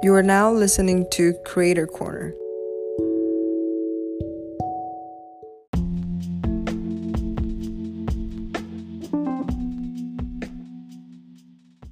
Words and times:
You 0.00 0.14
are 0.14 0.22
now 0.22 0.52
listening 0.52 1.06
to 1.12 1.34
Creator 1.44 1.88
Corner. 1.88 2.32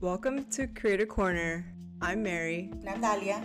Welcome 0.00 0.44
to 0.50 0.66
Creator 0.66 1.06
Corner. 1.06 1.66
I'm 2.00 2.22
Mary, 2.22 2.70
Natalia. 2.82 3.44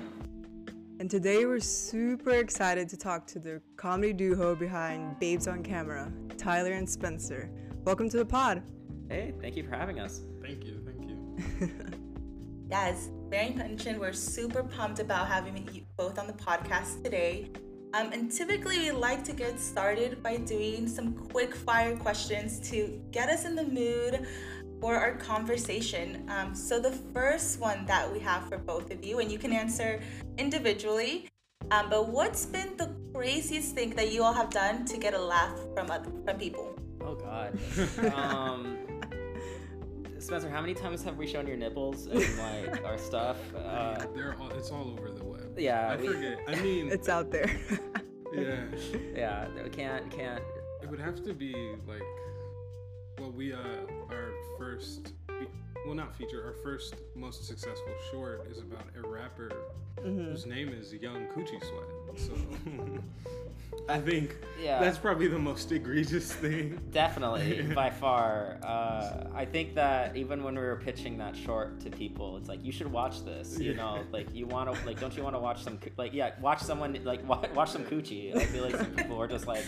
and 0.99 1.09
today 1.09 1.45
we're 1.45 1.59
super 1.59 2.31
excited 2.31 2.89
to 2.89 2.97
talk 2.97 3.25
to 3.27 3.39
the 3.39 3.61
comedy 3.77 4.13
duo 4.13 4.55
behind 4.55 5.19
Babes 5.19 5.47
on 5.47 5.63
Camera, 5.63 6.11
Tyler 6.37 6.73
and 6.73 6.89
Spencer. 6.89 7.49
Welcome 7.83 8.09
to 8.09 8.17
the 8.17 8.25
pod. 8.25 8.63
Hey, 9.09 9.33
thank 9.41 9.55
you 9.55 9.63
for 9.63 9.75
having 9.75 9.99
us. 9.99 10.21
Thank 10.41 10.63
you, 10.65 10.81
thank 10.85 11.09
you. 11.09 11.71
Yes, 12.69 13.09
very 13.31 13.51
mentioned. 13.51 13.97
We're 13.97 14.11
super 14.11 14.61
pumped 14.61 14.99
about 14.99 15.25
having 15.27 15.55
you 15.71 15.83
both 15.95 16.19
on 16.19 16.27
the 16.27 16.33
podcast 16.33 17.01
today. 17.01 17.49
Um, 17.93 18.11
and 18.11 18.29
typically, 18.29 18.77
we 18.79 18.91
like 18.91 19.23
to 19.23 19.31
get 19.31 19.57
started 19.57 20.21
by 20.21 20.35
doing 20.35 20.85
some 20.85 21.13
quick 21.13 21.55
fire 21.55 21.95
questions 21.95 22.59
to 22.69 23.01
get 23.11 23.29
us 23.29 23.45
in 23.45 23.55
the 23.55 23.63
mood 23.63 24.27
for 24.81 24.97
our 24.97 25.15
conversation. 25.15 26.29
Um, 26.29 26.53
so, 26.53 26.79
the 26.81 26.91
first 26.91 27.61
one 27.61 27.85
that 27.85 28.11
we 28.11 28.19
have 28.19 28.49
for 28.49 28.57
both 28.57 28.91
of 28.91 29.03
you, 29.03 29.19
and 29.19 29.31
you 29.31 29.39
can 29.39 29.53
answer 29.53 30.01
individually, 30.37 31.29
um, 31.71 31.89
but 31.89 32.09
what's 32.09 32.45
been 32.45 32.75
the 32.75 32.93
craziest 33.13 33.75
thing 33.75 33.91
that 33.91 34.11
you 34.11 34.23
all 34.23 34.33
have 34.33 34.49
done 34.49 34.83
to 34.85 34.97
get 34.97 35.13
a 35.13 35.21
laugh 35.21 35.57
from 35.73 35.89
other, 35.89 36.11
from 36.25 36.37
people? 36.37 36.75
Oh 36.99 37.15
God. 37.15 37.57
um, 38.13 38.70
Spencer, 40.21 40.49
how 40.49 40.61
many 40.61 40.73
times 40.73 41.03
have 41.03 41.17
we 41.17 41.25
shown 41.27 41.47
your 41.47 41.57
nipples 41.57 42.05
and 42.07 42.19
like 42.71 42.85
our 42.85 42.97
stuff? 42.97 43.37
Uh, 43.55 44.05
They're 44.15 44.35
all, 44.39 44.49
it's 44.51 44.69
all 44.71 44.91
over 44.97 45.09
the 45.11 45.23
web. 45.23 45.57
yeah, 45.57 45.89
I 45.91 45.95
we- 45.97 46.07
forget. 46.07 46.39
I 46.47 46.55
mean, 46.61 46.91
It's 46.91 47.09
out 47.09 47.31
there. 47.31 47.49
yeah, 48.33 48.63
yeah, 49.15 49.47
we 49.63 49.69
can't 49.69 50.09
can't. 50.11 50.43
it 50.81 50.89
would 50.89 50.99
have 50.99 51.23
to 51.25 51.33
be 51.33 51.53
like, 51.87 52.03
well, 53.19 53.31
we 53.31 53.51
uh, 53.53 53.57
our 54.09 54.31
first, 54.57 55.07
fe- 55.07 55.13
well, 55.85 55.95
not 55.95 56.15
feature, 56.15 56.43
our 56.45 56.53
first 56.63 56.95
most 57.15 57.45
successful 57.45 57.93
short 58.11 58.47
is 58.51 58.59
about 58.59 58.85
a 59.01 59.07
rapper 59.07 59.51
whose 60.01 60.45
name 60.45 60.69
is 60.69 60.93
Young 60.93 61.25
Coochie 61.27 61.59
Sweat. 61.59 62.19
So, 62.19 62.33
I 63.89 63.99
think 63.99 64.35
Yeah. 64.61 64.79
that's 64.79 64.97
probably 64.97 65.27
the 65.27 65.39
most 65.39 65.71
egregious 65.71 66.31
thing. 66.31 66.79
Definitely, 66.91 67.61
by 67.75 67.89
far. 67.89 68.57
Uh, 68.63 69.23
I 69.33 69.45
think 69.45 69.75
that 69.75 70.15
even 70.15 70.43
when 70.43 70.55
we 70.55 70.61
were 70.61 70.75
pitching 70.77 71.17
that 71.17 71.35
short 71.35 71.79
to 71.81 71.89
people, 71.89 72.37
it's 72.37 72.47
like 72.49 72.63
you 72.63 72.71
should 72.71 72.91
watch 72.91 73.23
this. 73.25 73.57
You 73.59 73.73
know, 73.73 74.03
like 74.11 74.33
you 74.33 74.45
want 74.47 74.73
to, 74.73 74.85
like, 74.85 74.99
don't 74.99 75.15
you 75.15 75.23
want 75.23 75.35
to 75.35 75.39
watch 75.39 75.63
some, 75.63 75.79
like, 75.97 76.13
yeah, 76.13 76.31
watch 76.41 76.59
someone, 76.61 76.97
like, 77.03 77.27
wa- 77.27 77.43
watch 77.55 77.71
some 77.71 77.83
coochie. 77.85 78.35
I 78.35 78.45
feel 78.45 78.63
like 78.63 78.75
some 78.75 78.91
people 78.91 79.17
were 79.17 79.27
just 79.27 79.47
like, 79.47 79.63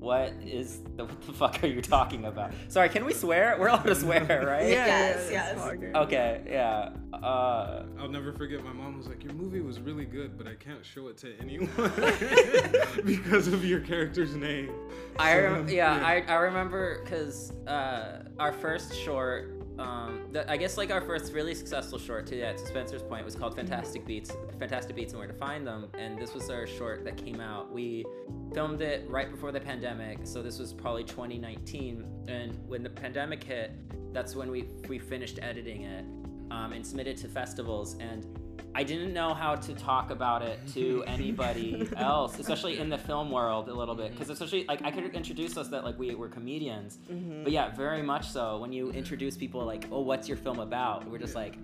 what 0.00 0.32
is 0.44 0.80
the 0.96 1.04
what 1.06 1.20
the 1.26 1.32
fuck 1.32 1.62
are 1.62 1.66
you 1.68 1.80
talking 1.82 2.24
about? 2.24 2.52
Sorry, 2.68 2.88
can 2.88 3.04
we 3.04 3.12
swear? 3.12 3.56
We're 3.60 3.68
allowed 3.68 3.84
to 3.84 3.94
swear, 3.94 4.24
right? 4.46 4.68
Yes, 4.68 5.22
it's 5.24 5.30
yes. 5.30 5.94
Okay, 5.94 6.42
yeah. 6.48 6.90
Uh, 7.12 7.84
I'll 7.98 8.08
never 8.08 8.32
forget. 8.32 8.64
My 8.64 8.72
mom 8.72 8.96
was 8.96 9.06
like, 9.06 9.22
"Your 9.22 9.34
movie 9.34 9.60
was 9.60 9.78
really 9.78 10.06
good, 10.06 10.38
but 10.38 10.46
I 10.46 10.54
can't 10.54 10.84
show 10.84 11.08
it 11.08 11.18
to 11.18 11.34
anyone 11.38 11.68
because 13.04 13.46
of 13.48 13.64
your 13.64 13.80
character's 13.80 14.34
name." 14.34 14.72
I 15.18 15.34
So, 15.34 15.42
rem- 15.42 15.68
yeah, 15.68 15.92
I, 16.04 16.22
I 16.26 16.34
remember 16.36 17.02
because 17.04 17.52
uh, 17.66 18.22
our 18.38 18.52
first 18.52 18.96
short, 18.96 19.59
um, 19.80 20.26
the, 20.30 20.48
I 20.50 20.56
guess 20.58 20.76
like 20.76 20.90
our 20.90 21.00
first 21.00 21.32
really 21.32 21.54
successful 21.54 21.98
short 21.98 22.26
to 22.26 22.36
yeah, 22.36 22.52
to 22.52 22.66
Spencer's 22.66 23.02
point 23.02 23.24
was 23.24 23.34
called 23.34 23.56
Fantastic 23.56 24.06
Beats, 24.06 24.30
Fantastic 24.58 24.94
Beats 24.94 25.12
and 25.12 25.18
Where 25.18 25.28
to 25.28 25.34
Find 25.34 25.66
Them, 25.66 25.88
and 25.98 26.18
this 26.18 26.34
was 26.34 26.50
our 26.50 26.66
short 26.66 27.04
that 27.04 27.16
came 27.16 27.40
out. 27.40 27.72
We 27.72 28.04
filmed 28.52 28.82
it 28.82 29.08
right 29.08 29.30
before 29.30 29.52
the 29.52 29.60
pandemic, 29.60 30.18
so 30.24 30.42
this 30.42 30.58
was 30.58 30.74
probably 30.74 31.04
2019, 31.04 32.04
and 32.28 32.58
when 32.68 32.82
the 32.82 32.90
pandemic 32.90 33.42
hit, 33.42 33.72
that's 34.12 34.36
when 34.36 34.50
we 34.50 34.68
we 34.88 34.98
finished 34.98 35.38
editing 35.40 35.84
it 35.84 36.04
um, 36.50 36.72
and 36.72 36.86
submitted 36.86 37.16
to 37.18 37.28
festivals 37.28 37.96
and. 38.00 38.26
I 38.74 38.84
didn't 38.84 39.12
know 39.12 39.34
how 39.34 39.56
to 39.56 39.74
talk 39.74 40.10
about 40.10 40.42
it 40.42 40.60
to 40.74 41.02
anybody 41.06 41.88
else, 41.96 42.38
especially 42.38 42.78
in 42.78 42.88
the 42.88 42.98
film 42.98 43.30
world 43.30 43.68
a 43.68 43.74
little 43.74 43.94
bit, 43.94 44.12
because 44.12 44.26
mm-hmm. 44.26 44.32
especially 44.32 44.64
like 44.66 44.82
I 44.84 44.90
could 44.90 45.04
introduce 45.14 45.56
us 45.56 45.68
that 45.68 45.84
like 45.84 45.98
we 45.98 46.14
were 46.14 46.28
comedians, 46.28 46.98
but 47.06 47.16
mm-hmm. 47.16 47.48
yeah, 47.48 47.74
very 47.74 48.02
much 48.02 48.28
so. 48.28 48.58
When 48.58 48.72
you 48.72 48.90
introduce 48.90 49.36
people 49.36 49.64
like, 49.64 49.86
oh, 49.90 50.00
what's 50.00 50.28
your 50.28 50.36
film 50.36 50.60
about? 50.60 51.08
We're 51.10 51.18
just 51.18 51.34
like, 51.34 51.56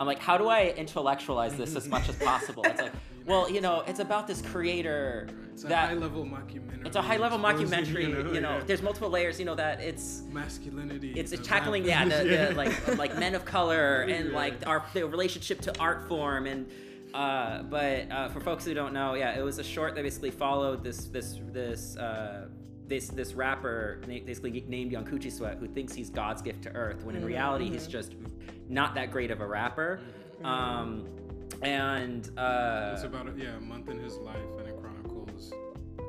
I'm 0.00 0.06
like, 0.06 0.18
how 0.18 0.36
do 0.38 0.48
I 0.48 0.70
intellectualize 0.76 1.56
this 1.56 1.76
as 1.76 1.86
much 1.88 2.08
as 2.08 2.16
possible? 2.30 2.64
It's 2.64 2.80
like, 2.80 2.92
well, 3.26 3.48
you 3.50 3.60
know, 3.60 3.82
it's 3.86 4.00
about 4.00 4.26
this 4.26 4.42
creator 4.42 5.28
It's 5.52 5.64
a 5.64 5.68
that 5.68 5.88
high-level 5.88 6.24
mockumentary. 6.26 6.86
it's 6.86 6.96
a 6.96 7.00
high 7.02 7.16
level 7.16 7.38
mockumentary. 7.38 8.34
You 8.34 8.40
know, 8.40 8.56
yeah, 8.58 8.62
there's 8.66 8.82
multiple 8.82 9.08
layers. 9.08 9.38
You 9.38 9.46
know 9.46 9.54
that 9.54 9.80
it's 9.80 10.22
masculinity. 10.30 11.12
it's 11.12 11.30
that 11.30 11.42
tackling 11.44 11.84
yeah, 11.84 12.04
the, 12.04 12.24
the 12.50 12.54
like 12.54 12.98
like 12.98 13.18
men 13.18 13.34
of 13.34 13.44
color 13.44 14.02
and 14.08 14.30
Yeah. 14.30 14.36
like 14.36 14.66
our 14.66 14.84
the 14.92 15.06
relationship 15.06 15.60
to 15.62 15.78
art 15.80 16.06
form 16.08 16.46
and 16.46 16.70
uh, 17.14 17.62
but 17.62 18.10
uh, 18.10 18.28
for 18.30 18.40
folks 18.40 18.64
who 18.64 18.74
don't 18.74 18.92
know 18.92 19.14
yeah 19.14 19.38
it 19.38 19.42
was 19.42 19.58
a 19.58 19.64
short 19.64 19.94
that 19.94 20.02
basically 20.02 20.32
followed 20.32 20.82
this 20.82 21.04
this 21.06 21.38
this 21.52 21.96
uh, 21.96 22.48
this 22.94 23.08
this 23.08 23.34
rapper 23.34 24.00
basically 24.06 24.64
named 24.68 24.92
Young 24.92 25.04
Coochie 25.04 25.32
Sweat 25.32 25.58
who 25.58 25.66
thinks 25.66 25.92
he's 25.92 26.10
God's 26.10 26.42
gift 26.42 26.62
to 26.62 26.70
Earth 26.70 27.04
when 27.04 27.16
in 27.16 27.24
reality 27.24 27.68
he's 27.68 27.86
just 27.86 28.14
not 28.68 28.94
that 28.94 29.10
great 29.10 29.30
of 29.30 29.40
a 29.40 29.46
rapper. 29.46 30.00
Um, 30.42 31.06
and 31.62 32.30
uh, 32.38 32.92
It's 32.94 33.04
about 33.04 33.36
yeah 33.36 33.56
a 33.56 33.60
month 33.60 33.88
in 33.88 33.98
his 33.98 34.16
life, 34.18 34.36
and 34.58 34.68
it 34.68 34.76
chronicles 34.80 35.52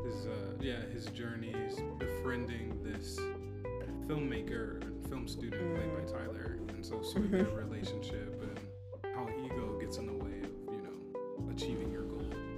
his 0.05 0.27
uh, 0.27 0.31
yeah 0.59 0.81
his 0.93 1.05
journeys 1.07 1.79
befriending 1.97 2.77
this 2.83 3.19
filmmaker 4.07 4.81
and 4.83 5.07
film 5.09 5.27
student 5.27 5.75
played 5.75 5.91
by 5.95 6.11
Tyler, 6.11 6.59
and 6.69 6.85
so 6.85 7.01
sort 7.01 7.25
of 7.25 7.31
their 7.31 7.43
relationship 7.65 8.41
and 8.41 8.59
how 9.15 9.27
ego 9.43 9.77
gets 9.79 9.97
in 9.97 10.05
the 10.05 10.13
way 10.13 10.41
of 10.43 10.73
you 10.73 10.81
know 10.83 11.51
achieving 11.51 11.91
your 11.91 12.03
goal. 12.03 12.04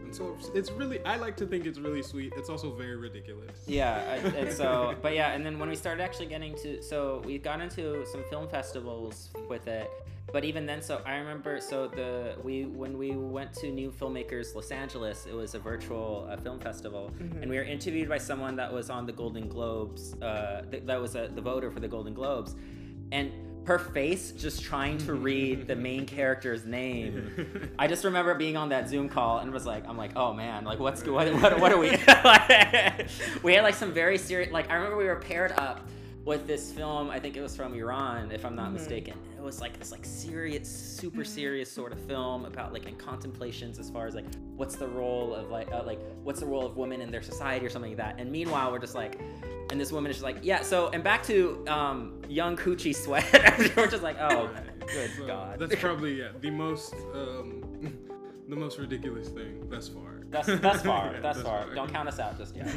And 0.07 0.15
so 0.15 0.37
it's, 0.39 0.49
it's 0.55 0.71
really 0.71 1.03
I 1.03 1.17
like 1.17 1.35
to 1.35 1.45
think 1.45 1.65
it's 1.65 1.79
really 1.79 2.01
sweet. 2.01 2.31
It's 2.37 2.49
also 2.49 2.71
very 2.71 2.95
ridiculous. 2.95 3.57
Yeah, 3.67 3.99
and 4.37 4.53
so, 4.53 4.95
but 5.01 5.13
yeah, 5.13 5.33
and 5.33 5.45
then 5.45 5.59
when 5.59 5.67
we 5.67 5.75
started 5.75 6.01
actually 6.01 6.27
getting 6.27 6.55
to, 6.63 6.81
so 6.81 7.21
we 7.25 7.37
got 7.37 7.59
into 7.59 8.05
some 8.05 8.23
film 8.29 8.47
festivals 8.47 9.29
with 9.49 9.67
it, 9.67 9.91
but 10.31 10.45
even 10.45 10.65
then, 10.65 10.81
so 10.81 11.01
I 11.05 11.15
remember, 11.17 11.59
so 11.59 11.87
the 11.89 12.35
we 12.41 12.67
when 12.67 12.97
we 12.97 13.17
went 13.17 13.53
to 13.55 13.67
New 13.69 13.91
Filmmakers 13.91 14.55
Los 14.55 14.71
Angeles, 14.71 15.25
it 15.25 15.33
was 15.33 15.55
a 15.55 15.59
virtual 15.59 16.25
uh, 16.31 16.37
film 16.37 16.61
festival, 16.61 17.11
and 17.19 17.49
we 17.49 17.57
were 17.57 17.63
interviewed 17.63 18.07
by 18.07 18.17
someone 18.17 18.55
that 18.55 18.71
was 18.71 18.89
on 18.89 19.05
the 19.05 19.11
Golden 19.11 19.49
Globes, 19.49 20.13
uh, 20.21 20.61
th- 20.71 20.83
that 20.85 21.01
was 21.01 21.15
a, 21.15 21.29
the 21.35 21.41
voter 21.41 21.69
for 21.69 21.81
the 21.81 21.87
Golden 21.89 22.13
Globes, 22.13 22.55
and 23.11 23.33
her 23.67 23.77
face 23.77 24.31
just 24.31 24.63
trying 24.63 24.97
to 24.97 25.11
mm-hmm. 25.11 25.23
read 25.23 25.67
the 25.67 25.75
main 25.75 26.05
character's 26.05 26.65
name. 26.65 27.69
I 27.79 27.87
just 27.87 28.05
remember 28.05 28.33
being 28.33 28.55
on 28.55 28.69
that 28.69 28.87
Zoom 28.87 29.09
call 29.09 29.39
and 29.39 29.51
was 29.51 29.65
like, 29.65 29.87
I'm 29.87 29.97
like, 29.97 30.11
oh 30.15 30.33
man, 30.33 30.63
like 30.63 30.79
what's 30.79 31.05
what 31.05 31.27
what, 31.33 31.59
what 31.59 31.73
are 31.73 31.77
we? 31.77 31.89
we 33.43 33.53
had 33.53 33.63
like 33.63 33.75
some 33.75 33.91
very 33.91 34.17
serious. 34.17 34.53
Like 34.53 34.71
I 34.71 34.75
remember 34.75 34.95
we 34.95 35.03
were 35.03 35.17
paired 35.17 35.51
up 35.51 35.85
with 36.27 36.45
this 36.45 36.73
film. 36.73 37.09
I 37.09 37.19
think 37.19 37.37
it 37.37 37.41
was 37.41 37.55
from 37.55 37.73
Iran, 37.73 38.31
if 38.31 38.45
I'm 38.45 38.55
not 38.55 38.73
mistaken. 38.73 39.17
It 39.37 39.41
was 39.41 39.61
like 39.61 39.79
this 39.79 39.93
like 39.93 40.05
serious, 40.05 40.67
super 40.67 41.23
serious 41.23 41.71
sort 41.71 41.93
of 41.93 41.99
film 42.01 42.43
about 42.43 42.73
like 42.73 42.85
in 42.85 42.97
contemplations 42.97 43.79
as 43.79 43.89
far 43.89 44.07
as 44.07 44.13
like 44.13 44.25
what's 44.57 44.75
the 44.75 44.89
role 44.89 45.33
of 45.33 45.49
like 45.49 45.71
uh, 45.71 45.83
like 45.85 46.01
what's 46.23 46.41
the 46.41 46.45
role 46.45 46.65
of 46.65 46.75
women 46.75 46.99
in 46.99 47.09
their 47.11 47.21
society 47.21 47.65
or 47.65 47.69
something 47.69 47.91
like 47.91 47.97
that. 47.97 48.19
And 48.19 48.29
meanwhile, 48.29 48.71
we're 48.71 48.79
just 48.79 48.93
like. 48.93 49.19
And 49.69 49.81
this 49.81 49.91
woman 49.91 50.09
is 50.09 50.15
just 50.15 50.23
like, 50.23 50.37
yeah. 50.43 50.61
So, 50.61 50.87
and 50.91 51.03
back 51.03 51.23
to 51.23 51.61
um, 51.67 52.21
young 52.29 52.55
coochie 52.55 52.95
sweat. 52.95 53.25
we're 53.75 53.87
just 53.87 54.01
like, 54.01 54.15
oh, 54.17 54.49
good 54.87 55.11
So 55.17 55.27
god. 55.27 55.59
That's 55.59 55.75
probably 55.75 56.19
yeah 56.19 56.29
the 56.39 56.49
most 56.49 56.93
um, 57.13 57.61
the 58.47 58.55
most 58.55 58.79
ridiculous 58.79 59.27
thing 59.27 59.67
thus 59.69 59.89
far. 59.89 60.21
Thus, 60.29 60.45
thus 60.45 60.81
far, 60.83 61.11
Yeah, 61.13 61.19
thus 61.19 61.41
far. 61.41 61.75
Don't 61.75 61.91
count 61.91 62.07
us 62.07 62.19
out 62.19 62.37
just 62.37 62.55
yet. 62.55 62.67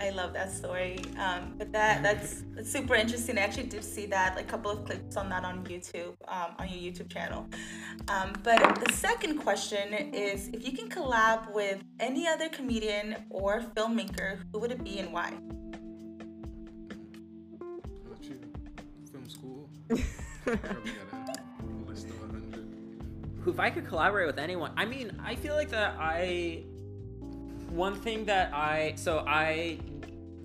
I 0.00 0.10
love 0.10 0.32
that 0.32 0.50
story. 0.52 0.98
Um, 1.18 1.54
but 1.56 1.72
that 1.72 2.02
that's, 2.02 2.42
that's 2.54 2.70
super 2.70 2.94
interesting. 2.94 3.38
I 3.38 3.42
actually 3.42 3.68
did 3.68 3.84
see 3.84 4.06
that, 4.06 4.34
like 4.36 4.44
a 4.46 4.48
couple 4.48 4.70
of 4.70 4.84
clips 4.84 5.16
on 5.16 5.28
that 5.30 5.44
on 5.44 5.64
YouTube, 5.64 6.14
um, 6.28 6.54
on 6.58 6.68
your 6.68 6.92
YouTube 6.92 7.08
channel. 7.10 7.46
Um, 8.08 8.32
but 8.42 8.84
the 8.84 8.92
second 8.92 9.38
question 9.38 9.92
is, 9.94 10.48
if 10.48 10.66
you 10.66 10.72
can 10.72 10.88
collab 10.88 11.52
with 11.54 11.82
any 12.00 12.26
other 12.26 12.48
comedian 12.48 13.16
or 13.30 13.62
filmmaker, 13.76 14.40
who 14.52 14.58
would 14.58 14.72
it 14.72 14.82
be 14.82 14.98
and 14.98 15.12
why? 15.12 15.32
How? 17.60 18.16
Film 19.12 19.28
school. 19.28 19.68
Probably 19.88 20.58
got 20.58 21.38
a 21.60 21.88
list 21.88 22.08
of 22.08 22.16
a 22.16 22.26
hundred. 22.26 22.66
Who- 23.42 23.50
if 23.52 23.60
I 23.60 23.70
could 23.70 23.86
collaborate 23.86 24.26
with 24.26 24.38
anyone, 24.38 24.72
I 24.76 24.84
mean, 24.86 25.20
I 25.24 25.36
feel 25.36 25.54
like 25.54 25.70
that 25.70 25.96
I. 25.98 26.64
One 27.70 27.94
thing 27.94 28.24
that 28.26 28.52
I 28.54 28.94
so 28.96 29.24
I 29.26 29.78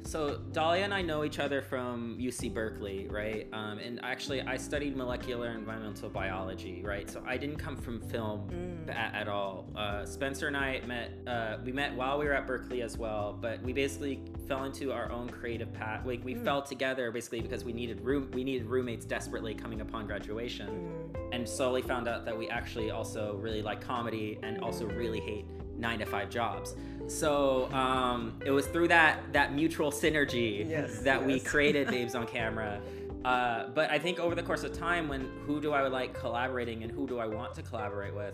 so 0.04 0.40
Dahlia 0.54 0.86
and 0.86 0.94
I 0.94 1.04
know 1.04 1.24
each 1.24 1.38
other 1.38 1.62
from 1.62 2.18
UC 2.20 2.52
Berkeley, 2.52 3.08
right? 3.10 3.48
Um, 3.54 3.78
and 3.78 4.00
actually, 4.02 4.42
I 4.42 4.58
studied 4.58 4.98
molecular 4.98 5.50
environmental 5.52 6.10
biology, 6.10 6.82
right? 6.84 7.08
So 7.08 7.22
I 7.28 7.38
didn't 7.38 7.58
come 7.58 7.76
from 7.78 8.00
film 8.02 8.50
Mm. 8.50 8.90
at, 8.96 9.14
at 9.14 9.28
all. 9.28 9.68
Uh, 9.76 10.06
Spencer 10.06 10.48
and 10.48 10.58
I 10.58 10.82
met. 10.88 11.12
Uh, 11.28 11.58
we 11.64 11.72
met 11.72 11.94
while 11.94 12.18
we 12.18 12.26
were 12.26 12.34
at 12.34 12.48
Berkeley 12.48 12.82
as 12.82 12.98
well, 12.98 13.38
but 13.40 13.62
we 13.62 13.72
basically 13.72 14.22
fell 14.48 14.64
into 14.64 14.92
our 14.92 15.12
own 15.12 15.30
creative 15.30 15.72
path. 15.74 16.06
Like 16.06 16.24
we 16.26 16.34
fell 16.34 16.64
together 16.64 17.12
basically 17.12 17.42
because 17.42 17.64
we 17.64 17.74
needed 17.74 18.02
room. 18.02 18.32
We 18.34 18.44
needed 18.44 18.66
roommates 18.66 19.06
desperately 19.06 19.54
coming 19.54 19.82
upon 19.82 20.08
graduation, 20.08 21.12
and 21.32 21.48
slowly 21.48 21.84
found 21.84 22.08
out 22.08 22.26
that 22.26 22.36
we 22.36 22.50
actually 22.50 22.90
also 22.90 23.36
really 23.36 23.62
like 23.62 23.80
comedy 23.82 24.40
and 24.42 24.60
also 24.64 24.86
really 24.88 25.20
hate 25.20 25.46
nine 25.80 26.00
to 26.00 26.06
five 26.06 26.30
jobs. 26.30 26.76
So 27.08 27.72
um, 27.72 28.40
it 28.46 28.52
was 28.52 28.68
through 28.68 28.90
that 28.90 29.34
that 29.34 29.54
mutual 29.54 29.92
synergy 29.92 30.70
Yes, 30.70 31.00
that 31.00 31.26
we 31.26 31.40
created 31.52 31.88
Babes 31.88 32.16
on 32.16 32.28
Camera. 32.28 32.80
Uh, 33.26 33.68
but 33.70 33.90
I 33.90 34.00
think 34.00 34.20
over 34.20 34.36
the 34.36 34.44
course 34.44 34.64
of 34.64 34.78
time, 34.78 35.08
when 35.08 35.30
who 35.46 35.60
do 35.60 35.74
I 35.74 35.88
like 35.88 36.14
collaborating 36.14 36.84
and 36.84 36.92
who 36.92 37.08
do 37.08 37.20
I 37.20 37.28
want 37.28 37.54
to 37.56 37.62
collaborate 37.62 38.14
with? 38.14 38.34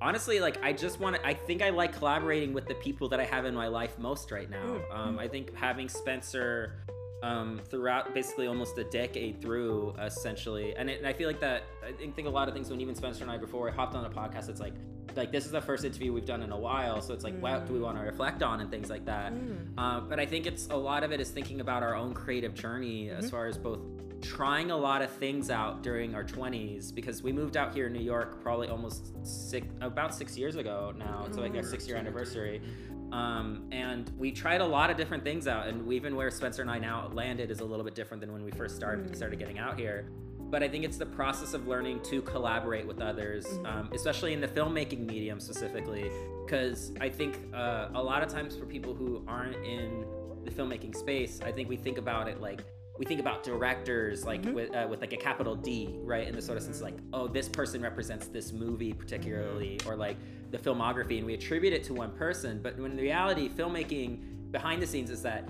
Honestly, 0.00 0.40
like 0.40 0.62
I 0.62 0.72
just 0.72 1.00
want 1.00 1.16
to. 1.16 1.26
I 1.26 1.34
think 1.34 1.62
I 1.62 1.70
like 1.70 1.96
collaborating 1.96 2.52
with 2.52 2.66
the 2.66 2.74
people 2.74 3.08
that 3.10 3.20
I 3.20 3.24
have 3.24 3.44
in 3.44 3.54
my 3.54 3.68
life 3.68 3.98
most 3.98 4.30
right 4.30 4.50
now. 4.50 4.80
Um, 4.92 5.18
I 5.18 5.28
think 5.28 5.54
having 5.54 5.88
Spencer 5.88 6.74
um, 7.22 7.60
throughout 7.68 8.12
basically 8.14 8.46
almost 8.46 8.76
a 8.78 8.84
decade 8.84 9.40
through 9.40 9.94
essentially, 10.00 10.74
and, 10.76 10.90
it, 10.90 10.98
and 10.98 11.06
I 11.06 11.12
feel 11.12 11.28
like 11.28 11.40
that. 11.40 11.64
I 11.86 11.92
think, 11.92 12.14
think 12.14 12.28
a 12.28 12.30
lot 12.30 12.48
of 12.48 12.54
things 12.54 12.70
when 12.70 12.80
even 12.80 12.94
Spencer 12.94 13.22
and 13.22 13.30
I 13.30 13.36
before 13.38 13.64
we 13.64 13.70
hopped 13.70 13.94
on 13.94 14.02
the 14.02 14.10
podcast, 14.10 14.48
it's 14.48 14.60
like 14.60 14.74
like 15.16 15.30
this 15.30 15.44
is 15.44 15.50
the 15.50 15.60
first 15.60 15.84
interview 15.84 16.12
we've 16.12 16.24
done 16.24 16.42
in 16.42 16.52
a 16.52 16.58
while, 16.58 17.00
so 17.00 17.12
it's 17.14 17.24
like 17.24 17.38
what 17.40 17.66
do 17.66 17.72
we 17.72 17.80
want 17.80 17.98
to 17.98 18.04
reflect 18.04 18.42
on 18.42 18.60
and 18.60 18.70
things 18.70 18.90
like 18.90 19.04
that. 19.06 19.32
Um, 19.78 20.08
but 20.08 20.18
I 20.18 20.26
think 20.26 20.46
it's 20.46 20.66
a 20.68 20.76
lot 20.76 21.04
of 21.04 21.12
it 21.12 21.20
is 21.20 21.30
thinking 21.30 21.60
about 21.60 21.82
our 21.82 21.94
own 21.94 22.14
creative 22.14 22.54
journey 22.54 23.10
as 23.10 23.30
far 23.30 23.46
as 23.46 23.58
both 23.58 23.80
trying 24.22 24.70
a 24.70 24.76
lot 24.76 25.02
of 25.02 25.10
things 25.10 25.50
out 25.50 25.82
during 25.82 26.14
our 26.14 26.24
20s 26.24 26.94
because 26.94 27.22
we 27.22 27.32
moved 27.32 27.56
out 27.56 27.74
here 27.74 27.88
in 27.88 27.92
New 27.92 28.02
York 28.02 28.40
probably 28.40 28.68
almost 28.68 29.12
six 29.26 29.66
about 29.80 30.14
six 30.14 30.38
years 30.38 30.56
ago 30.56 30.94
now. 30.96 31.26
So 31.32 31.40
like 31.40 31.54
our 31.56 31.62
six 31.62 31.86
year 31.86 31.96
anniversary. 31.96 32.62
Um, 33.12 33.68
and 33.70 34.10
we 34.18 34.32
tried 34.32 34.62
a 34.62 34.66
lot 34.66 34.90
of 34.90 34.96
different 34.96 35.22
things 35.22 35.46
out, 35.46 35.68
and 35.68 35.92
even 35.92 36.16
where 36.16 36.30
Spencer 36.30 36.62
and 36.62 36.70
I 36.70 36.78
now 36.78 37.10
landed 37.12 37.50
is 37.50 37.60
a 37.60 37.64
little 37.64 37.84
bit 37.84 37.94
different 37.94 38.22
than 38.22 38.32
when 38.32 38.42
we 38.42 38.50
first 38.50 38.74
started 38.74 39.14
started 39.14 39.38
getting 39.38 39.58
out 39.58 39.78
here. 39.78 40.08
But 40.38 40.62
I 40.62 40.68
think 40.68 40.84
it's 40.84 40.96
the 40.98 41.06
process 41.06 41.54
of 41.54 41.66
learning 41.66 42.00
to 42.04 42.20
collaborate 42.22 42.86
with 42.86 43.00
others, 43.00 43.46
um, 43.64 43.90
especially 43.94 44.32
in 44.32 44.40
the 44.40 44.48
filmmaking 44.48 45.06
medium 45.06 45.40
specifically, 45.40 46.10
because 46.44 46.92
I 47.00 47.08
think 47.08 47.38
uh, 47.54 47.88
a 47.94 48.02
lot 48.02 48.22
of 48.22 48.28
times 48.28 48.56
for 48.56 48.66
people 48.66 48.94
who 48.94 49.24
aren't 49.26 49.56
in 49.56 50.04
the 50.44 50.50
filmmaking 50.50 50.96
space, 50.96 51.40
I 51.42 51.52
think 51.52 51.68
we 51.68 51.76
think 51.76 51.98
about 51.98 52.28
it 52.28 52.40
like 52.40 52.64
we 52.98 53.06
think 53.06 53.20
about 53.20 53.42
directors 53.42 54.24
like 54.24 54.44
with 54.44 54.74
uh, 54.74 54.86
with 54.88 55.00
like 55.00 55.12
a 55.12 55.16
capital 55.16 55.56
D, 55.56 55.98
right? 56.02 56.26
In 56.26 56.34
the 56.34 56.42
sort 56.42 56.58
of 56.58 56.64
sense 56.64 56.80
like, 56.80 56.98
oh, 57.12 57.26
this 57.26 57.48
person 57.48 57.82
represents 57.82 58.26
this 58.28 58.52
movie 58.52 58.92
particularly, 58.92 59.80
or 59.86 59.96
like 59.96 60.16
the 60.50 60.58
filmography, 60.58 61.18
and 61.18 61.26
we 61.26 61.34
attribute 61.34 61.72
it 61.72 61.84
to 61.84 61.94
one 61.94 62.12
person. 62.12 62.60
But 62.62 62.78
when 62.78 62.92
in 62.92 62.98
reality, 62.98 63.48
filmmaking 63.48 64.50
behind 64.52 64.82
the 64.82 64.86
scenes 64.86 65.10
is 65.10 65.22
that 65.22 65.48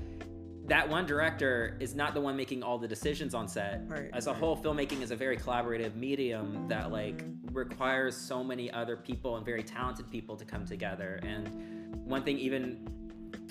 that 0.66 0.88
one 0.88 1.04
director 1.04 1.76
is 1.80 1.94
not 1.94 2.14
the 2.14 2.20
one 2.20 2.36
making 2.36 2.62
all 2.62 2.78
the 2.78 2.86
decisions 2.86 3.34
on 3.34 3.48
set. 3.48 3.82
Right, 3.88 4.10
As 4.12 4.28
a 4.28 4.32
whole, 4.32 4.56
filmmaking 4.56 5.02
is 5.02 5.10
a 5.10 5.16
very 5.16 5.36
collaborative 5.36 5.96
medium 5.96 6.68
that 6.68 6.92
like 6.92 7.24
requires 7.50 8.16
so 8.16 8.44
many 8.44 8.70
other 8.70 8.96
people 8.96 9.36
and 9.36 9.44
very 9.44 9.64
talented 9.64 10.08
people 10.10 10.36
to 10.36 10.44
come 10.44 10.64
together. 10.64 11.18
And 11.24 11.48
one 12.06 12.22
thing, 12.22 12.38
even 12.38 12.86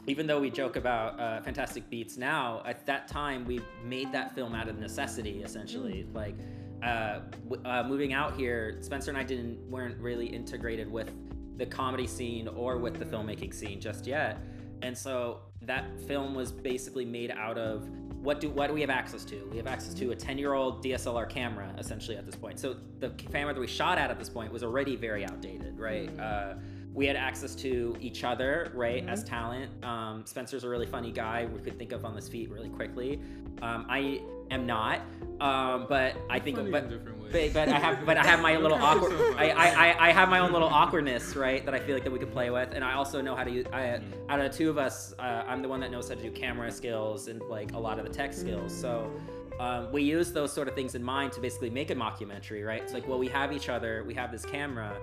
even 0.07 0.27
though 0.27 0.39
we 0.39 0.49
joke 0.49 0.75
about 0.75 1.19
uh, 1.19 1.41
Fantastic 1.41 1.89
Beats 1.89 2.17
now, 2.17 2.61
at 2.65 2.85
that 2.85 3.07
time 3.07 3.45
we 3.45 3.61
made 3.83 4.11
that 4.11 4.33
film 4.33 4.55
out 4.55 4.67
of 4.67 4.79
necessity, 4.79 5.43
essentially. 5.43 6.07
Like 6.13 6.35
uh, 6.83 7.19
w- 7.49 7.63
uh, 7.65 7.83
moving 7.87 8.13
out 8.13 8.35
here, 8.35 8.77
Spencer 8.81 9.11
and 9.11 9.17
I 9.17 9.23
didn't 9.23 9.59
weren't 9.69 9.99
really 9.99 10.25
integrated 10.25 10.91
with 10.91 11.11
the 11.57 11.65
comedy 11.65 12.07
scene 12.07 12.47
or 12.47 12.77
with 12.77 12.97
the 12.97 13.05
filmmaking 13.05 13.53
scene 13.53 13.79
just 13.79 14.07
yet, 14.07 14.39
and 14.81 14.97
so 14.97 15.41
that 15.61 15.85
film 16.07 16.33
was 16.33 16.51
basically 16.51 17.05
made 17.05 17.29
out 17.29 17.57
of 17.57 17.87
what 18.21 18.39
do 18.39 18.49
what 18.49 18.67
do 18.67 18.73
we 18.73 18.81
have 18.81 18.89
access 18.89 19.23
to? 19.25 19.47
We 19.51 19.57
have 19.57 19.67
access 19.67 19.93
to 19.95 20.11
a 20.11 20.15
10 20.15 20.37
year 20.37 20.53
old 20.53 20.83
DSLR 20.83 21.29
camera 21.29 21.73
essentially 21.77 22.17
at 22.17 22.25
this 22.25 22.35
point. 22.35 22.59
So 22.59 22.75
the 22.99 23.09
camera 23.09 23.53
that 23.53 23.59
we 23.59 23.67
shot 23.67 23.97
at 23.97 24.11
at 24.11 24.19
this 24.19 24.29
point 24.29 24.51
was 24.51 24.63
already 24.63 24.95
very 24.95 25.25
outdated, 25.25 25.77
right? 25.79 26.09
Uh, 26.19 26.53
we 26.93 27.05
had 27.05 27.15
access 27.15 27.55
to 27.55 27.95
each 28.01 28.23
other, 28.23 28.71
right, 28.73 29.07
as 29.07 29.23
talent. 29.23 29.71
Um, 29.83 30.23
Spencer's 30.25 30.63
a 30.63 30.69
really 30.69 30.85
funny 30.85 31.11
guy. 31.11 31.45
We 31.45 31.59
could 31.59 31.77
think 31.77 31.93
of 31.93 32.03
on 32.03 32.15
his 32.15 32.27
feet 32.27 32.49
really 32.49 32.69
quickly. 32.69 33.21
Um, 33.61 33.85
I 33.89 34.21
am 34.49 34.65
not, 34.65 34.99
um, 35.39 35.85
but 35.87 36.15
I 36.29 36.39
think, 36.39 36.57
but, 36.57 36.83
in 36.83 36.89
different 36.89 37.21
ways. 37.21 37.31
but, 37.31 37.53
but 37.53 37.69
I 37.69 37.79
have, 37.79 38.05
but 38.05 38.17
I 38.17 38.25
have 38.25 38.41
my 38.41 38.57
little 38.65 38.77
awkward. 38.77 39.13
I. 39.37 39.51
I, 39.51 39.67
I, 39.67 40.09
I 40.09 40.11
have 40.11 40.27
my 40.27 40.39
own 40.39 40.51
little 40.51 40.67
awkwardness, 40.67 41.35
right, 41.35 41.63
that 41.63 41.73
I 41.73 41.79
feel 41.79 41.95
like 41.95 42.03
that 42.03 42.11
we 42.11 42.19
could 42.19 42.31
play 42.31 42.49
with, 42.49 42.73
and 42.73 42.83
I 42.83 42.93
also 42.93 43.21
know 43.21 43.35
how 43.35 43.45
to 43.45 43.51
use. 43.51 43.65
I, 43.71 44.01
out 44.27 44.41
of 44.41 44.51
the 44.51 44.57
two 44.57 44.69
of 44.69 44.77
us, 44.77 45.13
uh, 45.17 45.45
I'm 45.47 45.61
the 45.61 45.69
one 45.69 45.79
that 45.79 45.91
knows 45.91 46.09
how 46.09 46.15
to 46.15 46.21
do 46.21 46.31
camera 46.31 46.71
skills 46.71 47.29
and 47.29 47.41
like 47.43 47.71
a 47.73 47.79
lot 47.79 47.99
of 47.99 48.05
the 48.05 48.13
tech 48.13 48.33
skills. 48.33 48.73
So. 48.73 49.11
Um, 49.59 49.91
we 49.91 50.01
use 50.01 50.31
those 50.31 50.51
sort 50.51 50.67
of 50.67 50.73
things 50.73 50.95
in 50.95 51.03
mind 51.03 51.33
to 51.33 51.39
basically 51.39 51.69
make 51.69 51.91
a 51.91 51.95
mockumentary, 51.95 52.65
right? 52.65 52.81
It's 52.81 52.93
like, 52.93 53.07
well, 53.07 53.19
we 53.19 53.27
have 53.27 53.53
each 53.53 53.69
other, 53.69 54.03
we 54.07 54.15
have 54.15 54.31
this 54.31 54.43
camera, 54.43 54.97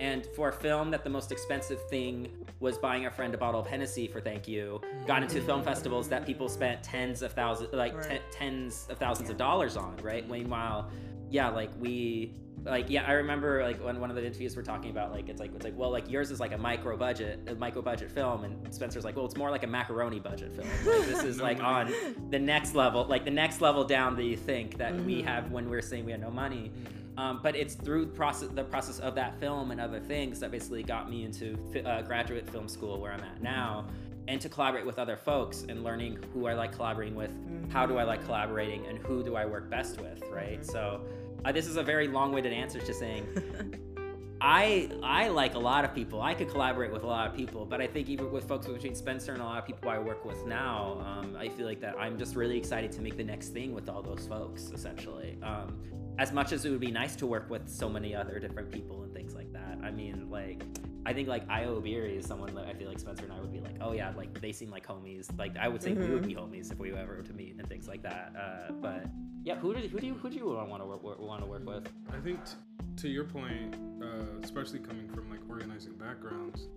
and 0.00 0.26
for 0.34 0.48
a 0.48 0.52
film 0.52 0.90
that 0.90 1.04
the 1.04 1.10
most 1.10 1.30
expensive 1.30 1.80
thing 1.88 2.28
was 2.60 2.78
buying 2.78 3.06
a 3.06 3.10
friend 3.10 3.34
a 3.34 3.38
bottle 3.38 3.60
of 3.60 3.66
Hennessy 3.66 4.06
for 4.08 4.20
thank 4.20 4.48
you, 4.48 4.80
got 5.06 5.22
into 5.22 5.40
film 5.40 5.60
mm. 5.60 5.64
festivals 5.64 6.08
that 6.08 6.26
people 6.26 6.48
spent 6.48 6.82
tens 6.82 7.22
of 7.22 7.32
thousands, 7.32 7.72
like 7.72 7.94
Right. 7.94 8.04
ten, 8.04 8.20
tens 8.30 8.86
of 8.90 8.98
thousands 8.98 9.30
of 9.30 9.36
dollars 9.36 9.76
on, 9.76 9.96
right? 10.02 10.26
Mm. 10.26 10.30
Meanwhile, 10.32 10.90
yeah, 11.30 11.48
like 11.48 11.70
we, 11.78 12.32
like 12.64 12.88
yeah, 12.88 13.04
I 13.06 13.12
remember 13.12 13.62
like 13.62 13.82
when 13.84 14.00
one 14.00 14.10
of 14.10 14.16
the 14.16 14.24
interviews 14.24 14.56
we're 14.56 14.62
talking 14.62 14.90
about, 14.90 15.12
like 15.12 15.28
it's 15.28 15.40
like 15.40 15.54
it's 15.54 15.64
like 15.64 15.76
well, 15.76 15.90
like 15.90 16.10
yours 16.10 16.30
is 16.30 16.40
like 16.40 16.52
a 16.52 16.58
micro 16.58 16.96
budget, 16.96 17.40
a 17.46 17.54
micro 17.54 17.82
budget 17.82 18.10
film, 18.10 18.44
and 18.44 18.74
Spencer's 18.74 19.04
like, 19.04 19.16
well, 19.16 19.26
it's 19.26 19.36
more 19.36 19.50
like 19.50 19.62
a 19.62 19.68
macaroni 19.68 20.18
budget 20.18 20.52
film. 20.54 20.68
Like, 20.84 21.06
this 21.06 21.22
is 21.22 21.36
No 21.38 21.44
like 21.44 21.58
money. 21.58 21.94
on 21.94 22.30
the 22.30 22.38
next 22.38 22.74
level, 22.74 23.04
like 23.06 23.24
the 23.24 23.30
next 23.30 23.60
level 23.60 23.84
down 23.84 24.16
that 24.16 24.24
you 24.24 24.36
think 24.36 24.78
that 24.78 24.94
we 24.94 25.16
mm-hmm. 25.16 25.28
have 25.28 25.50
when 25.52 25.68
we're 25.70 25.82
saying 25.82 26.04
we 26.04 26.12
have 26.12 26.20
no 26.20 26.30
money. 26.30 26.72
Mm-hmm. 26.74 27.03
Um, 27.16 27.40
but 27.42 27.54
it's 27.54 27.74
through 27.74 28.06
process, 28.06 28.48
the 28.52 28.64
process 28.64 28.98
of 28.98 29.14
that 29.14 29.38
film 29.38 29.70
and 29.70 29.80
other 29.80 30.00
things 30.00 30.40
that 30.40 30.50
basically 30.50 30.82
got 30.82 31.08
me 31.08 31.24
into 31.24 31.56
uh, 31.84 32.02
graduate 32.02 32.48
film 32.48 32.68
school 32.68 33.00
where 33.00 33.12
I'm 33.12 33.22
at 33.22 33.40
now, 33.42 33.86
and 34.26 34.40
to 34.40 34.48
collaborate 34.48 34.86
with 34.86 34.98
other 34.98 35.16
folks 35.16 35.64
and 35.68 35.84
learning 35.84 36.18
who 36.32 36.46
I 36.46 36.54
like 36.54 36.72
collaborating 36.72 37.14
with, 37.14 37.30
how 37.70 37.86
do 37.86 37.98
I 37.98 38.04
like 38.04 38.24
collaborating, 38.24 38.86
and 38.86 38.98
who 38.98 39.22
do 39.22 39.36
I 39.36 39.46
work 39.46 39.70
best 39.70 40.00
with, 40.00 40.22
right? 40.32 40.64
So 40.64 41.02
uh, 41.44 41.52
this 41.52 41.66
is 41.66 41.76
a 41.76 41.82
very 41.82 42.08
long-winded 42.08 42.52
answer 42.52 42.80
to 42.80 42.94
saying 42.94 43.80
I 44.40 44.90
I 45.02 45.28
like 45.28 45.54
a 45.54 45.58
lot 45.58 45.84
of 45.84 45.94
people. 45.94 46.20
I 46.20 46.34
could 46.34 46.50
collaborate 46.50 46.92
with 46.92 47.02
a 47.02 47.06
lot 47.06 47.28
of 47.28 47.34
people, 47.34 47.64
but 47.64 47.80
I 47.80 47.86
think 47.86 48.10
even 48.10 48.30
with 48.30 48.46
folks 48.46 48.66
between 48.66 48.94
Spencer 48.94 49.32
and 49.32 49.40
a 49.40 49.44
lot 49.44 49.58
of 49.58 49.66
people 49.66 49.88
I 49.88 49.98
work 49.98 50.24
with 50.24 50.44
now, 50.46 51.00
um, 51.00 51.36
I 51.38 51.48
feel 51.48 51.64
like 51.64 51.80
that 51.80 51.96
I'm 51.98 52.18
just 52.18 52.36
really 52.36 52.58
excited 52.58 52.92
to 52.92 53.00
make 53.00 53.16
the 53.16 53.24
next 53.24 53.48
thing 53.48 53.72
with 53.72 53.88
all 53.88 54.02
those 54.02 54.26
folks. 54.26 54.70
Essentially, 54.74 55.38
um, 55.42 55.78
as 56.18 56.32
much 56.32 56.52
as 56.52 56.64
it 56.64 56.70
would 56.70 56.80
be 56.80 56.90
nice 56.90 57.16
to 57.16 57.26
work 57.26 57.50
with 57.50 57.68
so 57.68 57.88
many 57.88 58.14
other 58.14 58.38
different 58.38 58.70
people 58.70 59.02
and 59.02 59.12
things 59.12 59.34
like 59.34 59.52
that. 59.52 59.78
I 59.82 59.90
mean, 59.90 60.30
like 60.30 60.62
I 61.06 61.12
think 61.12 61.28
like 61.28 61.46
Ayo 61.48 61.80
Edebiri 61.80 62.18
is 62.18 62.26
someone 62.26 62.54
that 62.54 62.66
I 62.66 62.72
feel 62.72 62.88
like 62.88 62.98
Spencer 62.98 63.24
and 63.24 63.32
I 63.32 63.40
would 63.40 63.52
be 63.52 63.60
like, 63.60 63.76
oh 63.80 63.92
yeah, 63.92 64.12
like 64.16 64.40
they 64.40 64.52
seem 64.52 64.70
like 64.70 64.86
homies. 64.86 65.28
Like 65.38 65.56
I 65.56 65.68
would 65.68 65.82
say 65.82 65.92
we 65.92 66.08
would 66.08 66.26
be 66.26 66.34
homies 66.34 66.72
if 66.72 66.78
we 66.78 66.92
were 66.92 66.98
ever 66.98 67.22
to 67.22 67.32
meet 67.32 67.56
and 67.58 67.68
things 67.68 67.88
like 67.88 68.02
that. 68.02 68.32
Uh, 68.38 68.72
but 68.72 69.06
yeah, 69.42 69.56
who 69.56 69.74
do 69.74 69.86
who 69.88 70.00
do 70.00 70.06
you 70.06 70.14
who 70.14 70.30
do 70.30 70.36
you 70.36 70.46
want 70.46 70.80
to 70.82 70.86
work 70.86 71.20
want 71.20 71.42
to 71.42 71.46
work 71.46 71.66
with? 71.66 71.88
I 72.12 72.20
think 72.20 72.44
t- 72.44 72.52
to 72.96 73.08
your 73.08 73.24
point, 73.24 73.76
uh, 74.02 74.40
especially 74.42 74.78
coming 74.78 75.08
from 75.08 75.30
like 75.30 75.40
organizing 75.48 75.92
backgrounds, 75.94 76.68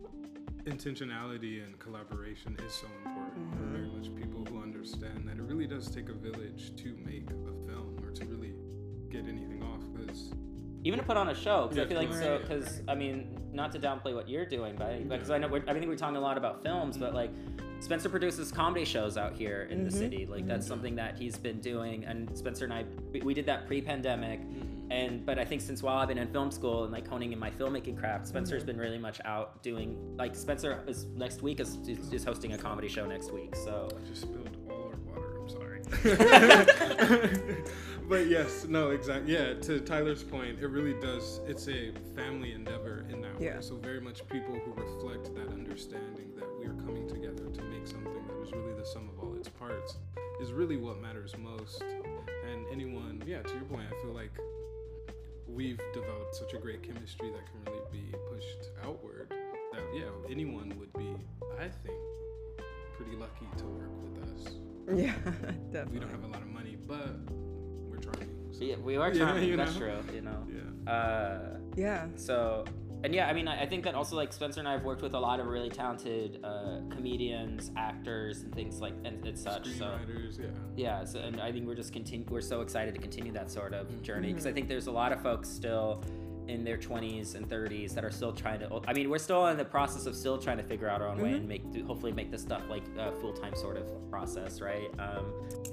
intentionality 0.65 1.63
and 1.63 1.79
collaboration 1.79 2.57
is 2.65 2.73
so 2.73 2.87
important 3.05 3.55
for 3.55 3.63
very 3.65 3.87
much 3.87 4.13
people 4.13 4.43
who 4.49 4.61
understand 4.61 5.25
that 5.27 5.37
it 5.37 5.43
really 5.43 5.67
does 5.67 5.89
take 5.89 6.09
a 6.09 6.13
village 6.13 6.75
to 6.75 6.97
make 7.05 7.29
a 7.29 7.65
film 7.65 7.97
or 8.03 8.11
to 8.11 8.25
really 8.25 8.53
get 9.21 9.29
anything 9.29 9.63
off. 9.63 9.81
Because 9.93 10.33
even 10.83 10.99
to 10.99 11.05
put 11.05 11.17
on 11.17 11.29
a 11.29 11.35
show 11.35 11.67
because 11.67 11.85
I 11.85 11.87
feel 11.87 11.97
like 11.97 12.09
right, 12.09 12.19
so 12.19 12.33
yeah, 12.33 12.37
because 12.37 12.81
I 12.87 12.95
mean 12.95 13.37
not 13.51 13.71
to 13.73 13.79
downplay 13.79 14.13
what 14.13 14.29
you're 14.29 14.45
doing 14.45 14.75
but 14.77 15.07
because 15.09 15.31
I 15.31 15.37
know 15.37 15.47
we're, 15.47 15.63
I 15.67 15.73
think 15.73 15.87
we're 15.87 15.95
talking 15.95 16.15
a 16.15 16.21
lot 16.21 16.37
about 16.37 16.63
films 16.63 16.97
but 16.97 17.13
like 17.13 17.31
Spencer 17.79 18.09
produces 18.09 18.51
comedy 18.51 18.85
shows 18.85 19.17
out 19.17 19.33
here 19.33 19.67
in 19.69 19.83
the 19.83 19.89
mm-hmm. 19.89 19.99
city. 19.99 20.25
Like 20.25 20.47
that's 20.47 20.65
mm-hmm. 20.65 20.69
something 20.69 20.95
that 20.95 21.17
he's 21.17 21.37
been 21.37 21.59
doing 21.59 22.05
and 22.05 22.35
Spencer 22.37 22.65
and 22.65 22.73
I 22.73 22.85
we, 23.11 23.21
we 23.21 23.33
did 23.33 23.45
that 23.47 23.67
pre-pandemic 23.67 24.41
mm-hmm. 24.41 24.91
and 24.91 25.25
but 25.25 25.39
I 25.39 25.45
think 25.45 25.61
since 25.61 25.83
while 25.83 25.97
I've 25.97 26.07
been 26.07 26.17
in 26.17 26.27
film 26.29 26.51
school 26.51 26.83
and 26.83 26.93
like 26.93 27.07
honing 27.07 27.33
in 27.33 27.39
my 27.39 27.49
filmmaking 27.51 27.97
craft 27.97 28.27
Spencer's 28.27 28.63
been 28.63 28.77
really 28.77 28.99
much 28.99 29.19
out 29.25 29.61
doing 29.63 30.15
like 30.17 30.35
Spencer 30.35 30.83
is 30.87 31.05
next 31.15 31.41
week 31.41 31.59
is, 31.59 31.77
is, 31.87 32.13
is 32.13 32.23
hosting 32.23 32.53
a 32.53 32.57
comedy 32.57 32.87
show 32.87 33.05
next 33.05 33.33
week 33.33 33.55
so. 33.55 33.89
I 33.91 34.07
just 34.07 34.21
spilled 34.21 34.55
all 34.69 34.91
our 34.91 34.97
water. 35.05 35.39
I'm 35.41 35.49
sorry. 35.49 35.81
but 38.07 38.27
yes, 38.27 38.65
no, 38.67 38.91
exactly. 38.91 39.33
Yeah, 39.33 39.53
to 39.53 39.79
Tyler's 39.81 40.23
point, 40.23 40.59
it 40.61 40.67
really 40.67 40.99
does. 40.99 41.41
It's 41.47 41.67
a 41.67 41.91
family 42.15 42.53
endeavor 42.53 43.05
in 43.09 43.21
that 43.21 43.39
Yeah. 43.39 43.55
way. 43.55 43.61
So 43.61 43.75
very 43.75 43.99
much 44.01 44.27
people 44.27 44.55
who 44.55 44.71
reflect 44.73 45.33
that 45.35 45.49
understanding 45.49 46.33
that 46.35 46.47
we 46.59 46.65
are 46.65 46.73
coming 46.85 47.07
together 47.07 47.45
to 47.49 47.61
make 47.63 47.85
something 47.87 48.25
that 48.27 48.41
is 48.41 48.51
really 48.53 48.73
the 48.75 48.85
sum 48.85 49.09
of 49.09 49.19
all 49.19 49.35
its 49.35 49.49
parts 49.49 49.97
is 50.41 50.51
really 50.53 50.77
what 50.77 51.01
matters 51.01 51.35
most. 51.37 51.81
And 51.81 52.65
anyone, 52.71 53.21
yeah, 53.25 53.41
to 53.41 53.53
your 53.53 53.63
point, 53.65 53.87
I 53.91 54.01
feel 54.03 54.13
like 54.13 54.31
we've 55.47 55.79
developed 55.93 56.35
such 56.35 56.53
a 56.53 56.57
great 56.57 56.83
chemistry 56.83 57.29
that 57.31 57.45
can 57.45 57.61
really 57.73 57.85
be 57.91 58.17
pushed 58.29 58.69
outward. 58.83 59.29
That 59.73 59.83
yeah, 59.93 60.09
anyone 60.29 60.73
would 60.79 60.93
be, 60.93 61.15
I 61.59 61.67
think, 61.67 61.97
pretty 62.95 63.15
lucky 63.15 63.47
to 63.57 63.65
work 63.65 63.91
with 64.01 64.23
us. 64.23 64.53
Yeah, 64.95 65.11
definitely. 65.73 65.93
We 65.95 65.99
don't 65.99 66.11
have 66.11 66.23
a 66.23 66.27
lot 66.27 66.41
of 66.41 66.47
money, 66.47 66.77
but 66.87 67.17
we're 67.97 68.11
trying. 68.11 68.29
So. 68.51 68.63
Yeah, 68.63 68.75
we 68.77 68.97
are 68.97 69.13
Yeah, 69.13 69.25
trying. 69.25 69.43
you 69.43 69.57
That's 69.57 69.73
know? 69.73 69.79
true. 69.79 70.15
You 70.15 70.21
know. 70.21 70.47
Yeah. 70.85 70.91
Uh, 70.91 71.57
yeah. 71.75 72.07
so 72.15 72.65
and 73.03 73.13
yeah, 73.13 73.27
I 73.27 73.33
mean, 73.33 73.47
I, 73.47 73.61
I 73.61 73.65
think 73.67 73.83
that 73.83 73.93
also 73.93 74.15
like 74.15 74.33
Spencer 74.33 74.59
and 74.59 74.67
I 74.67 74.71
have 74.71 74.83
worked 74.83 75.03
with 75.03 75.13
a 75.13 75.19
lot 75.19 75.39
of 75.39 75.45
really 75.47 75.69
talented 75.69 76.39
uh, 76.43 76.79
comedians, 76.89 77.71
actors, 77.77 78.41
and 78.41 78.53
things 78.53 78.81
like 78.81 78.93
and, 79.05 79.23
and 79.25 79.37
such. 79.37 79.67
So 79.67 79.99
yeah. 80.39 80.47
yeah, 80.75 81.03
so 81.05 81.19
and 81.19 81.39
I 81.39 81.51
think 81.51 81.67
we're 81.67 81.75
just 81.75 81.93
continue. 81.93 82.25
We're 82.27 82.41
so 82.41 82.61
excited 82.61 82.95
to 82.95 82.99
continue 82.99 83.31
that 83.33 83.51
sort 83.51 83.73
of 83.73 84.01
journey 84.01 84.29
because 84.29 84.47
I 84.47 84.51
think 84.51 84.67
there's 84.67 84.87
a 84.87 84.91
lot 84.91 85.11
of 85.11 85.21
folks 85.21 85.47
still 85.47 86.03
in 86.47 86.63
their 86.63 86.77
20s 86.77 87.35
and 87.35 87.47
30s 87.49 87.93
that 87.93 88.03
are 88.03 88.11
still 88.11 88.31
trying 88.31 88.59
to. 88.59 88.81
I 88.87 88.93
mean, 88.93 89.09
we're 89.09 89.17
still 89.17 89.47
in 89.47 89.57
the 89.57 89.65
process 89.65 90.05
of 90.05 90.15
still 90.15 90.37
trying 90.37 90.57
to 90.57 90.63
figure 90.63 90.89
out 90.89 91.01
our 91.01 91.09
own 91.09 91.21
way 91.21 91.33
and 91.33 91.47
make 91.47 91.63
hopefully 91.85 92.11
make 92.11 92.31
this 92.31 92.41
stuff 92.41 92.63
like 92.69 92.83
a 92.97 93.11
full 93.13 93.33
time 93.33 93.55
sort 93.55 93.77
of 93.77 93.85
process, 94.09 94.61
right? 94.61 94.89
Um, 94.99 95.25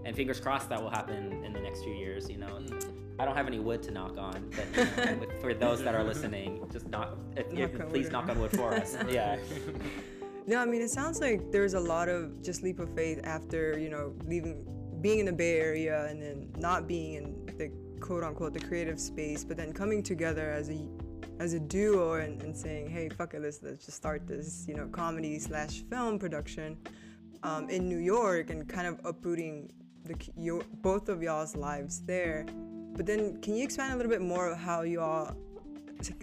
and 0.04 0.14
fingers 0.14 0.40
crossed 0.40 0.68
that 0.68 0.82
will 0.82 0.90
happen 0.90 1.44
in 1.44 1.52
the 1.52 1.60
next 1.60 1.82
few 1.82 1.94
years. 1.94 2.28
You 2.28 2.38
know, 2.38 2.58
I 3.18 3.24
don't 3.24 3.36
have 3.36 3.46
any 3.46 3.60
wood 3.60 3.82
to 3.84 3.90
knock 3.90 4.18
on, 4.18 4.50
but 4.50 4.66
you 4.76 5.04
know, 5.04 5.26
for 5.40 5.54
those 5.54 5.82
that 5.84 5.94
are 5.94 6.04
listening, 6.04 6.66
just 6.72 6.88
knock. 6.88 7.16
Knock 7.52 7.88
please 7.90 8.10
knock 8.10 8.28
on 8.28 8.38
wood 8.40 8.52
for 8.52 8.74
us. 8.74 8.96
yeah. 9.08 9.36
No, 10.46 10.58
I 10.58 10.66
mean 10.66 10.82
it 10.82 10.90
sounds 10.90 11.20
like 11.20 11.50
there's 11.52 11.74
a 11.74 11.80
lot 11.80 12.08
of 12.08 12.42
just 12.42 12.62
leap 12.62 12.78
of 12.78 12.94
faith 12.94 13.20
after 13.24 13.78
you 13.78 13.88
know 13.88 14.14
leaving, 14.26 14.66
being 15.00 15.20
in 15.20 15.26
the 15.26 15.32
Bay 15.32 15.58
Area 15.58 16.06
and 16.06 16.20
then 16.20 16.52
not 16.58 16.86
being 16.86 17.14
in 17.14 17.46
the 17.56 17.70
quote 18.04 18.22
unquote 18.22 18.52
the 18.52 18.60
creative 18.60 19.00
space, 19.00 19.44
but 19.44 19.56
then 19.56 19.72
coming 19.72 20.02
together 20.02 20.50
as 20.50 20.68
a 20.68 20.78
as 21.40 21.54
a 21.54 21.58
duo 21.58 22.12
and, 22.14 22.42
and 22.42 22.54
saying, 22.54 22.88
hey, 22.88 23.08
fuck 23.08 23.32
it, 23.32 23.40
let's 23.40 23.62
let's 23.62 23.86
just 23.86 23.96
start 23.96 24.26
this 24.26 24.66
you 24.68 24.74
know 24.74 24.86
comedy 24.88 25.38
slash 25.38 25.82
film 25.90 26.18
production 26.18 26.76
um, 27.42 27.70
in 27.70 27.88
New 27.88 27.98
York 27.98 28.50
and 28.50 28.68
kind 28.68 28.86
of 28.86 29.00
uprooting 29.06 29.72
the 30.04 30.14
your 30.36 30.62
both 30.82 31.08
of 31.08 31.22
y'all's 31.22 31.56
lives 31.56 32.02
there. 32.02 32.44
But 32.94 33.06
then, 33.06 33.40
can 33.40 33.56
you 33.56 33.64
expand 33.64 33.94
a 33.94 33.96
little 33.96 34.12
bit 34.12 34.20
more 34.20 34.50
of 34.50 34.58
how 34.58 34.82
y'all 34.82 35.34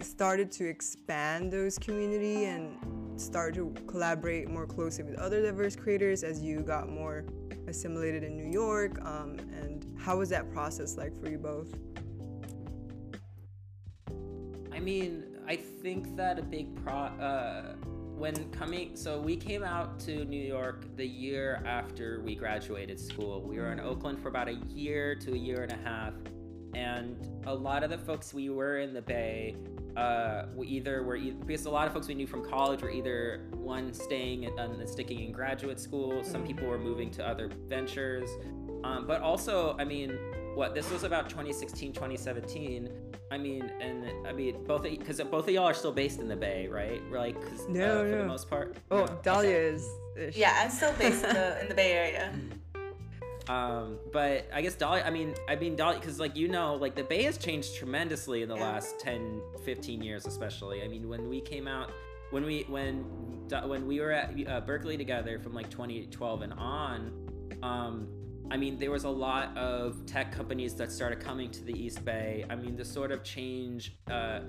started 0.00 0.52
to 0.52 0.64
expand 0.68 1.52
those 1.52 1.78
community 1.78 2.44
and 2.44 2.78
start 3.20 3.54
to 3.54 3.74
collaborate 3.88 4.48
more 4.48 4.66
closely 4.66 5.02
with 5.02 5.16
other 5.16 5.42
diverse 5.42 5.74
creators 5.74 6.22
as 6.22 6.40
you 6.40 6.60
got 6.60 6.88
more 6.88 7.24
assimilated 7.66 8.22
in 8.22 8.36
New 8.36 8.50
York? 8.50 9.04
Um, 9.04 9.36
and 9.58 9.71
how 10.02 10.16
was 10.16 10.30
that 10.30 10.52
process 10.52 10.96
like 10.96 11.18
for 11.20 11.30
you 11.30 11.38
both? 11.38 11.74
I 14.72 14.80
mean, 14.80 15.24
I 15.46 15.56
think 15.56 16.16
that 16.16 16.38
a 16.38 16.42
big 16.42 16.74
pro 16.84 16.94
uh, 16.94 17.74
when 18.16 18.50
coming 18.50 18.96
so 18.96 19.20
we 19.20 19.36
came 19.36 19.62
out 19.62 20.00
to 20.00 20.24
New 20.24 20.40
York 20.40 20.96
the 20.96 21.06
year 21.06 21.62
after 21.66 22.20
we 22.24 22.34
graduated 22.34 22.98
school. 22.98 23.42
We 23.42 23.58
were 23.58 23.72
in 23.72 23.80
Oakland 23.80 24.20
for 24.20 24.28
about 24.28 24.48
a 24.48 24.54
year 24.68 25.14
to 25.16 25.34
a 25.34 25.36
year 25.36 25.62
and 25.62 25.72
a 25.72 25.88
half, 25.88 26.14
and 26.74 27.16
a 27.46 27.54
lot 27.54 27.84
of 27.84 27.90
the 27.90 27.98
folks 27.98 28.34
we 28.34 28.50
were 28.50 28.78
in 28.78 28.92
the 28.92 29.02
Bay. 29.02 29.56
Uh, 29.96 30.46
we 30.56 30.66
either 30.68 31.02
were 31.02 31.18
because 31.18 31.66
a 31.66 31.70
lot 31.70 31.86
of 31.86 31.92
folks 31.92 32.08
we 32.08 32.14
knew 32.14 32.26
from 32.26 32.44
college 32.44 32.80
were 32.82 32.90
either 32.90 33.46
one 33.52 33.92
staying 33.92 34.46
and, 34.46 34.58
and 34.58 34.88
sticking 34.88 35.20
in 35.20 35.32
graduate 35.32 35.78
school. 35.78 36.24
Some 36.24 36.44
people 36.44 36.66
were 36.66 36.78
moving 36.78 37.10
to 37.12 37.26
other 37.26 37.50
ventures, 37.68 38.30
um, 38.84 39.06
but 39.06 39.20
also, 39.20 39.76
I 39.78 39.84
mean, 39.84 40.18
what 40.54 40.74
this 40.74 40.90
was 40.90 41.04
about 41.04 41.28
2016, 41.30 41.92
2017. 41.92 42.88
I 43.30 43.38
mean, 43.38 43.62
and 43.80 44.26
I 44.26 44.32
mean 44.32 44.62
both 44.64 44.82
because 44.82 45.18
both 45.22 45.48
of 45.48 45.54
y'all 45.54 45.64
are 45.64 45.72
still 45.74 45.92
based 45.92 46.20
in 46.20 46.28
the 46.28 46.36
Bay, 46.36 46.68
right? 46.68 47.00
Like, 47.10 47.40
'cause, 47.40 47.66
No, 47.68 48.00
uh, 48.00 48.10
for 48.10 48.16
the 48.18 48.24
most 48.26 48.50
part. 48.50 48.76
Oh, 48.90 49.06
No? 49.06 49.18
Dahlia 49.22 49.50
Okay. 49.56 49.64
is. 49.66 49.88
is 50.16 50.36
Yeah, 50.36 50.52
I'm 50.62 50.70
still 50.70 50.92
based 50.98 51.24
in 51.24 51.32
the 51.34 51.60
in 51.62 51.68
the 51.68 51.74
Bay 51.74 51.92
Area. 51.92 52.32
Um, 53.48 53.98
but 54.12 54.46
I 54.54 54.62
guess 54.62 54.76
Dolly, 54.76 55.02
I 55.02 55.10
mean, 55.10 55.34
I 55.48 55.56
mean 55.56 55.74
Dolly, 55.74 55.96
because 55.98 56.20
like 56.20 56.36
you 56.36 56.46
know, 56.46 56.76
like 56.76 56.94
the 56.94 57.02
Bay 57.02 57.24
has 57.24 57.36
changed 57.38 57.74
tremendously 57.74 58.42
in 58.42 58.48
the 58.48 58.54
Yeah. 58.54 58.62
last 58.62 59.00
10, 59.00 59.42
15 59.64 60.00
years, 60.00 60.26
especially. 60.26 60.82
I 60.84 60.86
mean, 60.88 61.08
when 61.08 61.28
we 61.28 61.40
came 61.40 61.66
out, 61.66 61.90
when 62.30 62.44
we 62.44 62.62
when 62.68 63.02
when 63.66 63.86
we 63.88 63.98
were 64.00 64.12
at 64.12 64.32
uh, 64.48 64.60
Berkeley 64.60 64.96
together 64.96 65.40
from 65.40 65.54
like 65.54 65.70
2012 65.70 66.42
and 66.42 66.52
on, 66.52 67.12
um, 67.64 68.06
I 68.52 68.58
mean, 68.58 68.78
there 68.78 68.90
was 68.90 69.04
a 69.04 69.10
lot 69.10 69.56
of 69.56 70.04
tech 70.04 70.30
companies 70.30 70.74
that 70.74 70.92
started 70.92 71.20
coming 71.20 71.50
to 71.52 71.64
the 71.64 71.72
East 71.72 72.04
Bay. 72.04 72.44
I 72.50 72.54
mean, 72.54 72.76
the 72.76 72.84
sort 72.84 73.10
of 73.10 73.24
change 73.24 73.96
uh, 74.10 74.40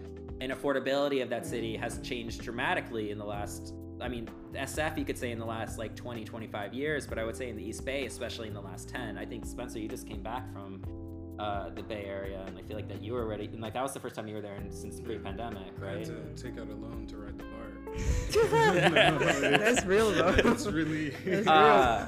and 0.42 0.52
affordability 0.52 1.24
of 1.24 1.30
that 1.30 1.46
city 1.46 1.78
has 1.78 2.00
changed 2.00 2.42
dramatically 2.42 3.12
in 3.12 3.18
the 3.18 3.24
last. 3.24 3.74
I 4.02 4.10
mean, 4.10 4.28
SF 4.52 4.98
you 4.98 5.06
could 5.06 5.18
say 5.18 5.32
in 5.32 5.40
the 5.40 5.46
last 5.46 5.80
like 5.80 5.96
20, 5.96 6.26
25 6.26 6.74
years, 6.74 7.08
but 7.08 7.18
I 7.18 7.24
would 7.24 7.38
say 7.38 7.48
in 7.48 7.56
the 7.56 7.64
East 7.64 7.86
Bay, 7.86 8.06
especially 8.06 8.50
in 8.50 8.54
the 8.54 8.60
last 8.60 8.90
10. 8.90 9.18
I 9.18 9.26
think 9.26 9.46
Spencer, 9.46 9.80
you 9.80 9.88
just 9.88 10.06
came 10.06 10.22
back 10.22 10.52
from 10.52 10.84
uh, 11.40 11.70
the 11.70 11.82
Bay 11.82 12.04
Area, 12.06 12.44
and 12.46 12.58
I 12.58 12.62
feel 12.64 12.76
like 12.76 12.90
that 12.90 13.02
you 13.02 13.14
were 13.14 13.26
ready. 13.26 13.46
And 13.46 13.62
like 13.62 13.74
that 13.74 13.84
was 13.84 13.94
the 13.94 14.02
first 14.02 14.16
time 14.16 14.28
you 14.28 14.36
were 14.36 14.42
there 14.42 14.56
in, 14.56 14.70
since 14.70 15.00
pre-pandemic, 15.00 15.64
I 15.82 15.86
had 15.86 15.96
right? 15.96 16.06
to 16.06 16.44
take 16.44 16.60
out 16.60 16.68
a 16.68 16.76
loan 16.76 17.08
to 17.08 17.16
ride 17.16 17.38
the 17.38 17.46
BART. 17.46 17.70
That's 19.60 19.86
real, 19.86 20.12
though. 20.12 20.34
That's 20.34 20.66
really. 20.66 21.12
That's 21.26 21.48
uh, 21.48 22.06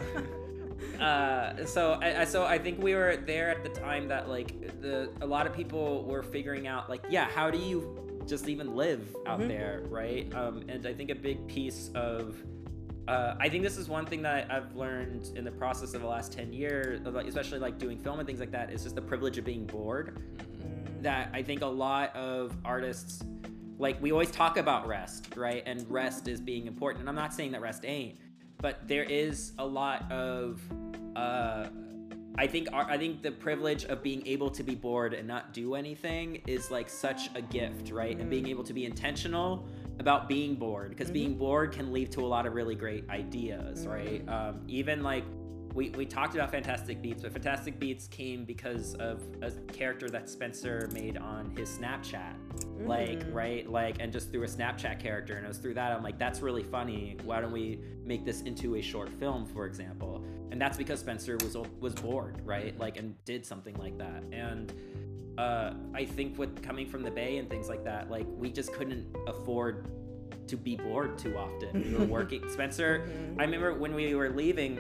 uh, 1.01 1.65
so 1.65 1.99
I, 2.01 2.25
so 2.25 2.45
I 2.45 2.57
think 2.57 2.81
we 2.81 2.95
were 2.95 3.17
there 3.17 3.49
at 3.49 3.63
the 3.63 3.69
time 3.69 4.07
that 4.07 4.29
like 4.29 4.81
the 4.81 5.09
a 5.21 5.25
lot 5.25 5.47
of 5.47 5.53
people 5.53 6.03
were 6.05 6.23
figuring 6.23 6.67
out 6.67 6.89
like 6.89 7.03
yeah 7.09 7.25
how 7.25 7.49
do 7.49 7.57
you 7.57 8.21
just 8.25 8.49
even 8.49 8.75
live 8.75 9.15
out 9.27 9.39
there 9.39 9.83
right 9.87 10.33
um, 10.33 10.63
and 10.67 10.85
I 10.85 10.93
think 10.93 11.11
a 11.11 11.15
big 11.15 11.47
piece 11.47 11.91
of 11.93 12.35
uh, 13.07 13.35
I 13.39 13.49
think 13.49 13.63
this 13.63 13.77
is 13.77 13.87
one 13.87 14.05
thing 14.05 14.21
that 14.23 14.51
I've 14.51 14.75
learned 14.75 15.31
in 15.35 15.43
the 15.43 15.51
process 15.51 15.93
of 15.93 16.01
the 16.01 16.07
last 16.07 16.33
10 16.33 16.51
years, 16.51 17.01
especially 17.05 17.59
like 17.59 17.77
doing 17.77 17.99
film 17.99 18.19
and 18.19 18.25
things 18.25 18.39
like 18.39 18.51
that, 18.51 18.71
is 18.71 18.83
just 18.83 18.95
the 18.95 19.01
privilege 19.01 19.37
of 19.37 19.45
being 19.45 19.65
bored. 19.65 20.23
That 21.01 21.29
I 21.33 21.43
think 21.43 21.61
a 21.61 21.67
lot 21.67 22.15
of 22.15 22.55
artists, 22.65 23.23
like, 23.77 24.01
we 24.01 24.11
always 24.11 24.31
talk 24.31 24.57
about 24.57 24.87
rest, 24.87 25.35
right? 25.35 25.61
And 25.67 25.85
rest 25.89 26.27
is 26.27 26.41
being 26.41 26.65
important. 26.65 27.01
And 27.01 27.09
I'm 27.09 27.15
not 27.15 27.31
saying 27.31 27.51
that 27.51 27.61
rest 27.61 27.85
ain't, 27.85 28.17
but 28.65 28.87
there 28.87 29.03
is 29.03 29.51
a 29.59 29.63
lot 29.63 30.11
of, 30.11 30.59
uh, 31.15 31.67
I 32.35 32.47
think 32.47 32.67
our, 32.73 32.89
I 32.89 32.97
think 32.97 33.21
the 33.21 33.29
privilege 33.29 33.85
of 33.85 34.01
being 34.01 34.25
able 34.25 34.49
to 34.49 34.63
be 34.63 34.73
bored 34.73 35.13
and 35.13 35.27
not 35.27 35.53
do 35.53 35.75
anything 35.75 36.41
is 36.47 36.71
like 36.71 36.89
such 36.89 37.29
a 37.35 37.43
gift, 37.43 37.91
right? 37.91 38.17
And 38.19 38.27
being 38.27 38.47
able 38.47 38.63
to 38.63 38.73
be 38.73 38.85
intentional 38.85 39.67
about 39.99 40.27
being 40.27 40.55
bored 40.55 40.89
because 40.89 41.11
being 41.11 41.37
bored 41.37 41.73
can 41.73 41.93
lead 41.93 42.11
to 42.13 42.21
a 42.21 42.25
lot 42.25 42.47
of 42.47 42.55
really 42.55 42.73
great 42.73 43.07
ideas, 43.07 43.85
right? 43.85 44.27
Um, 44.27 44.61
even 44.67 45.03
like 45.03 45.25
we, 45.75 45.89
we 45.89 46.05
talked 46.05 46.35
about 46.35 46.51
Fantastic 46.51 47.01
Beats, 47.01 47.21
but 47.21 47.33
Fantastic 47.33 47.77
Beats 47.77 48.07
came 48.07 48.45
because 48.45 48.95
of 48.95 49.21
a 49.41 49.51
character 49.73 50.09
that 50.09 50.29
Spencer 50.29 50.89
made 50.93 51.17
on 51.17 51.51
his 51.51 51.69
Snapchat. 51.77 52.33
Like, 52.87 53.21
right? 53.31 53.69
Like, 53.69 53.97
and 53.99 54.11
just 54.11 54.31
through 54.31 54.43
a 54.43 54.47
Snapchat 54.47 55.01
character. 55.01 55.35
And 55.35 55.43
it 55.43 55.49
was 55.49 55.57
through 55.57 55.73
that, 55.73 55.91
I'm 55.91 56.01
like, 56.01 56.17
that's 56.17 56.39
really 56.39 56.63
funny. 56.63 57.17
Why 57.25 57.41
don't 57.41 57.51
we 57.51 57.81
make 58.05 58.23
this 58.23 58.41
into 58.43 58.75
a 58.75 58.81
short 58.81 59.09
film, 59.19 59.45
for 59.45 59.65
example? 59.65 60.23
And 60.49 60.61
that's 60.61 60.77
because 60.77 61.01
Spencer 61.01 61.37
was 61.43 61.57
was 61.81 61.93
bored, 61.93 62.39
right? 62.45 62.77
Like, 62.79 62.95
and 62.95 63.13
did 63.25 63.45
something 63.45 63.75
like 63.75 63.97
that. 63.97 64.23
And 64.31 64.73
uh, 65.37 65.73
I 65.93 66.05
think 66.05 66.37
with 66.39 66.63
coming 66.63 66.87
from 66.87 67.03
the 67.03 67.11
Bay 67.11 67.37
and 67.37 67.49
things 67.49 67.67
like 67.67 67.83
that, 67.83 68.09
like, 68.09 68.25
we 68.29 68.49
just 68.49 68.71
couldn't 68.71 69.13
afford 69.27 69.89
to 70.47 70.55
be 70.55 70.77
bored 70.77 71.17
too 71.17 71.37
often. 71.37 71.91
We 71.91 71.97
were 71.97 72.05
working. 72.19 72.47
Spencer, 72.49 73.09
I 73.37 73.43
remember 73.43 73.73
when 73.73 73.93
we 73.93 74.15
were 74.15 74.29
leaving, 74.29 74.79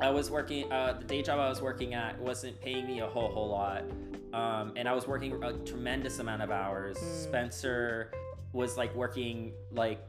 I 0.00 0.10
was 0.10 0.30
working. 0.30 0.70
Uh, 0.72 0.96
the 0.98 1.04
day 1.04 1.22
job 1.22 1.38
I 1.38 1.48
was 1.48 1.60
working 1.60 1.94
at 1.94 2.18
wasn't 2.18 2.60
paying 2.60 2.86
me 2.86 3.00
a 3.00 3.06
whole 3.06 3.30
whole 3.30 3.48
lot, 3.48 3.84
um, 4.32 4.72
and 4.76 4.88
I 4.88 4.94
was 4.94 5.06
working 5.06 5.42
a 5.42 5.52
tremendous 5.64 6.18
amount 6.18 6.42
of 6.42 6.50
hours. 6.50 6.98
Spencer 6.98 8.10
was 8.52 8.76
like 8.76 8.94
working 8.94 9.52
like 9.72 10.00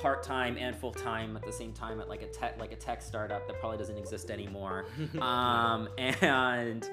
part 0.00 0.22
time 0.22 0.56
and 0.58 0.76
full 0.76 0.92
time 0.92 1.36
at 1.36 1.44
the 1.44 1.52
same 1.52 1.72
time 1.72 2.00
at 2.00 2.08
like 2.08 2.22
a 2.22 2.28
tech 2.28 2.58
like 2.60 2.72
a 2.72 2.76
tech 2.76 3.02
startup 3.02 3.46
that 3.48 3.58
probably 3.60 3.78
doesn't 3.78 3.98
exist 3.98 4.30
anymore. 4.30 4.86
um, 5.20 5.88
and 5.98 6.88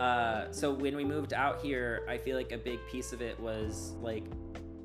uh, 0.00 0.50
so 0.52 0.72
when 0.72 0.94
we 0.94 1.04
moved 1.04 1.32
out 1.32 1.60
here, 1.60 2.04
I 2.08 2.16
feel 2.16 2.36
like 2.36 2.52
a 2.52 2.58
big 2.58 2.78
piece 2.90 3.12
of 3.12 3.20
it 3.20 3.38
was 3.40 3.94
like 4.00 4.24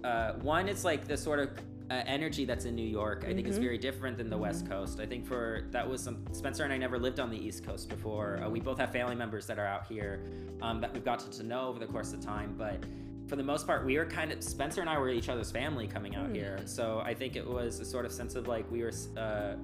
uh, 0.03 0.33
one, 0.33 0.67
it's 0.67 0.83
like 0.83 1.07
the 1.07 1.15
sort 1.15 1.39
of 1.39 1.51
uh, 1.91 2.03
energy 2.05 2.45
that's 2.45 2.63
in 2.63 2.73
New 2.73 2.87
York. 2.87 3.25
I 3.27 3.33
think 3.33 3.47
is 3.47 3.57
very 3.57 3.77
different 3.77 4.17
than 4.17 4.29
the 4.29 4.37
West 4.37 4.69
Coast. 4.69 4.99
I 5.01 5.05
think 5.05 5.25
for 5.25 5.65
that 5.71 5.87
was 5.87 6.01
some 6.01 6.23
Spencer 6.31 6.63
and 6.63 6.71
I 6.71 6.77
never 6.77 6.97
lived 6.97 7.19
on 7.19 7.29
the 7.29 7.37
East 7.37 7.65
Coast 7.65 7.89
before. 7.89 8.41
Uh, 8.41 8.49
we 8.49 8.61
both 8.61 8.77
have 8.77 8.91
family 8.93 9.15
members 9.15 9.45
that 9.47 9.59
are 9.59 9.65
out 9.65 9.85
here 9.87 10.23
um, 10.61 10.79
that 10.79 10.93
we've 10.93 11.03
gotten 11.03 11.29
to 11.31 11.43
know 11.43 11.67
over 11.67 11.79
the 11.79 11.87
course 11.87 12.13
of 12.13 12.21
time, 12.21 12.55
but. 12.57 12.83
For 13.27 13.37
the 13.37 13.43
most 13.43 13.65
part, 13.65 13.85
we 13.85 13.97
were 13.97 14.05
kind 14.05 14.33
of 14.33 14.43
Spencer 14.43 14.81
and 14.81 14.89
I 14.89 14.99
were 14.99 15.07
each 15.09 15.29
other's 15.29 15.51
family 15.51 15.87
coming 15.87 16.17
out 16.17 16.35
here. 16.35 16.59
So 16.65 17.01
I 17.05 17.13
think 17.13 17.37
it 17.37 17.47
was 17.47 17.79
a 17.79 17.85
sort 17.85 18.03
of 18.03 18.11
sense 18.11 18.35
of 18.35 18.49
like 18.49 18.69
we 18.69 18.81
were 18.83 18.91
uh, 19.15 19.55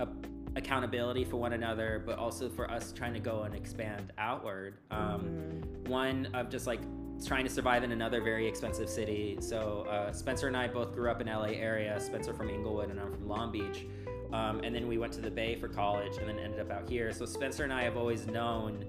a 0.00 0.08
accountability 0.56 1.24
for 1.24 1.36
one 1.36 1.52
another, 1.52 2.02
but 2.04 2.18
also 2.18 2.48
for 2.48 2.68
us 2.68 2.92
trying 2.92 3.14
to 3.14 3.20
go 3.20 3.42
and 3.42 3.54
expand 3.54 4.12
outward. 4.18 4.78
Um, 4.90 5.62
One 5.86 6.28
of 6.34 6.50
just 6.50 6.66
like 6.66 6.80
trying 7.26 7.44
to 7.44 7.50
survive 7.50 7.82
in 7.84 7.92
another 7.92 8.20
very 8.20 8.46
expensive 8.46 8.88
city. 8.88 9.38
So 9.40 9.86
uh, 9.88 10.12
Spencer 10.12 10.48
and 10.48 10.56
I 10.56 10.68
both 10.68 10.94
grew 10.94 11.10
up 11.10 11.20
in 11.20 11.26
LA 11.26 11.54
area. 11.54 11.98
Spencer 12.00 12.32
from 12.32 12.50
Inglewood 12.50 12.90
and 12.90 13.00
I'm 13.00 13.10
from 13.10 13.28
Long 13.28 13.52
Beach. 13.52 13.86
Um, 14.32 14.60
and 14.64 14.74
then 14.74 14.88
we 14.88 14.98
went 14.98 15.12
to 15.14 15.20
the 15.20 15.30
Bay 15.30 15.56
for 15.56 15.68
college 15.68 16.16
and 16.16 16.28
then 16.28 16.38
ended 16.38 16.60
up 16.60 16.70
out 16.70 16.88
here. 16.88 17.12
So 17.12 17.26
Spencer 17.26 17.64
and 17.64 17.72
I 17.72 17.82
have 17.82 17.96
always 17.96 18.26
known 18.26 18.84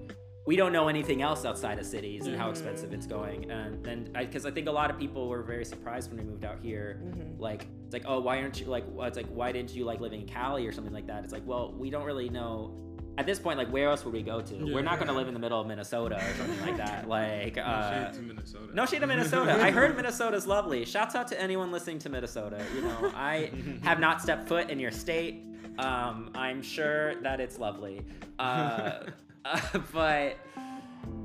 we 0.46 0.58
don't 0.58 0.74
know 0.74 0.90
anything 0.90 1.22
else 1.22 1.46
outside 1.46 1.80
of 1.80 1.86
cities 1.86 2.28
and 2.28 2.36
how 2.36 2.50
expensive 2.50 2.94
it's 2.94 3.08
going. 3.08 3.50
And 3.50 3.86
and 3.88 4.13
because 4.13 4.46
I, 4.46 4.52
think 4.52 4.68
a 4.68 4.72
lot 4.72 4.90
of 4.90 5.00
people 5.00 5.30
were 5.30 5.42
very 5.42 5.63
surprised 5.63 6.10
when 6.10 6.20
we 6.20 6.30
moved 6.30 6.44
out 6.44 6.60
here. 6.62 7.02
Like 7.38 7.68
it's 7.86 7.94
like 7.94 8.04
oh 8.06 8.20
why 8.20 8.42
aren't 8.42 8.60
you 8.60 8.66
like 8.66 8.84
it's 9.00 9.18
like 9.18 9.28
why 9.28 9.52
didn't 9.52 9.74
you 9.74 9.86
like 9.86 10.02
living 10.02 10.22
in 10.22 10.28
Cali 10.28 10.68
or 10.68 10.72
something 10.72 10.94
like 10.94 11.08
that? 11.08 11.24
It's 11.24 11.34
like 11.34 11.44
well 11.46 11.74
we 11.78 11.90
don't 11.90 12.06
really 12.06 12.30
know. 12.30 12.78
At 13.15 13.27
this 13.27 13.38
point, 13.38 13.60
like 13.60 13.70
where 13.72 13.89
else 13.89 14.03
would 14.05 14.13
we 14.13 14.24
go 14.24 14.41
to? 14.41 14.55
We're 14.74 14.82
not 14.82 14.96
going 14.96 15.08
to 15.08 15.13
live 15.13 15.27
in 15.27 15.36
the 15.36 15.39
middle 15.39 15.62
of 15.62 15.67
Minnesota 15.67 16.15
or 16.15 16.34
something 16.38 16.62
like 16.62 16.77
that. 16.77 17.08
Like 17.08 17.58
No 17.58 17.62
uh, 17.63 18.05
shade 18.12 18.13
to 18.15 18.22
Minnesota. 18.24 18.67
no 18.74 18.86
shade 18.88 19.00
to 19.01 19.08
Minnesota. 19.08 19.53
I 19.62 19.70
heard 19.72 19.96
Minnesota's 20.01 20.48
lovely. 20.48 20.84
Shouts 20.86 21.13
out 21.13 21.27
to 21.27 21.39
anyone 21.39 21.72
listening 21.72 22.00
to 22.00 22.10
Minnesota. 22.10 22.63
You 22.75 22.82
know, 22.82 23.12
I 23.15 23.51
have 23.84 24.00
not 24.00 24.22
stepped 24.22 24.48
foot 24.48 24.70
in 24.72 24.79
your 24.79 24.91
state. 24.91 25.43
Um, 25.77 26.32
I'm 26.34 26.62
sure 26.63 27.15
that 27.22 27.39
it's 27.39 27.60
lovely. 27.60 28.01
Uh, 28.39 29.01
uh, 29.46 29.60
but 29.93 30.38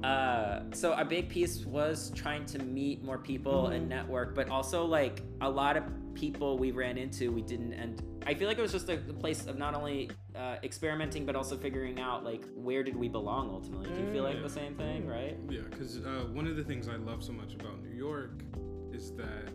uh, 0.04 0.60
so 0.72 0.92
a 0.92 1.04
big 1.04 1.28
piece 1.28 1.64
was 1.64 2.10
trying 2.14 2.44
to 2.46 2.58
meet 2.58 3.02
more 3.02 3.18
people 3.18 3.68
and 3.68 3.88
network, 3.88 4.34
but 4.34 4.48
also 4.50 4.84
like 4.84 5.22
a 5.40 5.48
lot 5.48 5.76
of 5.76 5.84
people 6.14 6.58
we 6.58 6.70
ran 6.70 6.98
into, 6.98 7.32
we 7.32 7.42
didn't. 7.42 7.72
And 7.72 8.02
I 8.28 8.34
feel 8.34 8.46
like 8.46 8.58
it 8.58 8.62
was 8.62 8.72
just 8.72 8.90
a, 8.90 8.98
place 8.98 9.46
of 9.46 9.56
not 9.56 9.74
only 9.74 10.10
uh, 10.36 10.56
experimenting, 10.62 11.24
but 11.24 11.34
also 11.34 11.56
figuring 11.56 11.98
out 11.98 12.24
like 12.24 12.44
where 12.54 12.82
did 12.82 12.94
we 12.94 13.08
belong 13.08 13.48
ultimately. 13.48 13.88
Do 13.88 14.04
you 14.04 14.12
feel 14.12 14.22
like 14.22 14.42
the 14.42 14.50
same 14.50 14.74
thing, 14.74 15.06
right? 15.06 15.38
Yeah, 15.48 15.62
because 15.70 15.96
uh, 15.96 16.26
one 16.30 16.46
of 16.46 16.54
the 16.56 16.62
things 16.62 16.88
I 16.88 16.96
love 16.96 17.24
so 17.24 17.32
much 17.32 17.54
about 17.54 17.82
New 17.82 17.96
York 17.96 18.42
is 18.92 19.12
that 19.12 19.48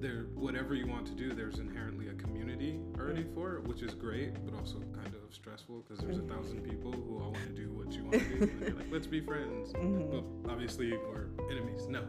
there, 0.00 0.24
whatever 0.34 0.74
you 0.74 0.86
want 0.86 1.06
to 1.08 1.12
do, 1.12 1.34
there's 1.34 1.58
inherently 1.58 2.08
a 2.08 2.14
community 2.14 2.80
already 2.98 3.26
for 3.34 3.56
it, 3.56 3.64
which 3.64 3.82
is 3.82 3.92
great, 3.92 4.32
but 4.42 4.58
also 4.58 4.78
kind 4.94 5.14
of 5.14 5.34
stressful 5.34 5.84
because 5.86 6.02
there's 6.02 6.18
a 6.18 6.22
thousand 6.22 6.62
people 6.62 6.92
who 6.92 7.20
all 7.22 7.32
want 7.32 7.44
to 7.44 7.52
do 7.52 7.70
what 7.72 7.92
you 7.92 8.04
want 8.04 8.14
to 8.14 8.20
do. 8.20 8.42
And 8.42 8.60
you're 8.62 8.74
like, 8.74 8.86
let's 8.90 9.06
be 9.06 9.20
friends. 9.20 9.74
But 9.74 10.50
obviously, 10.50 10.92
we're 10.92 11.28
enemies. 11.50 11.88
No. 11.88 12.04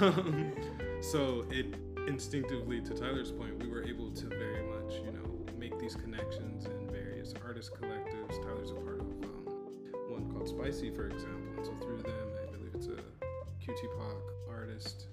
Um, 0.00 0.52
so 1.00 1.46
it 1.48 1.76
instinctively, 2.08 2.80
to 2.80 2.94
Tyler's 2.94 3.30
point, 3.30 3.58
we 3.62 3.68
were 3.68 3.84
able 3.84 4.10
to 4.10 4.26
very 4.26 4.64
much, 4.64 4.94
you 4.94 5.12
know, 5.12 5.23
these 5.84 5.96
connections 5.96 6.64
in 6.64 6.88
various 6.88 7.34
artist 7.44 7.70
collectives. 7.74 8.42
Tyler's 8.42 8.70
a 8.70 8.74
part 8.74 9.00
of 9.00 9.06
um, 9.20 9.44
one 10.08 10.32
called 10.32 10.48
Spicy, 10.48 10.88
for 10.88 11.08
example. 11.08 11.52
And 11.58 11.66
so 11.66 11.72
through 11.82 12.00
them, 12.00 12.32
I 12.42 12.50
believe 12.56 12.72
it's 12.74 12.86
a 12.86 12.96
QTPOC 13.60 14.16
artist 14.48 15.08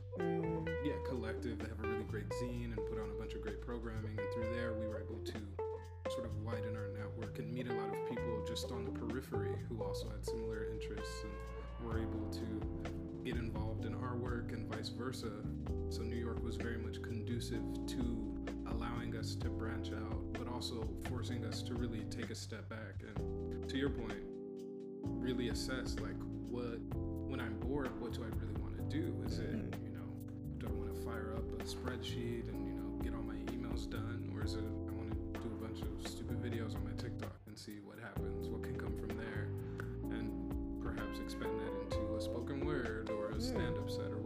yeah, 0.85 0.93
collective. 1.09 1.59
They 1.59 1.67
have 1.67 1.83
a 1.83 1.87
really 1.87 2.05
great 2.05 2.29
zine 2.29 2.71
and 2.71 2.77
put 2.87 2.99
on 2.99 3.09
a 3.09 3.19
bunch 3.19 3.33
of 3.33 3.41
great 3.41 3.59
programming. 3.59 4.17
And 4.17 4.33
through 4.33 4.55
there, 4.55 4.71
we 4.71 4.87
were 4.87 5.01
able 5.01 5.19
to 5.19 5.33
sort 6.09 6.25
of 6.25 6.31
widen 6.37 6.77
our 6.77 6.87
network 6.97 7.37
and 7.39 7.51
meet 7.51 7.67
a 7.67 7.73
lot 7.73 7.89
of 7.89 8.09
people 8.09 8.41
just 8.47 8.71
on 8.71 8.85
the 8.85 8.91
periphery 8.91 9.57
who 9.67 9.83
also 9.83 10.07
had 10.09 10.25
similar 10.25 10.67
interests 10.71 11.25
and 11.25 11.85
were 11.85 11.99
able 11.99 12.29
to 12.31 13.25
get 13.25 13.35
involved 13.35 13.83
in 13.83 13.93
our 13.95 14.15
work 14.15 14.53
and 14.53 14.73
vice 14.73 14.87
versa. 14.87 15.31
So 15.89 16.01
New 16.01 16.15
York 16.15 16.41
was 16.41 16.55
very 16.55 16.77
much 16.77 17.01
conducive 17.01 17.61
to 17.87 18.30
allowing 18.69 19.15
us 19.17 19.35
to 19.35 19.49
branch 19.49 19.91
out, 19.91 20.33
but 20.33 20.47
also 20.47 20.87
forcing 21.09 21.45
us 21.45 21.61
to 21.63 21.73
really 21.73 22.01
take 22.09 22.29
a 22.29 22.35
step 22.35 22.67
back 22.69 23.01
and, 23.15 23.67
to 23.69 23.77
your 23.77 23.89
point, 23.89 24.17
really 25.03 25.49
assess 25.49 25.95
like 25.99 26.17
what 26.49 26.79
when 27.29 27.39
I'm 27.39 27.57
bored, 27.59 27.89
what 28.01 28.13
do 28.13 28.23
I 28.23 28.27
really 28.37 28.59
want 28.59 28.75
to 28.77 28.83
do? 28.83 29.15
Is 29.25 29.39
it 29.39 29.51
mm-hmm. 29.51 29.85
you 29.85 29.91
know, 29.91 30.09
do 30.57 30.67
I 30.67 30.71
want 30.71 30.93
to 30.93 31.01
fire 31.05 31.33
up 31.35 31.45
a 31.59 31.63
spreadsheet 31.63 32.49
and 32.49 32.67
you 32.67 32.73
know 32.73 32.89
get 33.03 33.13
all 33.15 33.23
my 33.23 33.35
emails 33.53 33.89
done, 33.89 34.31
or 34.35 34.43
is 34.43 34.55
it 34.55 34.63
I 34.87 34.91
want 34.91 35.09
to 35.33 35.39
do 35.39 35.47
a 35.47 35.65
bunch 35.65 35.81
of 35.81 36.07
stupid 36.09 36.41
videos 36.41 36.75
on 36.75 36.83
my 36.83 36.91
TikTok 37.01 37.39
and 37.47 37.57
see 37.57 37.79
what 37.83 37.99
happens, 37.99 38.49
what 38.49 38.63
can 38.63 38.75
come 38.75 38.95
from 38.97 39.17
there, 39.17 39.47
and 40.11 40.29
perhaps 40.83 41.19
expand 41.19 41.59
that 41.59 41.95
into 41.95 42.15
a 42.15 42.21
spoken 42.21 42.65
word 42.65 43.09
or 43.11 43.29
a 43.31 43.41
stand-up 43.41 43.89
set 43.89 44.11
or 44.11 44.20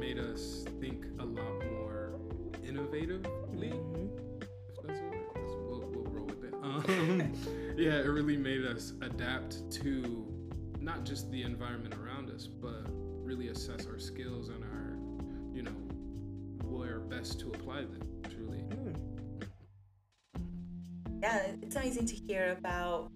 made 0.00 0.18
us 0.18 0.64
think 0.80 1.04
a 1.18 1.24
lot 1.24 1.62
more 1.72 2.18
innovatively 2.64 3.70
if 4.40 4.82
that's 4.82 4.98
a 4.98 5.02
word, 5.02 5.26
we'll, 5.68 5.80
we'll 5.92 6.10
roll 6.10 6.24
with 6.24 6.42
it. 6.42 6.54
Um, 6.54 7.34
yeah, 7.76 7.98
it 7.98 8.06
really 8.06 8.38
made 8.38 8.64
us 8.64 8.94
adapt 9.02 9.70
to 9.72 10.26
not 10.80 11.04
just 11.04 11.30
the 11.30 11.42
environment 11.42 11.94
around 12.02 12.30
us, 12.30 12.46
but 12.46 12.86
really 13.22 13.48
assess 13.48 13.86
our 13.86 13.98
skills 13.98 14.48
and 14.48 14.64
our, 14.64 14.96
you 15.54 15.62
know, 15.62 15.70
where 16.64 17.00
best 17.00 17.38
to 17.40 17.48
apply 17.48 17.82
them. 17.82 18.00
Truly. 18.30 18.64
yeah, 21.22 21.52
it's 21.60 21.76
amazing 21.76 22.06
to 22.06 22.14
hear 22.14 22.56
about, 22.58 23.10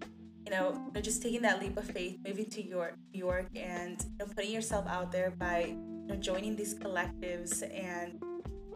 you 0.45 0.51
know, 0.51 0.91
just 1.01 1.23
taking 1.23 1.41
that 1.41 1.59
leap 1.59 1.77
of 1.77 1.85
faith, 1.85 2.19
moving 2.23 2.45
to 2.51 2.63
York, 2.63 2.93
New 3.11 3.17
York, 3.17 3.47
and 3.55 3.99
you 4.03 4.17
know, 4.19 4.31
putting 4.35 4.51
yourself 4.51 4.85
out 4.87 5.11
there 5.11 5.31
by 5.31 5.75
you 6.05 6.13
know, 6.13 6.19
joining 6.19 6.55
these 6.55 6.75
collectives 6.75 7.63
and 7.73 8.21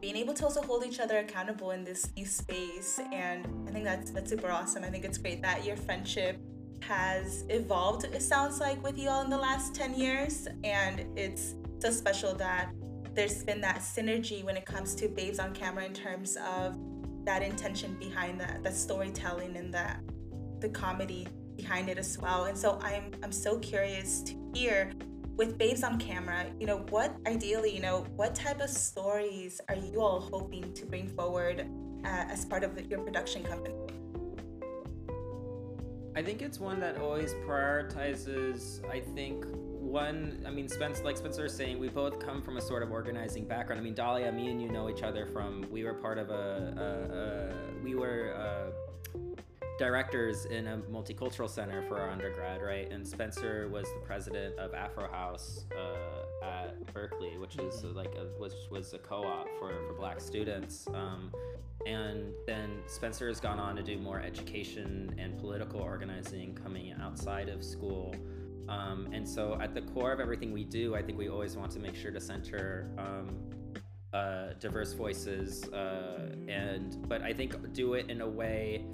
being 0.02 0.16
able 0.16 0.34
to 0.34 0.46
also 0.46 0.62
hold 0.62 0.86
each 0.86 1.00
other 1.00 1.18
accountable 1.20 1.72
in 1.72 1.84
this 1.84 2.10
new 2.16 2.26
space. 2.26 3.00
And 3.12 3.46
I 3.68 3.72
think 3.72 3.86
that's 3.86 4.12
that's 4.12 4.30
super 4.30 4.50
awesome. 4.50 4.84
I 4.84 4.90
think 4.90 5.06
it's 5.06 5.18
great 5.18 5.42
that 5.42 5.66
your 5.66 5.78
friendship 5.78 6.40
has 6.82 7.46
evolved. 7.50 8.06
It 8.06 8.22
sounds 8.22 8.60
like 8.60 8.82
with 8.84 8.98
you 8.98 9.10
all 9.10 9.22
in 9.22 9.30
the 9.30 9.38
last 9.38 9.76
ten 9.76 9.94
years, 9.94 10.48
and 10.64 11.06
it's 11.18 11.56
so 11.80 11.92
special 11.92 12.34
that 12.36 12.72
there's 13.14 13.44
been 13.44 13.62
that 13.62 13.80
synergy 13.80 14.44
when 14.44 14.56
it 14.56 14.66
comes 14.66 14.96
to 14.96 15.08
babes 15.10 15.40
on 15.40 15.54
camera 15.54 15.84
in 15.86 15.94
terms 15.94 16.38
of 16.38 16.78
that 17.26 17.44
intention 17.44 17.96
behind 18.00 18.40
that 18.40 18.64
that 18.64 18.74
storytelling 18.74 19.58
and 19.58 19.74
that 19.74 20.00
the 20.60 20.70
comedy 20.70 21.28
behind 21.56 21.90
it 21.90 21.98
as 21.98 22.18
well 22.18 22.46
and 22.46 22.58
so 22.58 22.80
i'm 22.82 23.12
i'm 23.22 23.32
so 23.32 23.60
curious 23.60 24.22
to 24.22 24.34
hear 24.54 24.92
with 25.40 25.58
babes 25.58 25.84
on 25.84 25.98
camera 25.98 26.46
you 26.60 26.68
know 26.68 26.80
what 26.90 27.16
ideally 27.26 27.74
you 27.74 27.82
know 27.82 28.06
what 28.18 28.36
type 28.36 28.60
of 28.60 28.70
stories 28.70 29.62
are 29.70 29.76
you 29.76 30.02
all 30.02 30.20
hoping 30.20 30.74
to 30.74 30.86
bring 30.86 31.08
forward 31.08 31.66
uh, 32.04 32.26
as 32.36 32.44
part 32.44 32.62
of 32.62 32.72
your 32.92 33.00
production 33.00 33.42
company 33.42 33.74
I 36.16 36.22
think 36.22 36.42
it's 36.42 36.60
one 36.60 36.82
that 36.82 36.98
always 36.98 37.34
prioritizes. 37.48 38.84
I 38.90 39.00
think 39.00 39.46
one. 39.80 40.44
I 40.46 40.50
mean, 40.50 40.68
Spence, 40.68 41.02
like 41.02 41.16
Spencer 41.16 41.44
was 41.44 41.56
saying, 41.56 41.80
we 41.80 41.88
both 41.88 42.20
come 42.20 42.42
from 42.42 42.58
a 42.58 42.62
sort 42.62 42.84
of 42.84 42.92
organizing 42.92 43.46
background. 43.46 43.80
I 43.80 43.84
mean, 43.84 43.94
Dahlia, 43.94 44.30
me 44.32 44.50
and 44.50 44.62
you 44.62 44.70
know 44.70 44.90
each 44.90 45.04
other 45.04 45.28
from. 45.28 45.66
We 45.72 45.84
were 45.86 45.94
part 45.94 46.18
of 46.18 46.30
a. 46.30 46.74
a, 46.76 47.16
a 47.16 47.84
we 47.84 47.96
were. 47.96 48.34
Uh, 48.36 48.89
directors 49.80 50.44
in 50.46 50.68
a 50.68 50.78
multicultural 50.92 51.50
center 51.50 51.82
for 51.88 51.98
our 51.98 52.10
undergrad, 52.10 52.62
right? 52.62 52.92
And 52.92 53.08
Spencer 53.08 53.70
was 53.70 53.86
the 53.94 54.02
president 54.06 54.60
of 54.60 54.74
Afro 54.74 55.10
House 55.10 55.66
uh, 55.74 56.46
at 56.46 56.94
Berkeley, 56.94 57.38
which 57.38 57.58
is 57.58 57.86
like 57.86 58.14
a, 58.16 58.28
was 58.40 58.68
was 58.70 58.94
a 58.94 59.00
co-op 59.00 59.48
for, 59.58 59.72
for 59.88 59.94
Black 59.94 60.20
students. 60.20 60.86
Um, 60.94 61.32
and 61.88 62.34
then 62.46 62.82
Spencer 62.88 63.30
has 63.30 63.40
gone 63.40 63.58
on 63.58 63.78
to 63.78 63.82
do 63.82 63.98
more 63.98 64.20
education 64.20 65.16
and 65.18 65.40
political 65.40 65.80
organizing 65.80 66.54
coming 66.56 66.94
outside 67.02 67.48
of 67.48 67.64
school. 67.64 68.14
Um, 68.68 69.08
and 69.14 69.28
so, 69.28 69.58
at 69.62 69.74
the 69.74 69.82
core 69.82 70.12
of 70.12 70.20
everything 70.20 70.52
we 70.52 70.66
do, 70.66 70.94
I 70.94 71.02
think 71.02 71.18
we 71.18 71.30
always 71.30 71.56
want 71.56 71.72
to 71.72 71.80
make 71.80 71.96
sure 71.96 72.12
to 72.12 72.20
center 72.20 72.92
um, 72.98 73.38
uh, 74.14 74.50
diverse 74.60 74.92
voices, 74.92 75.64
uh, 75.70 76.36
and 76.50 77.08
but 77.08 77.22
I 77.22 77.32
think 77.32 77.74
do 77.74 77.94
it 77.94 78.10
in 78.10 78.22
a 78.22 78.28
way 78.28 78.86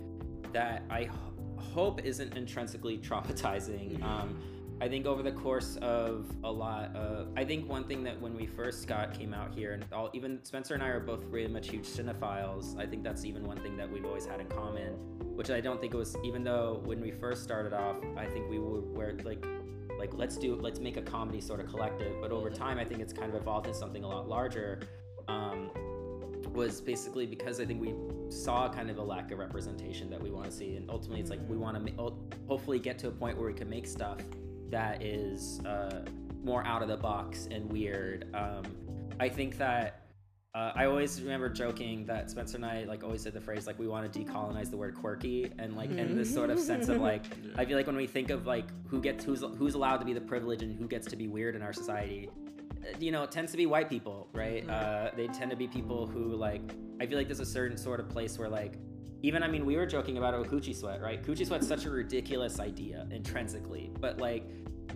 that 0.53 0.83
I 0.89 1.09
hope 1.57 2.03
isn't 2.03 2.35
intrinsically 2.35 2.97
traumatizing. 2.97 4.01
Um, 4.03 4.39
I 4.81 4.89
think 4.89 5.05
over 5.05 5.23
the 5.23 5.31
course 5.31 5.77
of 5.77 6.25
a 6.43 6.51
lot 6.51 6.93
of, 6.95 7.29
I 7.37 7.45
think 7.45 7.69
one 7.69 7.85
thing 7.85 8.03
that 8.03 8.19
when 8.19 8.35
we 8.35 8.45
first 8.45 8.87
got 8.87 9.17
came 9.17 9.33
out 9.33 9.55
here, 9.55 9.71
and 9.71 9.85
all, 9.93 10.09
even 10.13 10.43
Spencer 10.43 10.73
and 10.73 10.83
I 10.83 10.87
are 10.87 10.99
both 10.99 11.23
really 11.25 11.47
much 11.47 11.69
huge 11.69 11.85
cinephiles. 11.85 12.77
I 12.77 12.85
think 12.85 13.01
that's 13.01 13.23
even 13.23 13.45
one 13.45 13.57
thing 13.57 13.77
that 13.77 13.89
we've 13.89 14.05
always 14.05 14.25
had 14.25 14.41
in 14.41 14.47
common, 14.47 14.93
which 15.35 15.49
I 15.49 15.61
don't 15.61 15.79
think 15.79 15.93
it 15.93 15.97
was. 15.97 16.17
Even 16.25 16.43
though 16.43 16.81
when 16.83 16.99
we 16.99 17.11
first 17.11 17.41
started 17.41 17.71
off, 17.71 17.95
I 18.17 18.25
think 18.25 18.49
we 18.49 18.59
were, 18.59 18.81
were 18.81 19.17
like, 19.23 19.45
like 19.97 20.13
let's 20.13 20.35
do, 20.35 20.55
let's 20.55 20.81
make 20.81 20.97
a 20.97 21.01
comedy 21.01 21.39
sort 21.39 21.61
of 21.61 21.67
collective. 21.67 22.13
But 22.21 22.31
over 22.31 22.49
time, 22.49 22.77
I 22.77 22.83
think 22.83 22.99
it's 22.99 23.13
kind 23.13 23.33
of 23.33 23.41
evolved 23.41 23.67
into 23.67 23.79
something 23.79 24.03
a 24.03 24.07
lot 24.09 24.27
larger. 24.27 24.81
Um, 25.29 25.71
was 26.55 26.81
basically 26.81 27.25
because 27.25 27.59
I 27.59 27.65
think 27.65 27.81
we 27.81 27.93
saw 28.29 28.69
kind 28.69 28.89
of 28.89 28.97
a 28.97 29.03
lack 29.03 29.31
of 29.31 29.39
representation 29.39 30.09
that 30.09 30.21
we 30.21 30.31
want 30.31 30.45
to 30.45 30.51
see, 30.51 30.75
and 30.75 30.89
ultimately 30.89 31.21
it's 31.21 31.29
like 31.29 31.41
we 31.47 31.57
want 31.57 31.85
to 31.85 32.13
hopefully 32.47 32.79
get 32.79 32.97
to 32.99 33.07
a 33.09 33.11
point 33.11 33.37
where 33.37 33.47
we 33.47 33.53
can 33.53 33.69
make 33.69 33.87
stuff 33.87 34.19
that 34.69 35.01
is 35.03 35.59
uh, 35.65 36.05
more 36.43 36.65
out 36.65 36.81
of 36.81 36.87
the 36.87 36.97
box 36.97 37.47
and 37.51 37.71
weird. 37.71 38.33
Um, 38.33 38.63
I 39.19 39.29
think 39.29 39.57
that 39.57 40.05
uh, 40.55 40.71
I 40.73 40.85
always 40.85 41.21
remember 41.21 41.49
joking 41.49 42.05
that 42.05 42.31
Spencer 42.31 42.55
and 42.55 42.65
I 42.65 42.85
like 42.85 43.03
always 43.03 43.21
said 43.21 43.33
the 43.33 43.41
phrase 43.41 43.67
like 43.67 43.77
we 43.77 43.87
want 43.87 44.11
to 44.11 44.19
decolonize 44.19 44.69
the 44.69 44.77
word 44.77 44.95
quirky 44.95 45.51
and 45.59 45.75
like 45.75 45.91
in 45.91 46.15
this 46.15 46.33
sort 46.33 46.49
of 46.49 46.59
sense 46.59 46.87
of 46.87 47.01
like 47.01 47.25
I 47.57 47.65
feel 47.65 47.75
like 47.75 47.87
when 47.87 47.97
we 47.97 48.07
think 48.07 48.29
of 48.29 48.47
like 48.47 48.65
who 48.87 49.01
gets 49.01 49.25
who's 49.25 49.41
who's 49.57 49.73
allowed 49.73 49.97
to 49.97 50.05
be 50.05 50.13
the 50.13 50.21
privilege 50.21 50.61
and 50.61 50.73
who 50.73 50.87
gets 50.87 51.07
to 51.07 51.17
be 51.17 51.27
weird 51.27 51.55
in 51.55 51.61
our 51.61 51.73
society, 51.73 52.29
you 52.99 53.11
know, 53.11 53.23
it 53.23 53.31
tends 53.31 53.51
to 53.51 53.57
be 53.57 53.65
white 53.65 53.89
people, 53.89 54.27
right? 54.33 54.67
Uh, 54.69 55.11
they 55.15 55.27
tend 55.27 55.51
to 55.51 55.57
be 55.57 55.67
people 55.67 56.07
who 56.07 56.35
like 56.35 56.61
I 56.99 57.05
feel 57.05 57.17
like 57.17 57.27
there's 57.27 57.39
a 57.39 57.45
certain 57.45 57.77
sort 57.77 57.99
of 57.99 58.09
place 58.09 58.37
where 58.37 58.49
like 58.49 58.75
even 59.23 59.43
I 59.43 59.47
mean 59.47 59.65
we 59.65 59.75
were 59.75 59.85
joking 59.85 60.17
about 60.17 60.33
it 60.33 60.39
with 60.39 60.49
coochie 60.49 60.75
sweat, 60.75 61.01
right? 61.01 61.21
Coochie 61.21 61.45
sweat's 61.45 61.67
such 61.67 61.85
a 61.85 61.89
ridiculous 61.89 62.59
idea 62.59 63.07
intrinsically, 63.11 63.91
but 63.99 64.17
like 64.19 64.49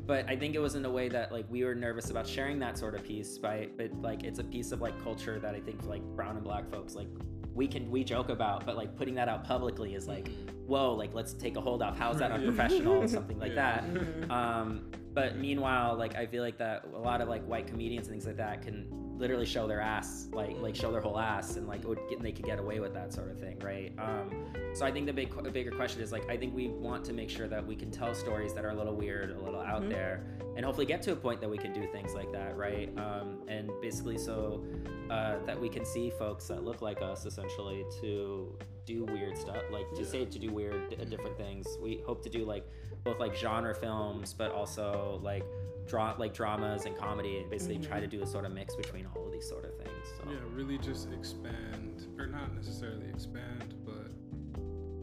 but 0.06 0.28
I 0.30 0.36
think 0.36 0.56
it 0.56 0.60
was 0.60 0.76
in 0.76 0.86
a 0.86 0.90
way 0.90 1.10
that 1.10 1.32
like 1.32 1.46
we 1.50 1.64
were 1.64 1.76
nervous 1.76 2.10
about 2.10 2.28
sharing 2.28 2.60
that 2.60 2.78
sort 2.78 2.96
of 2.96 3.04
piece 3.04 3.38
by 3.38 3.70
but 3.78 3.92
like 4.02 4.24
it's 4.24 4.40
a 4.40 4.44
piece 4.44 4.72
of 4.72 4.82
like 4.82 5.02
culture 5.04 5.40
that 5.40 5.56
I 5.56 5.60
think 5.60 5.84
like 5.86 6.02
brown 6.16 6.36
and 6.36 6.44
black 6.44 6.70
folks 6.70 6.96
like 6.96 7.08
we 7.54 7.68
can 7.68 7.90
we 7.90 8.04
joke 8.04 8.30
about 8.30 8.66
but 8.66 8.78
like 8.78 8.96
putting 8.96 9.16
that 9.16 9.28
out 9.28 9.44
publicly 9.44 9.96
is 9.96 10.08
like 10.08 10.30
whoa 10.68 10.94
like 10.94 11.14
let's 11.14 11.34
take 11.34 11.58
a 11.58 11.62
hold 11.62 11.82
off. 11.82 11.98
How's 11.98 12.20
that 12.20 12.32
unprofessional? 12.32 13.04
Or 13.04 13.08
something 13.18 13.40
like 13.40 13.56
that. 13.56 13.84
Um 14.30 14.92
but 15.14 15.38
meanwhile 15.38 15.96
like 15.96 16.16
I 16.16 16.26
feel 16.28 16.44
like 16.44 16.58
that 16.60 16.86
a 16.94 16.98
lot 16.98 17.22
of 17.22 17.28
like 17.28 17.44
white 17.46 17.68
comedians 17.68 18.08
and 18.08 18.14
things 18.14 18.26
like 18.26 18.38
that 18.38 18.62
can 18.62 18.88
literally 19.20 19.46
show 19.46 19.68
their 19.68 19.82
ass 19.82 20.28
like 20.32 20.58
like 20.62 20.76
show 20.76 20.92
their 20.92 21.02
whole 21.02 21.20
ass 21.20 21.58
and 21.58 21.68
like 21.68 21.86
would 21.88 22.00
get, 22.10 22.22
they 22.22 22.32
could 22.32 22.46
get 22.46 22.58
away 22.58 22.80
with 22.80 22.94
that 22.94 23.14
sort 23.14 23.30
of 23.30 23.38
thing 23.38 23.60
right? 23.60 23.92
Um 24.00 24.46
so 24.74 24.86
i 24.86 24.92
think 24.92 25.06
the 25.08 25.14
big 25.14 25.30
the 25.44 25.52
bigger 25.52 25.72
question 25.72 26.02
is 26.02 26.12
like 26.12 26.30
i 26.30 26.38
think 26.38 26.56
we 26.56 26.68
want 26.68 27.04
to 27.04 27.14
make 27.14 27.30
sure 27.30 27.48
that 27.48 27.66
we 27.66 27.76
can 27.76 27.92
tell 27.92 28.14
stories 28.14 28.54
that 28.54 28.64
are 28.64 28.70
a 28.70 28.76
little 28.76 28.96
weird 28.96 29.32
a 29.32 29.40
little 29.40 29.60
out 29.60 29.90
there 29.90 30.24
and 30.56 30.64
hopefully 30.64 30.86
get 30.86 31.02
to 31.02 31.12
a 31.12 31.16
point 31.16 31.42
that 31.42 31.50
we 31.50 31.58
can 31.58 31.74
do 31.74 31.88
things 31.92 32.14
like 32.14 32.32
that 32.32 32.56
right? 32.56 32.90
Um 32.98 33.40
and 33.48 33.70
basically 33.82 34.18
so 34.18 34.64
uh 35.10 35.38
that 35.46 35.60
we 35.60 35.70
can 35.70 35.86
see 35.86 36.10
folks 36.12 36.48
that 36.48 36.64
look 36.64 36.82
like 36.82 37.02
us 37.02 37.26
essentially 37.26 37.84
to 38.02 38.56
do 38.86 39.06
weird 39.06 39.38
stuff 39.38 39.64
like 39.72 39.92
to 39.94 40.06
say 40.06 40.26
to 40.26 40.40
do 40.40 40.52
weird 40.52 40.96
uh, 41.00 41.04
different 41.06 41.38
things. 41.38 41.78
We 41.82 42.02
hope 42.06 42.24
to 42.24 42.30
do 42.30 42.46
like 42.46 42.66
both 43.04 43.20
like 43.20 43.36
genre 43.36 43.74
films 43.74 44.34
but 44.34 44.52
also 44.52 45.20
like 45.24 45.44
draw 45.88 46.14
like 46.18 46.34
dramas 46.34 46.86
and 46.86 46.96
comedy 46.96 47.40
and 47.40 47.50
basically 47.50 47.78
try 47.78 47.98
mm-hmm. 47.98 48.10
to 48.10 48.18
do 48.18 48.24
a 48.24 48.28
sort 48.28 48.46
of 48.46 48.52
mix 48.52 48.76
between 48.76 49.08
all 49.16 49.26
of 49.26 49.32
these 49.32 49.48
sort 49.48 49.66
of 49.66 49.76
things 49.78 49.90
so 50.18 50.32
Yeah, 50.32 50.38
really 50.54 50.78
just 50.78 51.12
expand, 51.12 52.08
or 52.18 52.28
not 52.28 52.54
necessarily 52.56 53.08
expand, 53.10 53.74
but 53.86 54.12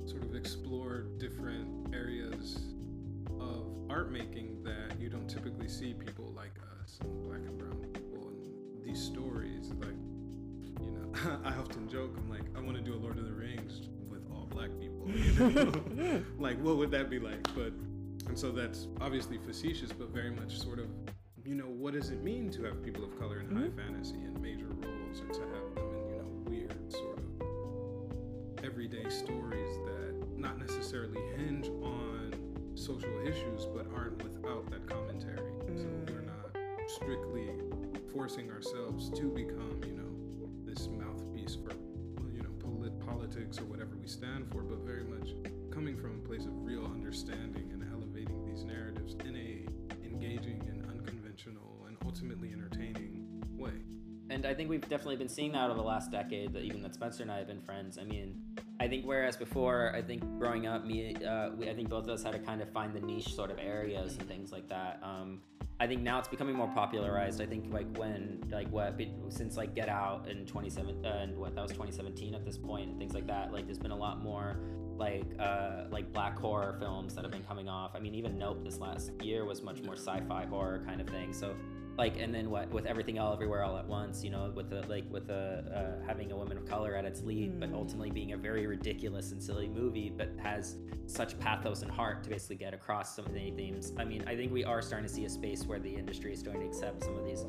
sort 0.09 0.23
of 0.23 0.35
explore 0.35 1.07
different 1.19 1.95
areas 1.95 2.61
of 3.41 3.67
art 3.91 4.11
making 4.11 4.63
that 4.63 4.99
you 5.01 5.09
don't 5.09 5.29
typically 5.29 5.69
see 5.69 5.95
people 5.95 6.33
like 6.37 6.55
us, 6.81 6.99
and 7.03 7.23
black 7.25 7.41
and 7.41 7.59
brown 7.59 7.77
people, 7.93 8.29
and 8.29 8.85
these 8.85 9.03
stories. 9.03 9.73
Like, 9.81 9.99
you 10.81 10.91
know, 10.91 11.39
I 11.45 11.55
often 11.55 11.89
joke, 11.89 12.15
I'm 12.17 12.31
like, 12.31 12.45
I 12.57 12.61
want 12.61 12.77
to 12.77 12.83
do 12.83 12.95
a 12.95 13.01
Lord 13.01 13.19
of 13.19 13.25
the 13.25 13.33
Rings 13.33 13.89
with 14.09 14.23
all 14.31 14.47
black 14.47 14.71
people. 14.81 14.96
You 15.07 15.51
know? 15.95 16.23
like, 16.39 16.61
what 16.61 16.77
would 16.77 16.91
that 16.91 17.11
be 17.11 17.19
like? 17.19 17.43
But, 17.55 17.73
and 18.29 18.39
so 18.39 18.51
that's 18.51 18.89
obviously 19.01 19.39
facetious, 19.39 19.93
but 19.93 20.09
very 20.09 20.31
much 20.31 20.59
sort 20.59 20.79
of 20.79 20.87
you 21.47 21.55
know, 21.55 21.67
what 21.67 21.95
does 21.95 22.11
it 22.11 22.23
mean 22.25 22.51
to 22.51 22.65
have 22.65 22.83
people 22.83 23.05
of 23.05 23.17
color 23.21 23.39
in 23.39 23.47
high 23.55 23.69
mm-hmm. 23.69 23.79
fantasy 23.79 24.17
and 24.17 24.41
major 24.43 24.67
roles, 24.67 25.21
or 25.21 25.29
to 25.29 25.41
have 25.41 25.75
them 25.77 25.95
in, 25.95 26.09
you 26.11 26.17
know, 26.19 26.29
weird 26.51 26.93
sort 26.93 27.19
of 27.19 28.65
everyday 28.65 29.09
stories 29.09 29.77
that 29.85 30.27
not 30.37 30.59
necessarily 30.59 31.21
hinge 31.37 31.69
on 31.83 32.35
social 32.75 33.27
issues, 33.27 33.67
but 33.67 33.87
aren't 33.95 34.21
without 34.25 34.69
that 34.71 34.89
commentary. 34.89 35.53
So 35.77 35.85
mm. 35.85 36.11
we're 36.11 36.23
not 36.23 36.91
strictly 36.91 37.51
forcing 38.13 38.51
ourselves 38.51 39.09
to 39.11 39.31
become, 39.31 39.81
you 39.87 39.93
know, 39.93 40.49
this 40.65 40.89
mouthpiece 40.89 41.55
for, 41.55 41.73
you 42.35 42.43
know, 42.43 42.51
polit- 42.59 42.99
politics 43.07 43.59
or 43.59 43.65
whatever 43.67 43.97
we 43.97 44.09
stand 44.09 44.51
for, 44.51 44.63
but 44.63 44.85
understanding 47.17 47.71
and 47.73 47.83
elevating 47.95 48.45
these 48.45 48.63
narratives 48.65 49.15
in 49.25 49.35
a 49.37 50.07
engaging 50.07 50.61
and 50.69 50.85
unconventional 50.91 51.87
and 51.89 51.97
ultimately 52.05 52.53
entertaining 52.53 53.25
way. 53.57 53.71
and 54.29 54.45
I 54.45 54.53
think 54.53 54.69
we've 54.69 54.83
definitely 54.83 55.17
been 55.17 55.29
seeing 55.29 55.53
that 55.53 55.71
over 55.71 55.79
the 55.79 55.87
last 55.87 56.11
decade. 56.11 56.53
That 56.53 56.63
even 56.63 56.83
that 56.83 56.93
Spencer 56.93 57.23
and 57.23 57.33
I 57.33 57.39
have 57.39 57.47
been 57.47 57.63
friends. 57.63 57.97
I 57.97 58.05
mean, 58.05 58.43
I 58.81 58.87
think 58.87 59.07
whereas 59.07 59.35
before, 59.35 59.95
I 59.95 60.03
think 60.03 60.25
growing 60.39 60.67
up, 60.67 60.85
me, 60.85 61.15
uh, 61.17 61.53
we, 61.57 61.71
I 61.71 61.75
think 61.75 61.89
both 61.89 62.05
of 62.05 62.11
us 62.11 62.23
had 62.23 62.33
to 62.33 62.39
kind 62.39 62.61
of 62.61 62.69
find 62.69 62.93
the 62.93 63.01
niche 63.01 63.35
sort 63.35 63.51
of 63.51 63.59
areas 63.61 64.19
and 64.19 64.29
things 64.29 64.53
like 64.53 64.69
that. 64.69 65.01
Um, 65.03 65.41
I 65.81 65.87
think 65.87 66.03
now 66.03 66.19
it's 66.19 66.29
becoming 66.29 66.55
more 66.55 66.69
popularized. 66.69 67.41
I 67.41 67.47
think 67.47 67.73
like 67.73 67.87
when 67.97 68.47
like 68.51 68.69
what 68.71 69.01
since 69.31 69.57
like 69.57 69.75
Get 69.75 69.89
Out 69.89 70.29
in 70.29 70.45
27 70.45 71.03
uh, 71.03 71.09
and 71.09 71.39
what 71.39 71.55
that 71.55 71.63
was 71.63 71.71
2017 71.71 72.35
at 72.35 72.45
this 72.45 72.59
point 72.59 72.91
and 72.91 72.99
things 72.99 73.15
like 73.15 73.27
that. 73.27 73.53
Like 73.55 73.65
there's 73.65 73.79
been 73.79 73.91
a 73.91 73.97
lot 73.97 74.23
more 74.23 74.59
like 74.99 75.25
uh, 75.39 75.85
like 75.91 76.13
black 76.13 76.39
horror 76.39 76.77
films 76.79 77.15
that 77.15 77.25
have 77.25 77.33
been 77.33 77.45
coming 77.45 77.69
off. 77.69 77.93
I 77.95 78.01
mean, 78.01 78.15
even 78.15 78.39
Nope 78.39 78.65
this 78.65 78.79
last 78.79 79.11
year 79.23 79.45
was 79.45 79.63
much 79.63 79.83
more 79.83 79.95
sci-fi 79.95 80.47
horror 80.47 80.83
kind 80.87 81.01
of 81.01 81.09
thing. 81.09 81.33
So 81.33 81.55
like 81.99 82.19
and 82.19 82.35
then 82.35 82.51
what 82.51 82.71
with 82.71 82.87
everything 82.87 83.19
all 83.19 83.33
everywhere 83.33 83.65
all 83.65 83.77
at 83.79 83.87
once 83.87 84.23
you 84.23 84.31
know 84.31 84.53
with 84.55 84.69
the 84.69 84.83
like 84.87 85.05
with 85.11 85.27
the 85.27 85.65
uh, 85.75 86.07
having 86.07 86.31
a 86.33 86.37
woman 86.37 86.57
of 86.57 86.67
color 86.67 86.95
at 86.95 87.05
its 87.05 87.23
lead 87.23 87.59
but 87.59 87.73
ultimately 87.73 88.11
being 88.11 88.33
a 88.33 88.37
very 88.37 88.67
ridiculous 88.67 89.33
and 89.33 89.43
silly 89.43 89.69
movie 89.69 90.13
but 90.15 90.31
has 90.43 90.77
such 91.07 91.39
pathos 91.39 91.83
and 91.83 91.91
heart 91.91 92.23
to 92.23 92.31
basically 92.31 92.57
get 92.57 92.75
across 92.75 93.17
some 93.17 93.25
of 93.25 93.33
the 93.33 93.51
themes 93.53 93.93
i 93.99 94.05
mean 94.05 94.23
i 94.27 94.37
think 94.37 94.53
we 94.53 94.65
are 94.65 94.83
starting 94.83 95.09
to 95.09 95.13
see 95.13 95.25
a 95.25 95.29
space 95.29 95.65
where 95.65 95.79
the 95.79 95.95
industry 95.95 96.33
is 96.33 96.41
starting 96.41 96.63
to 96.63 96.69
accept 96.69 97.03
some 97.03 97.17
of 97.17 97.25
these 97.25 97.47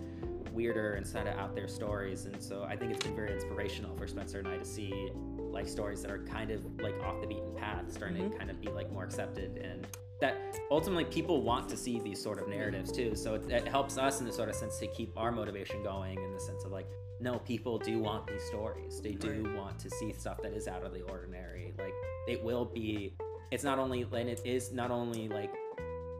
weirder 0.53 0.93
and 0.93 1.05
sort 1.05 1.27
of 1.27 1.37
out 1.37 1.53
there 1.53 1.67
stories 1.67 2.25
and 2.25 2.41
so 2.41 2.63
i 2.63 2.75
think 2.75 2.91
it's 2.91 3.05
been 3.05 3.15
very 3.15 3.33
inspirational 3.33 3.95
for 3.97 4.07
spencer 4.07 4.39
and 4.39 4.47
i 4.47 4.57
to 4.57 4.65
see 4.65 5.09
like 5.51 5.67
stories 5.67 6.01
that 6.01 6.11
are 6.11 6.19
kind 6.19 6.51
of 6.51 6.61
like 6.79 6.95
off 7.03 7.19
the 7.21 7.27
beaten 7.27 7.53
path 7.55 7.91
starting 7.91 8.17
to 8.17 8.23
mm-hmm. 8.23 8.37
kind 8.37 8.49
of 8.49 8.59
be 8.61 8.69
like 8.69 8.91
more 8.91 9.03
accepted 9.03 9.57
and 9.57 9.87
that 10.19 10.35
ultimately 10.71 11.05
people 11.05 11.41
want 11.41 11.69
to 11.69 11.77
see 11.77 11.99
these 11.99 12.21
sort 12.21 12.39
of 12.39 12.47
narratives 12.47 12.91
too. 12.91 13.15
So 13.15 13.35
it, 13.35 13.49
it 13.51 13.67
helps 13.67 13.97
us 13.97 14.19
in 14.19 14.25
the 14.25 14.33
sort 14.33 14.49
of 14.49 14.55
sense 14.55 14.79
to 14.79 14.87
keep 14.87 15.11
our 15.15 15.31
motivation 15.31 15.83
going 15.83 16.17
in 16.21 16.33
the 16.33 16.39
sense 16.39 16.63
of 16.63 16.71
like 16.71 16.87
no 17.19 17.39
people 17.39 17.77
do 17.77 17.99
want 17.99 18.27
these 18.27 18.43
stories. 18.43 19.01
They 19.01 19.13
do 19.13 19.53
want 19.55 19.79
to 19.79 19.89
see 19.89 20.13
stuff 20.13 20.41
that 20.41 20.53
is 20.53 20.67
out 20.67 20.83
of 20.83 20.93
the 20.93 21.01
ordinary. 21.03 21.73
Like 21.77 21.93
it 22.27 22.43
will 22.43 22.65
be 22.65 23.13
it's 23.51 23.63
not 23.63 23.79
only 23.79 24.01
and 24.01 24.29
it 24.29 24.41
is 24.43 24.71
not 24.71 24.91
only 24.91 25.27
like 25.27 25.53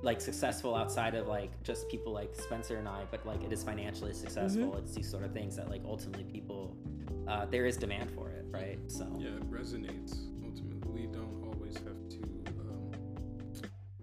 like 0.03 0.21
successful 0.21 0.75
outside 0.75 1.15
of 1.15 1.27
like 1.27 1.51
just 1.63 1.89
people 1.89 2.13
like 2.13 2.35
Spencer 2.35 2.77
and 2.77 2.87
I, 2.87 3.03
but 3.09 3.25
like 3.25 3.43
it 3.43 3.51
is 3.51 3.63
financially 3.63 4.11
mm-hmm. 4.11 4.19
successful. 4.19 4.75
It's 4.77 4.93
these 4.93 5.09
sort 5.09 5.23
of 5.23 5.33
things 5.33 5.55
that 5.55 5.69
like 5.69 5.81
ultimately 5.85 6.23
people 6.23 6.75
uh, 7.27 7.45
there 7.45 7.65
is 7.65 7.77
demand 7.77 8.11
for 8.11 8.29
it, 8.29 8.45
right? 8.49 8.79
So 8.87 9.07
Yeah, 9.19 9.29
it 9.29 9.51
resonates. 9.51 10.17
Ultimately, 10.43 10.91
we 10.91 11.07
don't 11.07 11.43
always 11.45 11.75
have 11.77 12.09
to 12.09 12.21
um, 12.59 12.91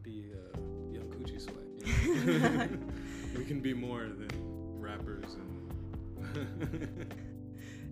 be 0.02 0.32
uh, 0.32 0.58
young 0.92 1.04
coochie 1.10 1.40
sweat. 1.40 1.56
You 2.04 2.38
know? 2.38 2.68
we 3.36 3.44
can 3.44 3.60
be 3.60 3.74
more 3.74 4.02
than 4.02 4.30
rappers 4.80 5.34
and. 5.34 7.14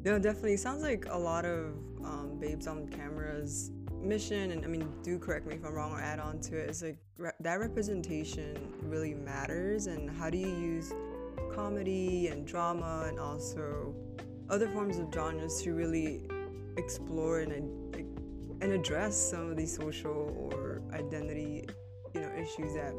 No, 0.05 0.19
definitely. 0.19 0.57
Sounds 0.57 0.83
like 0.83 1.07
a 1.09 1.17
lot 1.17 1.45
of 1.45 1.75
um, 2.05 2.37
Babes 2.41 2.67
on 2.67 2.89
Camera's 2.89 3.71
mission, 4.01 4.51
and 4.51 4.65
I 4.65 4.69
mean, 4.69 4.93
do 5.05 5.17
correct 5.17 5.47
me 5.47 5.55
if 5.55 5.65
I'm 5.65 5.73
wrong 5.73 5.93
or 5.93 6.01
add 6.01 6.19
on 6.19 6.41
to 6.41 6.57
it, 6.57 6.69
is 6.69 6.83
like 6.83 6.99
re- 7.19 7.31
that 7.39 7.61
representation 7.61 8.57
really 8.83 9.15
matters, 9.15 9.87
and 9.87 10.11
how 10.11 10.29
do 10.29 10.39
you 10.39 10.49
use 10.49 10.93
comedy 11.55 12.29
and 12.29 12.45
drama 12.45 13.05
and 13.07 13.21
also 13.21 13.95
other 14.53 14.69
forms 14.69 14.99
of 14.99 15.09
genres 15.13 15.63
to 15.63 15.73
really 15.73 16.21
explore 16.77 17.41
and 17.41 17.55
and 18.61 18.73
address 18.73 19.17
some 19.17 19.51
of 19.51 19.57
these 19.57 19.75
social 19.75 20.51
or 20.53 20.83
identity, 20.93 21.65
you 22.15 22.21
know, 22.21 22.31
issues 22.39 22.75
that 22.75 22.95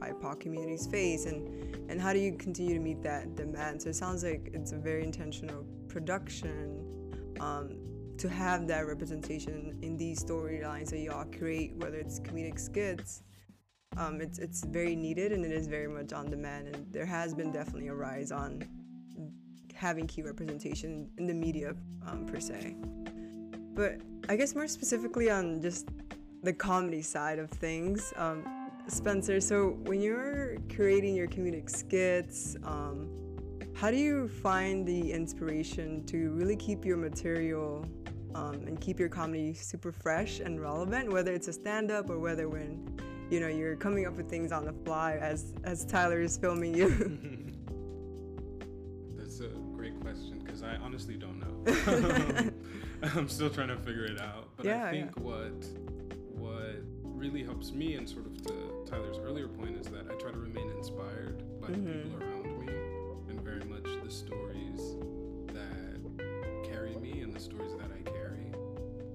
BIPOC 0.00 0.40
communities 0.40 0.86
face, 0.86 1.24
and 1.24 1.48
and 1.88 2.00
how 2.00 2.12
do 2.12 2.18
you 2.18 2.32
continue 2.36 2.74
to 2.74 2.80
meet 2.80 3.00
that 3.02 3.34
demand? 3.36 3.80
So 3.80 3.88
it 3.90 3.96
sounds 3.96 4.24
like 4.24 4.50
it's 4.52 4.72
a 4.72 4.76
very 4.76 5.02
intentional 5.02 5.64
production 5.88 7.34
um, 7.40 7.78
to 8.18 8.28
have 8.28 8.66
that 8.66 8.86
representation 8.86 9.78
in 9.82 9.96
these 9.96 10.22
storylines 10.22 10.90
that 10.90 10.98
y'all 10.98 11.24
create, 11.24 11.74
whether 11.76 11.96
it's 11.96 12.20
comedic 12.20 12.58
skits. 12.58 13.22
Um, 13.96 14.20
it's 14.20 14.38
it's 14.38 14.64
very 14.64 14.96
needed 14.96 15.32
and 15.32 15.44
it 15.44 15.52
is 15.52 15.68
very 15.68 15.88
much 15.88 16.12
on 16.12 16.28
demand, 16.28 16.74
and 16.74 16.92
there 16.92 17.06
has 17.06 17.34
been 17.34 17.52
definitely 17.52 17.88
a 17.88 17.94
rise 17.94 18.32
on 18.32 18.68
having 19.82 20.06
key 20.06 20.22
representation 20.22 21.10
in 21.18 21.26
the 21.26 21.34
media 21.34 21.74
um, 22.06 22.24
per 22.24 22.38
se. 22.38 22.76
But 23.74 24.00
I 24.28 24.36
guess 24.36 24.54
more 24.54 24.68
specifically 24.68 25.28
on 25.28 25.60
just 25.60 25.88
the 26.44 26.52
comedy 26.52 27.02
side 27.02 27.40
of 27.40 27.50
things, 27.50 28.12
um, 28.16 28.44
Spencer. 28.86 29.40
So 29.40 29.70
when 29.88 30.00
you're 30.00 30.56
creating 30.74 31.16
your 31.16 31.26
comedic 31.26 31.68
skits, 31.68 32.56
um, 32.62 33.08
how 33.74 33.90
do 33.90 33.96
you 33.96 34.28
find 34.28 34.86
the 34.86 35.12
inspiration 35.12 36.04
to 36.06 36.30
really 36.30 36.56
keep 36.56 36.84
your 36.84 36.96
material 36.96 37.84
um, 38.36 38.54
and 38.68 38.80
keep 38.80 39.00
your 39.00 39.08
comedy 39.08 39.52
super 39.52 39.90
fresh 39.90 40.38
and 40.38 40.60
relevant, 40.60 41.12
whether 41.12 41.32
it's 41.32 41.48
a 41.48 41.52
stand-up 41.52 42.08
or 42.08 42.18
whether 42.20 42.48
when 42.48 42.68
you 43.30 43.40
know 43.40 43.48
you're 43.48 43.76
coming 43.76 44.06
up 44.06 44.14
with 44.16 44.28
things 44.28 44.52
on 44.52 44.64
the 44.64 44.74
fly 44.84 45.14
as 45.14 45.54
as 45.64 45.84
Tyler 45.84 46.20
is 46.20 46.36
filming 46.36 46.72
you? 46.74 47.38
because 50.62 50.78
I 50.80 50.84
honestly 50.84 51.16
don't 51.16 51.38
know. 51.40 52.50
I'm 53.16 53.28
still 53.28 53.50
trying 53.50 53.68
to 53.68 53.76
figure 53.78 54.04
it 54.04 54.20
out. 54.20 54.48
But 54.56 54.66
Yeah, 54.66 54.86
I 54.86 54.90
think 54.90 55.12
yeah. 55.16 55.22
what 55.22 55.64
what 56.34 56.76
really 57.04 57.44
helps 57.44 57.70
me 57.72 57.94
and 57.94 58.08
sort 58.08 58.26
of 58.26 58.42
to 58.46 58.52
Tyler's 58.86 59.18
earlier 59.18 59.46
point 59.48 59.76
is 59.76 59.86
that 59.86 60.06
I 60.10 60.14
try 60.14 60.32
to 60.32 60.38
remain 60.38 60.70
inspired 60.70 61.38
by 61.60 61.68
the 61.68 61.74
Mhm. 61.74 62.02
people 62.04 62.22
around 62.22 62.66
me 62.66 62.72
and 63.28 63.40
very 63.42 63.64
much 63.64 63.86
the 64.02 64.10
stories 64.10 64.96
that 65.54 66.00
carry 66.64 66.96
me 66.96 67.20
and 67.20 67.32
the 67.32 67.38
stories 67.40 67.72
that 67.76 67.90
I 67.92 68.02
carry. 68.10 68.52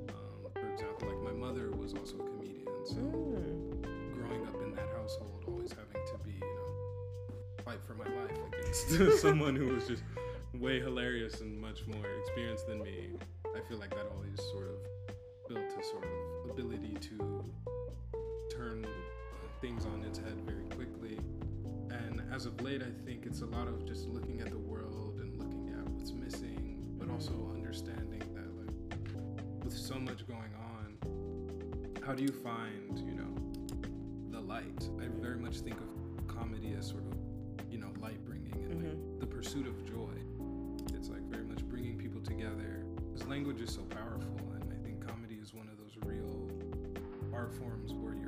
Um, 0.10 0.52
for 0.54 0.72
example, 0.72 1.10
like 1.10 1.22
my 1.22 1.34
mother 1.34 1.72
was 1.72 1.94
also 1.96 2.16
a 2.20 2.24
comedian, 2.30 2.86
so 2.86 2.96
Mm. 2.96 4.14
growing 4.14 4.48
up 4.48 4.62
in 4.62 4.72
that 4.76 4.88
household, 4.96 5.44
always 5.48 5.72
having 5.74 6.06
to 6.08 6.18
be, 6.24 6.32
you 6.32 6.40
know, 6.40 7.64
fight 7.66 7.84
for 7.84 7.94
my 7.96 8.06
life 8.06 8.38
against 8.54 9.20
someone 9.22 9.56
who 9.56 9.68
was 9.68 9.86
just 9.88 10.04
way 10.60 10.80
hilarious 10.80 11.42
and 11.42 11.60
much 11.60 11.86
more 11.88 12.06
experienced 12.20 12.68
than 12.68 12.82
me. 12.82 13.10
I 13.56 13.60
feel 13.68 13.78
like 13.78 13.92
that 13.92 14.08
always 14.14 14.38
sort 14.52 14.68
of 14.68 15.48
built 15.48 15.72
a 15.80 15.84
sort 15.84 16.06
of 16.06 16.52
ability 16.52 16.98
to 17.00 17.46
turn 18.56 18.86
things 19.62 19.86
on 19.86 20.04
its 20.04 20.20
head 20.20 20.40
very 20.46 20.64
quickly. 20.76 21.20
And 21.90 22.22
as 22.34 22.46
of 22.46 22.60
late, 22.62 22.82
I 22.82 23.06
think 23.06 23.26
it's 23.26 23.42
a 23.42 23.46
lot 23.46 23.68
of 23.68 23.86
just 23.86 24.08
looking 24.08 24.42
at 24.42 24.50
the 24.50 24.58
world 24.58 25.20
and 25.22 25.38
looking 25.38 25.70
at 25.70 25.88
what's 25.90 26.12
missing, 26.12 26.78
but 26.98 27.10
also 27.10 27.52
understanding 27.54 28.24
that, 28.34 28.50
like, 28.60 29.64
with 29.64 29.74
so 29.74 29.96
much 29.96 30.28
going 30.28 30.54
on, 30.60 32.04
how 32.06 32.14
do 32.14 32.24
you 32.24 32.32
find, 32.32 33.00
you 33.00 33.14
know, 33.14 33.34
the 34.32 34.40
light? 34.40 34.90
I 35.02 35.08
very 35.22 35.38
much 35.38 35.60
think 35.60 35.78
of 35.78 36.28
comedy 36.28 36.76
as 36.78 36.88
sort 36.88 37.04
of, 37.04 37.18
you 37.72 37.78
know, 37.78 37.92
light 38.00 38.24
bringing 38.26 38.54
and 38.54 38.84
like 38.84 38.94
mm-hmm. 38.94 39.20
the 39.20 39.26
pursuit 39.28 39.68
of 39.68 39.86
joy. 39.86 40.14
Very 41.30 41.44
much 41.44 41.64
bringing 41.68 41.98
people 41.98 42.22
together. 42.22 42.84
Because 43.12 43.28
language 43.28 43.62
is 43.62 43.74
so 43.74 43.82
powerful, 43.84 44.38
and 44.60 44.72
I 44.72 44.84
think 44.84 45.06
comedy 45.06 45.36
is 45.36 45.54
one 45.54 45.68
of 45.70 45.78
those 45.78 45.96
real 46.06 46.50
art 47.34 47.54
forms 47.54 47.94
where 47.94 48.16
you're 48.16 48.27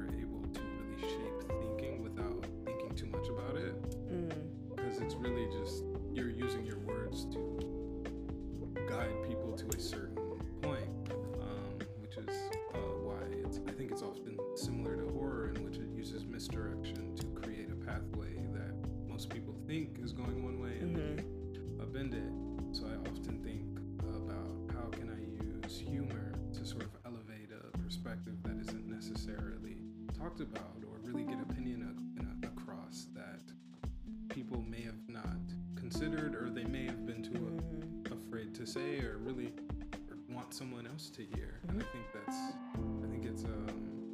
perspective 27.99 28.35
that 28.43 28.57
isn't 28.61 28.87
necessarily 28.87 29.77
talked 30.17 30.39
about, 30.39 30.75
or 30.87 30.99
really 31.03 31.23
get 31.23 31.39
opinion 31.41 31.97
across 32.43 33.07
that 33.13 33.41
people 34.29 34.63
may 34.69 34.81
have 34.81 35.07
not 35.07 35.37
considered 35.75 36.35
or 36.35 36.49
they 36.49 36.63
may 36.63 36.85
have 36.85 37.05
been 37.05 37.21
too 37.23 37.59
afraid 38.11 38.53
to 38.55 38.65
say 38.65 38.99
or 38.99 39.17
really 39.17 39.51
want 40.29 40.53
someone 40.53 40.87
else 40.87 41.09
to 41.09 41.25
hear. 41.35 41.59
And 41.67 41.81
i 41.81 41.85
think 41.91 42.05
that's 42.13 42.37
i 43.03 43.07
think 43.09 43.25
it's 43.25 43.43
um, 43.43 44.13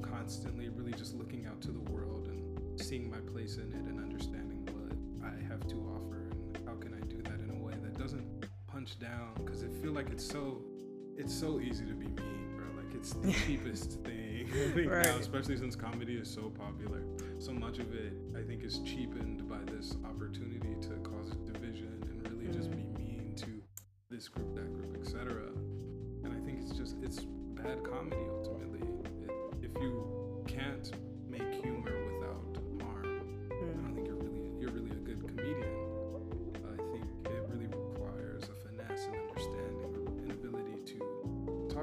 constantly 0.00 0.68
really 0.68 0.92
just 0.92 1.14
looking 1.14 1.46
out 1.46 1.60
to 1.62 1.72
the 1.72 1.90
world 1.90 2.28
and 2.28 2.80
seeing 2.80 3.10
my 3.10 3.18
place 3.32 3.56
in 3.56 3.72
it 3.72 3.84
and 3.84 3.98
understanding 4.00 4.66
what 4.72 5.30
i 5.30 5.52
have 5.52 5.66
to 5.68 5.76
offer 5.94 6.30
and 6.54 6.58
how 6.66 6.74
can 6.74 6.94
i 6.94 7.06
do 7.06 7.20
that 7.22 7.40
in 7.40 7.50
a 7.50 7.62
way 7.62 7.74
that 7.82 7.98
doesn't 7.98 8.46
punch 8.66 8.98
down 8.98 9.32
because 9.44 9.62
i 9.62 9.68
feel 9.82 9.92
like 9.92 10.10
it's 10.10 10.26
so 10.26 10.62
it's 11.16 11.34
so 11.34 11.60
easy 11.60 11.84
to 11.84 11.94
be 11.94 12.06
mean 12.06 12.45
it's 13.06 13.14
the 13.14 13.32
cheapest 13.46 14.02
thing. 14.02 14.48
Think 14.74 14.90
now, 14.90 15.16
especially 15.16 15.56
since 15.56 15.76
comedy 15.76 16.14
is 16.14 16.28
so 16.28 16.50
popular 16.50 17.02
so 17.38 17.52
much 17.52 17.78
of 17.78 17.92
it 17.92 18.12
i 18.38 18.42
think 18.42 18.62
is 18.62 18.78
cheapened 18.80 19.48
by 19.48 19.58
this 19.72 19.96
opportunity 20.08 20.74
to 20.80 20.90
cause 21.08 21.30
division 21.44 22.00
and 22.02 22.30
really 22.30 22.52
just 22.56 22.70
be 22.70 22.78
mm. 22.78 22.98
mean 22.98 23.34
to 23.36 23.46
this 24.08 24.28
group 24.28 24.54
that 24.54 24.72
group 24.72 24.96
etc 25.00 25.48
and 26.22 26.32
i 26.32 26.46
think 26.46 26.60
it's 26.62 26.78
just 26.78 26.94
it's 27.02 27.20
bad 27.56 27.82
comedy 27.82 28.16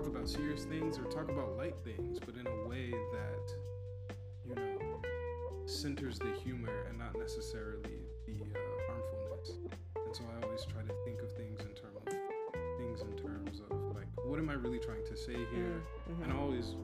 talk 0.03 0.11
about 0.11 0.27
serious 0.27 0.65
things 0.65 0.97
or 0.97 1.03
talk 1.05 1.29
about 1.29 1.55
light 1.55 1.75
things 1.85 2.19
but 2.19 2.35
in 2.35 2.45
a 2.45 2.67
way 2.67 2.91
that 2.91 3.53
you 4.45 4.53
know 4.53 5.01
centers 5.65 6.19
the 6.19 6.31
humor 6.43 6.85
and 6.89 6.97
not 6.99 7.17
necessarily 7.17 8.01
the 8.27 8.33
uh, 8.33 8.59
harmfulness. 8.89 9.51
And 10.05 10.13
so 10.13 10.23
I 10.23 10.45
always 10.45 10.65
try 10.65 10.81
to 10.81 10.93
think 11.05 11.21
of 11.21 11.31
things 11.33 11.61
in 11.61 11.73
terms 11.73 11.99
of 12.05 12.13
things 12.77 13.01
in 13.01 13.15
terms 13.15 13.61
of 13.61 13.95
like, 13.95 14.07
what 14.25 14.39
am 14.39 14.49
I 14.49 14.53
really 14.53 14.79
trying 14.79 15.05
to 15.05 15.15
say 15.15 15.37
here? 15.53 15.81
And 16.21 16.33
I 16.33 16.35
always 16.35 16.75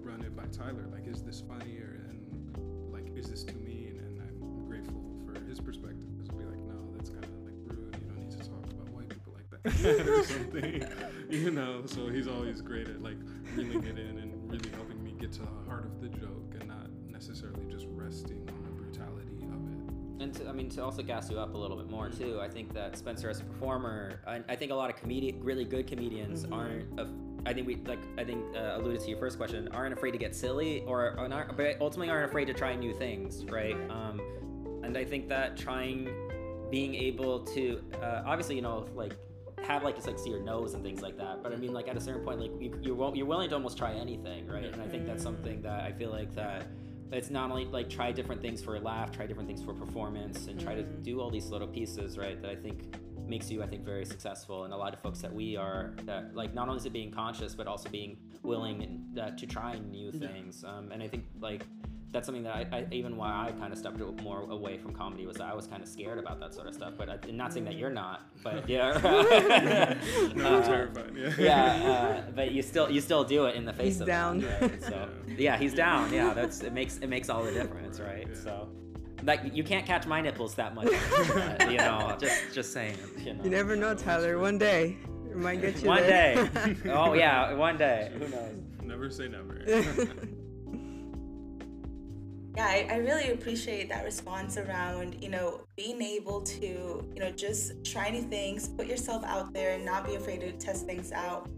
run 0.00 0.22
it 0.22 0.36
by 0.36 0.44
Tyler. 0.46 0.86
Like, 0.92 1.08
is 1.08 1.22
this 1.22 1.40
funny 1.40 1.78
or 1.78 2.06
and 2.08 2.92
like, 2.92 3.16
is 3.16 3.28
this 3.30 3.42
too 3.42 3.58
mean? 3.58 3.98
And 3.98 4.20
I'm 4.20 4.64
grateful 4.68 5.02
for 5.26 5.40
his 5.40 5.60
perspective. 5.60 6.03
Or 9.64 10.24
something. 10.24 10.84
You 11.30 11.50
know. 11.50 11.82
So 11.86 12.08
he's 12.08 12.28
always 12.28 12.60
great 12.60 12.88
at 12.88 13.02
like 13.02 13.16
reeling 13.56 13.84
it 13.84 13.98
in 13.98 14.18
and 14.18 14.50
really 14.50 14.70
helping 14.76 15.02
me 15.02 15.14
get 15.18 15.32
to 15.32 15.40
the 15.40 15.48
heart 15.68 15.84
of 15.86 16.00
the 16.00 16.08
joke 16.08 16.54
and 16.60 16.68
not 16.68 16.90
necessarily 17.10 17.64
just 17.68 17.86
resting 17.90 18.46
on 18.48 18.62
the 18.62 18.70
brutality 18.70 19.42
of 19.42 19.54
it. 19.66 20.22
And 20.22 20.34
to, 20.34 20.48
I 20.48 20.52
mean, 20.52 20.68
to 20.70 20.84
also 20.84 21.02
gas 21.02 21.30
you 21.30 21.38
up 21.40 21.54
a 21.54 21.58
little 21.58 21.76
bit 21.76 21.90
more 21.90 22.08
too, 22.10 22.40
I 22.40 22.48
think 22.48 22.72
that 22.74 22.96
Spencer 22.96 23.30
as 23.30 23.40
a 23.40 23.44
performer, 23.44 24.20
I, 24.26 24.42
I 24.48 24.54
think 24.54 24.70
a 24.70 24.74
lot 24.74 24.90
of 24.90 24.96
comedian, 24.96 25.42
really 25.42 25.64
good 25.64 25.86
comedians 25.86 26.44
aren't. 26.52 27.00
Af- 27.00 27.08
I 27.46 27.52
think 27.52 27.66
we 27.66 27.76
like. 27.86 28.00
I 28.16 28.24
think 28.24 28.44
uh, 28.56 28.76
alluded 28.76 29.00
to 29.00 29.08
your 29.10 29.18
first 29.18 29.36
question, 29.38 29.68
aren't 29.68 29.92
afraid 29.92 30.12
to 30.12 30.18
get 30.18 30.34
silly, 30.34 30.82
or, 30.86 31.18
or 31.18 31.28
not, 31.28 31.56
but 31.56 31.76
ultimately 31.80 32.10
aren't 32.10 32.28
afraid 32.28 32.46
to 32.46 32.54
try 32.54 32.74
new 32.74 32.94
things, 32.94 33.44
right? 33.46 33.76
Right. 33.76 33.90
Um, 33.90 34.20
and 34.82 34.96
I 34.96 35.04
think 35.04 35.28
that 35.28 35.56
trying, 35.56 36.08
being 36.70 36.94
able 36.94 37.40
to, 37.40 37.82
uh, 38.02 38.22
obviously, 38.24 38.56
you 38.56 38.62
know, 38.62 38.86
like 38.94 39.14
have 39.64 39.82
like 39.82 39.94
just 39.94 40.06
like 40.06 40.18
see 40.18 40.30
your 40.30 40.42
nose 40.42 40.74
and 40.74 40.82
things 40.82 41.02
like 41.02 41.16
that. 41.18 41.42
But 41.42 41.52
I 41.52 41.56
mean, 41.56 41.72
like 41.72 41.88
at 41.88 41.96
a 41.96 42.00
certain 42.00 42.24
point, 42.24 42.40
like 42.40 42.52
you, 42.60 42.70
you're 42.82 42.96
wi- 42.96 43.14
you're 43.14 43.26
willing 43.26 43.48
to 43.50 43.54
almost 43.54 43.78
try 43.78 43.92
anything, 43.92 44.46
right? 44.46 44.64
And 44.64 44.80
I 44.82 44.88
think 44.88 45.06
that's 45.06 45.22
something 45.22 45.62
that 45.62 45.80
I 45.82 45.92
feel 45.92 46.10
like 46.10 46.34
that 46.34 46.66
it's 47.12 47.30
not 47.30 47.50
only 47.50 47.64
like 47.66 47.88
try 47.88 48.12
different 48.12 48.42
things 48.42 48.62
for 48.62 48.76
a 48.76 48.80
laugh, 48.80 49.10
try 49.10 49.26
different 49.26 49.48
things 49.48 49.62
for 49.62 49.72
performance, 49.74 50.46
and 50.46 50.60
try 50.60 50.74
to 50.74 50.82
do 50.82 51.20
all 51.20 51.30
these 51.30 51.46
little 51.46 51.68
pieces, 51.68 52.18
right? 52.18 52.40
That 52.40 52.50
I 52.50 52.56
think 52.56 52.94
makes 53.26 53.50
you, 53.50 53.62
I 53.62 53.66
think, 53.66 53.84
very 53.84 54.04
successful. 54.04 54.64
And 54.64 54.72
a 54.72 54.76
lot 54.76 54.92
of 54.92 55.00
folks 55.00 55.20
that 55.20 55.32
we 55.32 55.56
are, 55.56 55.94
that 56.04 56.34
like 56.34 56.54
not 56.54 56.68
only 56.68 56.78
is 56.78 56.86
it 56.86 56.92
being 56.92 57.10
conscious, 57.10 57.54
but 57.54 57.66
also 57.66 57.88
being 57.88 58.18
willing 58.42 58.82
and, 58.82 59.18
uh, 59.18 59.30
to 59.30 59.46
try 59.46 59.78
new 59.78 60.12
things. 60.12 60.64
Um, 60.64 60.92
and 60.92 61.02
I 61.02 61.08
think 61.08 61.24
like 61.40 61.64
that's 62.14 62.26
something 62.26 62.44
that 62.44 62.54
I, 62.54 62.78
I 62.78 62.86
even 62.92 63.16
why 63.16 63.48
I 63.48 63.52
kind 63.60 63.72
of 63.72 63.78
stepped 63.78 63.98
more 64.22 64.42
away 64.50 64.78
from 64.78 64.92
comedy 64.94 65.26
was 65.26 65.36
that 65.36 65.48
I 65.48 65.54
was 65.54 65.66
kind 65.66 65.82
of 65.82 65.88
scared 65.88 66.18
about 66.18 66.38
that 66.40 66.54
sort 66.54 66.68
of 66.68 66.74
stuff. 66.74 66.94
But 66.96 67.08
I, 67.10 67.30
not 67.32 67.52
saying 67.52 67.64
that 67.66 67.74
you're 67.74 67.90
not, 67.90 68.22
but 68.42 68.68
yeah. 68.74 68.92
No, 70.34 70.46
I'm 70.46 70.62
Uh, 70.62 70.62
terrified. 70.66 71.12
Yeah. 71.16 71.34
yeah, 71.38 71.90
uh, 72.28 72.30
but 72.30 72.52
you 72.52 72.62
still 72.62 72.88
you 72.88 73.00
still 73.00 73.24
do 73.24 73.46
it 73.46 73.56
in 73.56 73.64
the 73.66 73.72
face 73.72 73.94
He's 73.94 74.00
of 74.00 74.06
down. 74.06 74.40
That, 74.40 74.60
right? 74.62 74.82
So 74.82 75.08
yeah, 75.36 75.58
he's 75.58 75.74
down. 75.74 76.12
Yeah, 76.12 76.32
that's 76.32 76.62
it 76.62 76.72
makes 76.72 76.98
it 76.98 77.08
makes 77.08 77.28
all 77.28 77.42
the 77.42 77.52
difference, 77.52 77.98
right? 77.98 78.26
Yeah. 78.28 78.40
So 78.40 78.68
like 79.24 79.40
you 79.52 79.64
can't 79.64 79.84
catch 79.84 80.06
my 80.06 80.20
nipples 80.20 80.54
that 80.54 80.74
much, 80.74 80.86
uh, 80.86 81.66
you 81.68 81.78
know. 81.78 82.16
Just 82.20 82.54
just 82.54 82.72
saying, 82.72 82.96
you 83.18 83.34
know. 83.34 83.42
You 83.44 83.50
never 83.50 83.74
know, 83.74 83.94
Tyler. 83.94 84.38
One 84.38 84.56
day, 84.56 84.96
it 85.30 85.36
might 85.36 85.60
get 85.60 85.82
you 85.82 85.88
one 85.88 86.02
there. 86.02 86.46
day. 86.48 86.76
oh 86.90 87.14
yeah, 87.14 87.54
one 87.54 87.76
day. 87.76 88.12
Who 88.14 88.28
knows? 88.28 88.54
Never 88.84 89.10
say 89.10 89.26
never. 89.26 89.64
Yeah, 92.56 92.66
I, 92.66 92.86
I 92.88 92.96
really 92.98 93.32
appreciate 93.32 93.88
that 93.88 94.04
response 94.04 94.56
around, 94.56 95.20
you 95.20 95.28
know, 95.28 95.62
being 95.76 96.00
able 96.00 96.40
to, 96.42 96.64
you 97.12 97.18
know, 97.18 97.30
just 97.32 97.84
try 97.84 98.10
new 98.10 98.22
things, 98.22 98.68
put 98.68 98.86
yourself 98.86 99.24
out 99.24 99.52
there 99.52 99.74
and 99.74 99.84
not 99.84 100.06
be 100.06 100.14
afraid 100.14 100.40
to 100.40 100.52
test 100.52 100.86
things 100.86 101.10
out. 101.10 101.48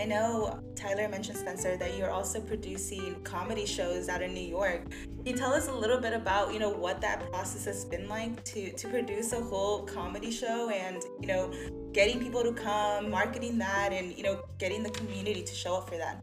I 0.00 0.06
know 0.06 0.58
Tyler 0.74 1.08
mentioned, 1.08 1.38
Spencer, 1.38 1.76
that 1.76 1.98
you're 1.98 2.10
also 2.10 2.40
producing 2.40 3.16
comedy 3.22 3.66
shows 3.66 4.08
out 4.08 4.22
in 4.22 4.32
New 4.32 4.46
York. 4.46 4.90
Can 4.90 5.26
you 5.26 5.34
tell 5.34 5.52
us 5.52 5.68
a 5.68 5.74
little 5.74 6.00
bit 6.00 6.14
about, 6.14 6.54
you 6.54 6.58
know, 6.58 6.70
what 6.70 7.02
that 7.02 7.30
process 7.30 7.66
has 7.66 7.84
been 7.84 8.08
like 8.08 8.42
to, 8.44 8.72
to 8.72 8.88
produce 8.88 9.32
a 9.32 9.40
whole 9.40 9.82
comedy 9.82 10.30
show 10.30 10.70
and, 10.70 11.02
you 11.20 11.26
know, 11.26 11.52
getting 11.92 12.18
people 12.18 12.42
to 12.42 12.52
come, 12.52 13.10
marketing 13.10 13.58
that, 13.58 13.92
and, 13.92 14.16
you 14.16 14.22
know, 14.22 14.42
getting 14.58 14.82
the 14.82 14.90
community 14.90 15.42
to 15.42 15.54
show 15.54 15.76
up 15.76 15.88
for 15.88 15.98
that? 15.98 16.22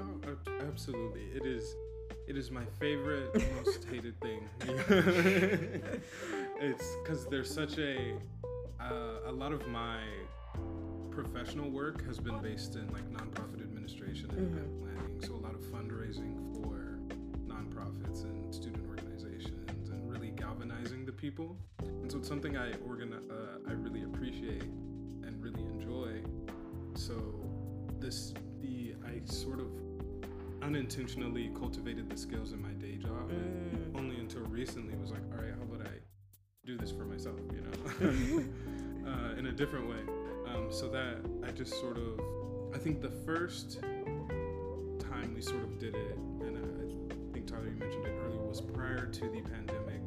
Oh, 0.00 0.36
absolutely. 0.66 1.24
It 1.34 1.44
is. 1.46 1.74
It 2.26 2.36
is 2.38 2.50
my 2.50 2.64
favorite, 2.80 3.34
most 3.56 3.84
hated 3.90 4.18
thing. 4.20 4.48
it's 6.60 6.96
because 7.02 7.26
there's 7.26 7.52
such 7.52 7.78
a. 7.78 8.14
uh, 8.80 9.18
a 9.26 9.32
lot 9.32 9.52
of 9.52 9.66
my 9.68 10.00
professional 11.10 11.70
work 11.70 12.04
has 12.06 12.18
been 12.18 12.38
based 12.42 12.74
in 12.76 12.86
like 12.92 13.08
nonprofit 13.10 13.60
administration 13.62 14.30
and 14.30 14.38
Mhm. 14.38 14.52
event 14.58 14.80
planning. 14.80 15.20
So 15.22 15.34
a 15.34 15.42
lot 15.46 15.54
of 15.54 15.60
fundraising 15.62 16.34
for 16.54 16.98
nonprofits 17.46 18.24
and 18.24 18.54
student 18.54 18.86
organizations 18.88 19.88
and 19.90 20.10
really 20.10 20.30
galvanizing 20.30 21.04
the 21.06 21.12
people. 21.12 21.56
And 21.80 22.10
so 22.10 22.18
it's 22.18 22.28
something 22.28 22.56
I 22.56 22.72
organi- 22.90 23.30
uh, 23.30 23.58
I 23.70 23.72
really 23.72 24.02
appreciate 24.04 24.62
and 24.62 25.42
really 25.42 25.62
enjoy. 25.62 26.22
So 26.94 27.14
this 28.00 28.34
the 28.60 28.94
I 29.06 29.20
sort 29.24 29.60
of 29.60 29.68
unintentionally 30.64 31.50
cultivated 31.58 32.08
the 32.08 32.16
skills 32.16 32.52
in 32.52 32.62
my 32.62 32.70
day 32.72 32.96
job 32.96 33.30
Mm. 33.30 33.98
only 33.98 34.16
until 34.18 34.40
recently 34.42 34.96
was 34.96 35.10
like, 35.10 35.20
all 35.32 35.42
right, 35.44 35.52
how 35.54 35.62
about 35.62 35.86
I 35.86 35.90
do 36.64 36.76
this 36.78 36.90
for 36.90 37.04
myself, 37.04 37.38
you 37.52 37.60
know, 37.60 38.44
uh, 39.10 39.38
in 39.38 39.46
a 39.46 39.52
different 39.52 39.88
way. 39.88 40.00
Um, 40.48 40.68
so 40.70 40.88
that 40.88 41.16
I 41.46 41.50
just 41.50 41.74
sort 41.80 41.98
of, 41.98 42.18
I 42.74 42.78
think 42.78 43.02
the 43.02 43.10
first 43.26 43.80
time 43.80 45.32
we 45.34 45.42
sort 45.42 45.62
of 45.62 45.78
did 45.78 45.94
it, 45.94 46.16
and 46.40 46.56
I 46.56 47.32
think 47.34 47.46
Tyler, 47.46 47.66
you 47.68 47.76
mentioned 47.76 48.06
it 48.06 48.14
earlier, 48.24 48.40
was 48.40 48.60
prior 48.62 49.06
to 49.06 49.20
the 49.28 49.42
pandemic 49.42 50.00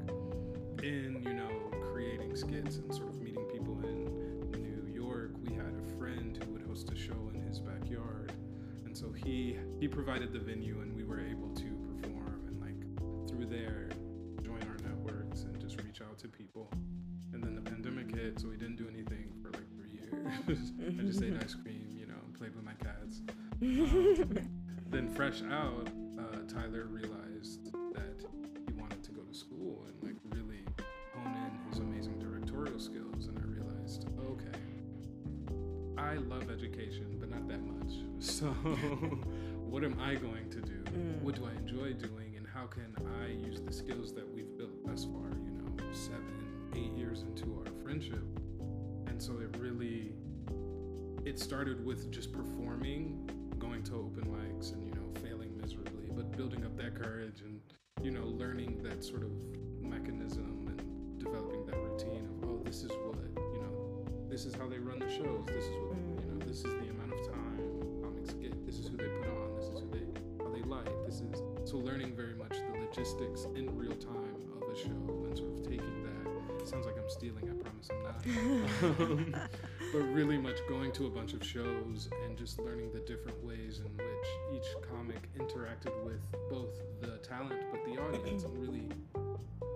in, 0.83 1.21
you 1.23 1.33
know, 1.33 1.49
creating 1.91 2.35
skits 2.35 2.77
and 2.77 2.93
sort 2.93 3.09
of 3.09 3.21
meeting 3.21 3.43
people 3.45 3.77
in 3.83 4.05
New 4.51 4.91
York. 4.93 5.31
We 5.47 5.53
had 5.53 5.73
a 5.85 5.97
friend 5.99 6.37
who 6.43 6.53
would 6.53 6.63
host 6.63 6.91
a 6.91 6.95
show 6.95 7.13
he 9.27 9.57
he 9.79 9.87
provided 9.89 10.31
the 10.31 10.39
venue 10.39 10.79
and 10.79 10.95
we 10.95 11.03
were 11.03 11.19
able 11.19 11.49
to 11.49 11.65
perform 11.85 12.41
and 12.47 12.61
like 12.61 13.29
through 13.29 13.45
there 13.45 13.89
join 14.41 14.61
our 14.63 14.77
networks 14.89 15.43
and 15.43 15.59
just 15.59 15.81
reach 15.83 16.01
out 16.01 16.17
to 16.19 16.29
people. 16.29 16.71
And 17.33 17.43
then 17.43 17.53
the 17.53 17.61
pandemic 17.61 18.15
hit, 18.15 18.39
so 18.39 18.47
we 18.47 18.55
didn't 18.55 18.77
do 18.77 18.87
anything 18.87 19.33
for 19.41 19.51
like 19.51 19.69
three 19.75 19.91
years. 19.91 20.71
I 20.99 21.03
just 21.03 21.21
ate 21.21 21.33
ice 21.43 21.55
cream, 21.55 21.89
you 21.93 22.07
know, 22.07 22.15
and 22.25 22.33
played 22.33 22.55
with 22.55 22.63
my 22.63 22.73
cats. 22.73 23.21
Um, 23.61 24.47
then 24.89 25.09
fresh 25.09 25.41
out, 25.51 25.89
uh, 26.17 26.37
Tyler 26.47 26.85
realized 26.85 27.73
that 27.93 28.23
he 28.65 28.73
wanted 28.79 29.03
to 29.03 29.11
go 29.11 29.21
to 29.23 29.33
school 29.33 29.85
and 29.87 30.01
like 30.03 30.16
I 36.07 36.15
love 36.15 36.49
education, 36.49 37.17
but 37.19 37.29
not 37.29 37.47
that 37.49 37.61
much. 37.61 37.93
So, 38.19 38.45
what 39.69 39.83
am 39.83 39.99
I 39.99 40.15
going 40.15 40.49
to 40.49 40.61
do? 40.61 40.79
Mm. 40.85 41.21
What 41.21 41.35
do 41.35 41.45
I 41.45 41.51
enjoy 41.51 41.93
doing? 41.93 42.35
And 42.35 42.47
how 42.51 42.65
can 42.65 42.95
I 43.21 43.27
use 43.27 43.61
the 43.61 43.71
skills 43.71 44.11
that 44.13 44.27
we've 44.33 44.57
built 44.57 44.85
thus 44.87 45.03
far, 45.03 45.29
you 45.45 45.51
know, 45.51 45.71
seven, 45.91 46.47
eight 46.73 46.93
years 46.97 47.21
into 47.21 47.61
our 47.61 47.71
friendship? 47.83 48.23
And 49.05 49.21
so 49.21 49.33
it 49.33 49.55
really, 49.59 50.13
it 51.25 51.39
started 51.39 51.85
with 51.85 52.11
just 52.11 52.31
performing, 52.31 53.29
going 53.59 53.83
to 53.83 53.93
open 53.95 54.23
mics 54.25 54.73
and, 54.73 54.83
you 54.83 54.95
know, 54.95 55.07
failing 55.21 55.55
miserably, 55.61 56.09
but 56.09 56.35
building 56.35 56.65
up 56.65 56.75
that 56.77 56.95
courage 56.95 57.41
and, 57.41 57.59
you 58.01 58.11
know, 58.11 58.25
learning 58.25 58.81
that 58.81 59.03
sort 59.03 59.21
of 59.21 59.31
mechanism 59.79 60.65
and 60.69 61.19
developing 61.19 61.65
that 61.67 61.77
routine 61.77 62.27
of, 62.41 62.49
oh, 62.49 62.61
this 62.63 62.81
is 62.81 62.91
what, 63.05 63.26
this 64.37 64.45
is 64.45 64.53
how 64.53 64.67
they 64.67 64.77
run 64.77 64.99
the 64.99 65.09
shows. 65.09 65.47
This 65.47 65.65
is 65.65 65.75
what, 65.89 65.97
you 65.97 66.31
know, 66.31 66.45
this 66.45 66.57
is 66.57 66.65
the 66.65 66.89
amount 66.93 67.11
of 67.11 67.25
time 67.25 67.57
comics 68.03 68.33
get. 68.33 68.67
This 68.67 68.77
is 68.77 68.87
who 68.87 68.95
they 68.95 69.07
put 69.07 69.25
on. 69.25 69.55
This 69.55 69.65
is 69.65 69.79
who 69.79 69.89
they, 69.89 70.43
how 70.43 70.51
they 70.51 70.61
light. 70.61 70.87
This 71.07 71.21
is, 71.21 71.41
so 71.65 71.77
learning 71.77 72.15
very 72.15 72.35
much 72.35 72.51
the 72.51 72.79
logistics 72.79 73.45
in 73.55 73.75
real 73.75 73.95
time 73.95 74.35
of 74.61 74.69
a 74.69 74.77
show 74.77 74.91
and 75.25 75.35
sort 75.35 75.49
of 75.53 75.63
taking 75.63 76.03
that. 76.03 76.61
It 76.61 76.67
sounds 76.67 76.85
like 76.85 76.99
I'm 76.99 77.09
stealing, 77.09 77.49
I 77.49 77.53
promise 77.63 77.89
I'm 77.89 79.33
not. 79.33 79.49
but 79.91 79.99
really 80.13 80.37
much 80.37 80.57
going 80.67 80.91
to 80.93 81.05
a 81.07 81.09
bunch 81.09 81.33
of 81.33 81.43
shows 81.45 82.09
and 82.25 82.37
just 82.37 82.59
learning 82.59 82.91
the 82.93 82.99
different 83.01 83.41
ways 83.43 83.79
in 83.79 83.91
which 83.95 84.27
each 84.55 84.67
comic 84.89 85.29
interacted 85.37 85.93
with 86.03 86.21
both 86.49 86.81
the 87.01 87.17
talent 87.19 87.61
but 87.71 87.83
the 87.85 87.99
audience 88.01 88.43
and 88.43 88.57
really 88.57 88.87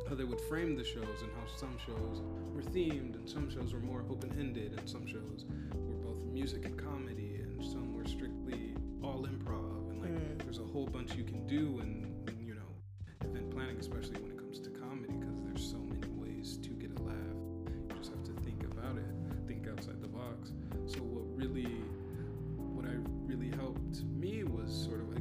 how 0.10 0.16
they 0.16 0.24
would 0.26 0.42
frame 0.42 0.76
the 0.76 0.84
shows 0.84 1.22
and 1.22 1.32
how 1.40 1.46
some 1.56 1.78
shows 1.86 2.22
were 2.54 2.62
themed 2.62 3.16
and 3.16 3.30
some 3.30 3.50
shows 3.50 3.74
were 3.74 3.80
more 3.80 4.04
open-ended 4.10 4.74
and 4.78 4.90
some 4.90 5.08
shows 5.08 5.46
were 5.74 5.96
both 6.12 6.22
music 6.26 6.66
and 6.66 6.78
comedy 6.78 7.40
and 7.42 7.64
some 7.64 7.94
were 7.96 8.06
strictly 8.06 8.74
all 9.04 9.26
improv 9.26 9.90
and 9.90 10.02
like 10.02 10.12
Mm. 10.12 10.44
there's 10.44 10.60
a 10.60 10.64
whole 10.74 10.86
bunch 10.88 11.16
you 11.16 11.24
can 11.24 11.48
do 11.48 11.80
and 11.80 12.30
you 12.46 12.54
know 12.56 13.26
event 13.30 13.50
planning 13.50 13.78
especially 13.80 14.20
when 14.22 14.32
it 14.32 14.41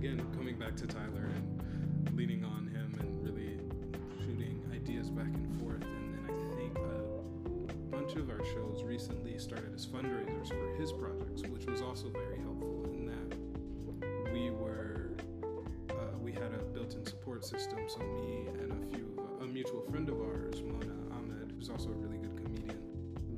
again 0.00 0.26
coming 0.34 0.58
back 0.58 0.74
to 0.74 0.86
tyler 0.86 1.28
and 1.34 2.16
leaning 2.16 2.42
on 2.42 2.66
him 2.68 2.96
and 3.00 3.22
really 3.22 3.58
shooting 4.24 4.58
ideas 4.72 5.10
back 5.10 5.26
and 5.26 5.60
forth. 5.60 5.82
And 5.82 6.14
then 6.14 6.34
i 6.34 6.56
think 6.56 6.74
a 6.78 7.72
bunch 7.94 8.14
of 8.14 8.30
our 8.30 8.42
shows 8.46 8.82
recently 8.82 9.36
started 9.36 9.74
as 9.74 9.84
fundraisers 9.86 10.48
for 10.48 10.74
his 10.80 10.90
projects 10.90 11.42
which 11.42 11.66
was 11.66 11.82
also 11.82 12.08
very 12.08 12.38
helpful 12.38 12.82
in 12.94 13.04
that 13.12 14.32
we 14.32 14.48
were 14.50 15.10
uh, 15.90 16.16
we 16.22 16.32
had 16.32 16.50
a 16.54 16.62
built-in 16.72 17.04
support 17.04 17.44
system. 17.44 17.80
So 17.86 17.98
me 17.98 18.46
and 18.58 18.72
a 18.72 18.96
few 18.96 19.06
a 19.42 19.44
mutual 19.44 19.82
friend 19.82 20.08
of 20.08 20.18
ours 20.22 20.62
mona 20.62 20.96
ahmed 21.12 21.52
who's 21.54 21.68
also 21.68 21.90
a 21.90 21.98
really 22.04 22.16
good 22.16 22.36
comedian 22.42 22.80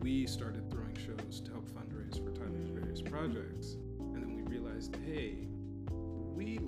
we 0.00 0.26
started 0.26 0.70
throwing 0.70 0.94
shows 0.94 1.40
to 1.40 1.50
help 1.50 1.68
fundraise 1.70 2.22
for 2.22 2.30
tyler's 2.30 2.68
various 2.68 3.02
projects 3.02 3.61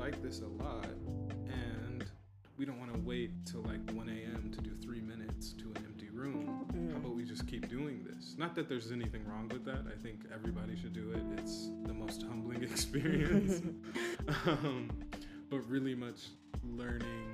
like 0.04 0.22
this 0.22 0.42
a 0.42 0.62
lot 0.62 0.86
and 1.46 2.04
we 2.58 2.66
don't 2.66 2.78
want 2.78 2.92
to 2.92 3.00
wait 3.00 3.30
till 3.46 3.62
like 3.62 3.80
1 3.92 4.06
a.m 4.10 4.52
to 4.52 4.60
do 4.60 4.70
three 4.82 5.00
minutes 5.00 5.54
to 5.54 5.64
an 5.64 5.78
empty 5.86 6.10
room. 6.10 6.66
How 6.92 6.98
about 6.98 7.14
we 7.16 7.24
just 7.24 7.46
keep 7.46 7.70
doing 7.70 8.04
this? 8.04 8.34
Not 8.36 8.54
that 8.56 8.68
there's 8.68 8.92
anything 8.92 9.26
wrong 9.26 9.48
with 9.48 9.64
that. 9.64 9.84
I 9.90 9.96
think 10.02 10.20
everybody 10.32 10.76
should 10.76 10.92
do 10.92 11.12
it. 11.12 11.38
It's 11.38 11.70
the 11.86 11.94
most 11.94 12.22
humbling 12.22 12.62
experience. 12.70 13.62
Um, 14.46 14.88
but 15.50 15.58
really 15.68 15.94
much 15.94 16.28
learning 16.64 17.28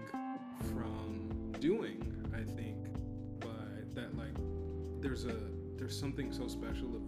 from 0.73 1.53
doing 1.61 2.13
i 2.35 2.43
think 2.43 2.77
but 3.39 3.95
that 3.95 4.17
like 4.19 4.35
there's 5.01 5.25
a 5.25 5.37
there's 5.77 5.99
something 5.99 6.33
so 6.33 6.49
special 6.49 6.89
of 6.97 7.03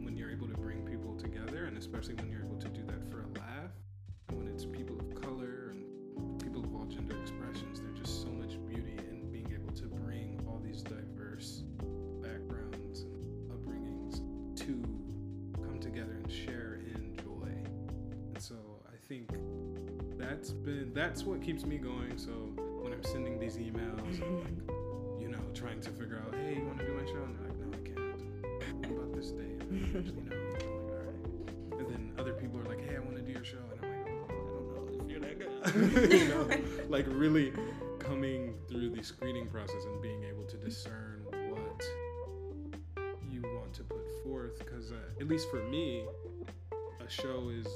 when 0.00 0.16
you're 0.16 0.30
able 0.30 0.46
to 0.46 0.56
bring 0.56 0.86
people 0.86 1.16
together 1.16 1.64
and 1.64 1.76
especially 1.76 2.14
when 2.14 2.30
you're 2.30 2.44
able 2.44 2.58
to 2.58 2.68
that's 20.44 20.52
been 20.52 20.92
that's 20.92 21.22
what 21.22 21.40
keeps 21.40 21.64
me 21.64 21.78
going 21.78 22.18
so 22.18 22.30
when 22.82 22.92
i'm 22.92 23.02
sending 23.02 23.38
these 23.38 23.56
emails 23.56 24.22
i'm 24.22 24.40
like 24.40 25.18
you 25.18 25.26
know 25.26 25.38
trying 25.54 25.80
to 25.80 25.88
figure 25.88 26.22
out 26.22 26.34
hey 26.34 26.56
you 26.56 26.66
want 26.66 26.78
to 26.78 26.84
do 26.84 26.92
my 26.92 27.06
show? 27.06 27.24
And 27.24 27.34
they're 27.34 27.48
like 27.48 27.58
no 27.60 27.72
i 27.72 27.80
can't. 27.88 28.92
What 28.92 29.04
about 29.04 29.16
this 29.16 29.30
day? 29.30 29.40
And 29.40 29.96
actually 29.96 30.20
no 30.20 30.36
i'm 30.36 30.52
like 30.52 30.64
all 30.66 30.90
right 30.90 31.80
and 31.80 31.88
then 31.88 32.12
other 32.18 32.34
people 32.34 32.60
are 32.60 32.64
like 32.64 32.86
hey 32.86 32.94
i 32.94 32.98
want 32.98 33.16
to 33.16 33.22
do 33.22 33.32
your 33.32 33.42
show. 33.42 33.56
And 33.72 33.84
i'm 33.84 33.88
like 33.88 34.06
oh, 34.06 34.24
i 34.28 34.74
don't 34.74 34.98
know 34.98 35.02
if 35.02 35.10
you're 35.10 35.20
that 35.20 35.38
good. 35.38 36.12
You 36.20 36.28
know 36.28 36.46
like 36.90 37.06
really 37.08 37.54
coming 37.98 38.54
through 38.68 38.90
the 38.90 39.02
screening 39.02 39.46
process 39.46 39.82
and 39.86 40.02
being 40.02 40.24
able 40.24 40.44
to 40.44 40.58
discern 40.58 41.24
what 41.24 41.82
you 43.30 43.40
want 43.40 43.72
to 43.72 43.82
put 43.84 44.06
forth 44.22 44.58
because 44.58 44.92
uh, 44.92 44.96
at 45.18 45.26
least 45.26 45.50
for 45.50 45.62
me 45.62 46.04
a 47.00 47.08
show 47.08 47.48
is 47.48 47.66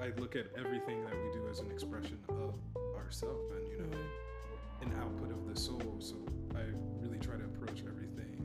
i 0.00 0.12
look 0.20 0.36
at 0.36 0.46
everything 0.58 1.04
that 1.04 1.14
we 1.14 1.32
do 1.32 1.46
as 1.50 1.60
an 1.60 1.70
expression 1.70 2.18
of 2.28 2.54
ourselves 2.96 3.50
and 3.52 3.68
you 3.68 3.78
know 3.78 3.98
an 4.82 4.92
output 5.00 5.30
of 5.30 5.46
the 5.48 5.58
soul. 5.58 5.96
So 6.00 6.16
i 6.54 6.62
really 7.00 7.18
try 7.18 7.36
to 7.36 7.44
approach 7.44 7.82
everything 7.88 8.36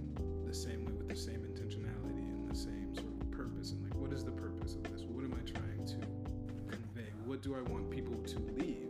the 0.45 0.54
same 0.54 0.86
way 0.86 0.93
with 0.93 1.10
the 1.10 1.16
same 1.16 1.41
intentionality 1.41 2.28
and 2.30 2.49
the 2.49 2.56
same 2.56 2.93
sort 2.95 3.08
of 3.22 3.32
purpose. 3.32 3.72
And 3.72 3.84
like 3.84 3.95
what 3.95 4.14
is 4.14 4.24
the 4.24 4.32
purpose 4.32 4.76
of 4.76 4.84
this? 4.91 5.02
What 5.04 5.26
am 5.26 5.34
i 5.34 5.43
trying 5.49 5.86
to 5.86 5.97
convey? 6.70 7.10
What 7.26 7.41
do 7.41 7.56
i 7.56 7.62
want 7.62 7.89
people 7.89 8.16
to 8.16 8.39
leave 8.58 8.88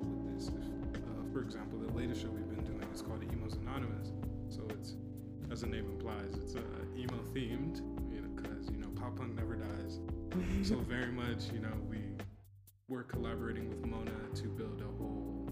with 0.00 0.34
this? 0.34 0.48
If, 0.48 1.00
uh, 1.02 1.32
for 1.32 1.42
example 1.42 1.78
the 1.78 1.92
latest 1.96 2.22
show 2.22 2.28
we've 2.28 2.48
been 2.48 2.64
doing 2.64 2.86
is 2.94 3.02
called 3.02 3.22
emos 3.32 3.54
anonymous. 3.54 4.12
So 4.48 4.62
it's 4.70 4.94
as 5.50 5.62
the 5.62 5.66
name 5.66 5.86
implies 5.86 6.34
it's 6.36 6.54
uh, 6.54 6.60
emo 6.96 7.18
themed 7.34 7.80
you 8.12 8.20
know 8.20 8.28
because 8.36 8.68
you 8.70 8.76
know 8.76 8.88
pop 9.00 9.16
punk 9.16 9.34
never 9.34 9.56
so 10.64 10.76
very 10.76 11.12
much, 11.12 11.52
you 11.52 11.60
know, 11.60 11.72
we 11.88 11.98
were 12.88 13.04
collaborating 13.04 13.68
with 13.68 13.86
Mona 13.86 14.10
to 14.34 14.48
build 14.48 14.80
a 14.80 14.90
whole 14.98 15.46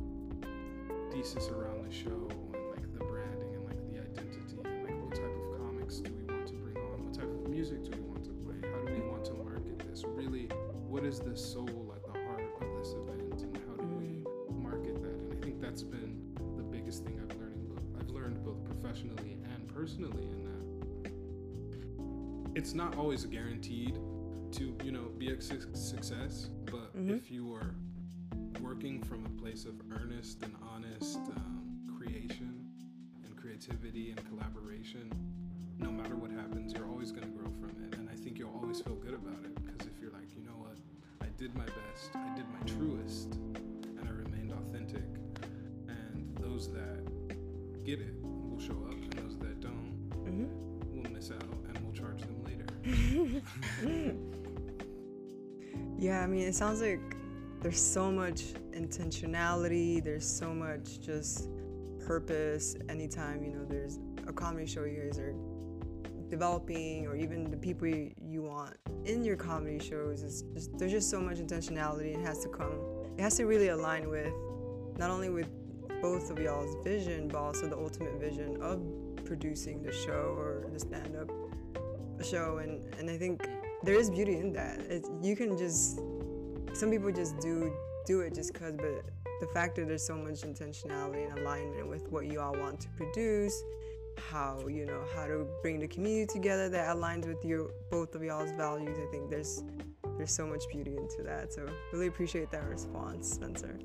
thesis 1.13 1.49
around 1.49 1.89
the 1.89 1.95
show 1.95 2.29
and 2.53 2.71
like 2.71 2.93
the 2.93 3.05
branding 3.05 3.55
and 3.55 3.65
like 3.65 3.79
the 3.89 4.01
identity 4.01 4.59
and 4.65 4.83
like 4.85 5.01
what 5.03 5.15
type 5.15 5.25
of 5.25 5.59
comics 5.59 5.99
do 5.99 6.13
we 6.13 6.25
want 6.35 6.47
to 6.49 6.55
bring 6.55 6.77
on, 6.77 7.05
what 7.05 7.15
type 7.15 7.25
of 7.25 7.49
music 7.49 7.85
do 7.85 7.91
we 7.93 8.01
want 8.03 8.25
to 8.25 8.31
play, 8.45 8.57
how 8.69 8.85
do 8.85 8.93
we 8.93 9.01
want 9.09 9.25
to 9.25 9.33
market 9.35 9.79
this? 9.89 10.05
Really, 10.05 10.49
what 10.89 11.05
is 11.05 11.21
the 11.21 11.37
soul 11.37 11.95
at 11.95 12.03
the 12.05 12.19
heart 12.27 12.43
of 12.61 12.79
this 12.79 12.93
event 12.95 13.43
and 13.43 13.57
how 13.69 13.77
do 13.77 13.87
we 13.97 14.25
market 14.61 15.01
that? 15.03 15.15
And 15.15 15.33
I 15.33 15.37
think 15.41 15.61
that's 15.61 15.83
been 15.83 16.21
the 16.57 16.65
biggest 16.65 17.05
thing 17.05 17.21
I've 17.23 17.37
learned. 17.39 17.81
I've 17.99 18.11
learned 18.11 18.45
both 18.45 18.63
professionally 18.65 19.39
and 19.55 19.69
personally 19.73 20.25
in 20.25 20.45
that. 20.45 20.57
It's 22.57 22.75
not 22.75 22.97
always 22.97 23.25
guaranteed 23.27 23.99
to 24.57 24.77
you 24.85 24.93
know 24.93 25.09
be 25.19 25.31
a 25.31 25.41
su- 25.41 25.61
success 25.75 26.49
but 26.71 26.95
Mhm. 26.97 27.17
if 27.17 27.31
you 27.31 27.53
are 27.55 27.75
working 28.61 29.03
from 29.03 29.25
a 29.27 29.29
place 29.43 29.65
of 29.67 29.75
earnest 29.93 30.43
and 30.43 30.55
honest 30.73 31.19
um, 31.37 31.87
creation 31.99 32.65
and 33.25 33.37
creativity 33.37 34.11
and 34.13 34.21
collaboration 34.29 35.11
no 35.79 35.91
matter 35.91 36.17
what 36.17 36.31
happens 36.31 36.73
you're 36.73 36.89
always 36.89 37.11
going 37.13 37.25
to 37.31 37.35
grow 37.39 37.51
from 37.61 37.71
it 37.85 37.97
and 37.99 38.09
i 38.09 38.15
think 38.15 38.39
you'll 38.39 38.55
always 38.63 38.81
feel 38.81 38.97
good 38.97 39.15
about 39.15 39.39
it 39.45 39.55
because 39.65 39.87
if 39.87 40.01
you're 40.01 40.13
like 40.13 40.31
you 40.35 40.43
know 40.43 40.57
what 40.59 40.79
i 41.23 41.27
did 41.37 41.55
my 41.55 41.67
best 41.67 42.11
i 42.15 42.35
did 42.35 42.47
my 42.49 42.61
truest 42.67 43.35
and 43.99 44.05
i 44.09 44.11
remained 44.11 44.53
authentic 44.53 45.05
and 45.89 46.35
those 46.41 46.73
that 46.73 47.05
get 47.85 48.01
it 48.01 48.15
will 48.23 48.59
show 48.59 48.79
up 48.91 48.93
and 48.95 49.13
those 49.15 49.37
that 49.39 49.61
don't 49.61 49.95
Mhm. 50.25 50.49
will 50.95 51.11
miss 51.13 51.31
out 51.31 51.43
and 51.69 51.79
we'll 51.85 51.93
charge 51.93 52.23
them 52.23 52.43
later 52.43 52.65
Yeah, 55.99 56.23
I 56.23 56.27
mean, 56.27 56.47
it 56.47 56.55
sounds 56.55 56.81
like 56.83 57.01
there's 57.63 57.81
so 57.81 58.11
much 58.13 58.43
intentionality, 58.73 60.03
there's 60.05 60.29
so 60.29 60.53
much 60.53 61.01
just 61.01 61.49
purpose 62.07 62.77
anytime, 62.89 63.43
you 63.43 63.51
know, 63.51 63.65
there's 63.65 63.99
a 64.27 64.33
comedy 64.33 64.67
show 64.67 64.85
you 64.85 65.03
guys 65.05 65.19
are 65.19 65.35
developing 66.29 67.07
or 67.07 67.17
even 67.17 67.51
the 67.51 67.57
people 67.57 67.87
you, 67.87 68.13
want 68.43 68.77
in 69.05 69.25
your 69.25 69.37
comedy 69.37 69.79
shows 69.79 70.23
is 70.23 70.43
just 70.53 70.77
there's 70.79 70.93
just 70.93 71.09
so 71.09 71.21
much 71.21 71.39
intentionality 71.39 72.15
it 72.15 72.21
has 72.21 72.39
to 72.41 72.49
come 72.49 72.79
it 73.17 73.23
has 73.23 73.37
to 73.37 73.45
really 73.45 73.69
align 73.69 74.09
with 74.11 74.33
not 74.99 75.11
only 75.11 75.31
with 75.31 75.49
both 76.03 76.31
of 76.31 76.39
y'all's 76.39 76.77
vision 76.85 77.27
but 77.29 77.39
also 77.39 77.67
the 77.67 77.77
ultimate 77.77 78.21
vision 78.21 78.61
of 78.61 78.83
producing 79.25 79.83
the 79.83 79.93
show 79.93 80.35
or 80.37 80.67
the 80.73 80.79
stand-up 80.79 81.31
show. 82.23 82.59
And 82.59 82.85
and 82.99 83.09
i 83.11 83.17
think 83.17 83.49
there 83.83 83.95
is 83.95 84.11
beauty 84.11 84.39
in 84.39 84.53
that. 84.55 84.81
It's, 84.89 85.09
you 85.23 85.37
can 85.37 85.57
just 85.57 86.01
some 86.73 86.91
people 86.91 87.11
just 87.13 87.39
do 87.39 87.73
do 88.07 88.21
it 88.21 88.35
just 88.35 88.53
because 88.53 88.75
but 88.77 89.05
the 89.41 89.47
fact 89.53 89.77
that 89.77 89.89
there's 89.89 90.07
so 90.07 90.17
much 90.17 90.43
intentionality 90.43 91.29
and 91.29 91.39
alignment 91.39 91.89
with 91.89 92.11
what 92.11 92.27
you 92.27 92.41
all 92.41 92.55
want 92.55 92.81
to 92.81 92.89
produce 92.91 93.63
how 94.31 94.67
you 94.67 94.87
know 94.87 95.03
how 95.15 95.27
to 95.27 95.47
bring 95.63 95.79
the 95.79 95.89
community 95.89 96.27
together 96.27 96.69
that 96.71 96.95
aligns 96.95 97.27
with 97.27 97.45
your 97.45 97.71
both 97.91 98.15
of 98.15 98.23
y'all's 98.23 98.51
values 98.53 98.97
i 98.99 99.11
think 99.11 99.29
there's 99.29 99.63
there's 100.17 100.33
so 100.33 100.47
much 100.47 100.65
beauty 100.71 100.97
into 100.97 101.23
that. 101.23 101.53
So 101.53 101.67
really 101.93 102.07
appreciate 102.07 102.51
that 102.51 102.65
response 102.65 103.31
spencer. 103.31 103.79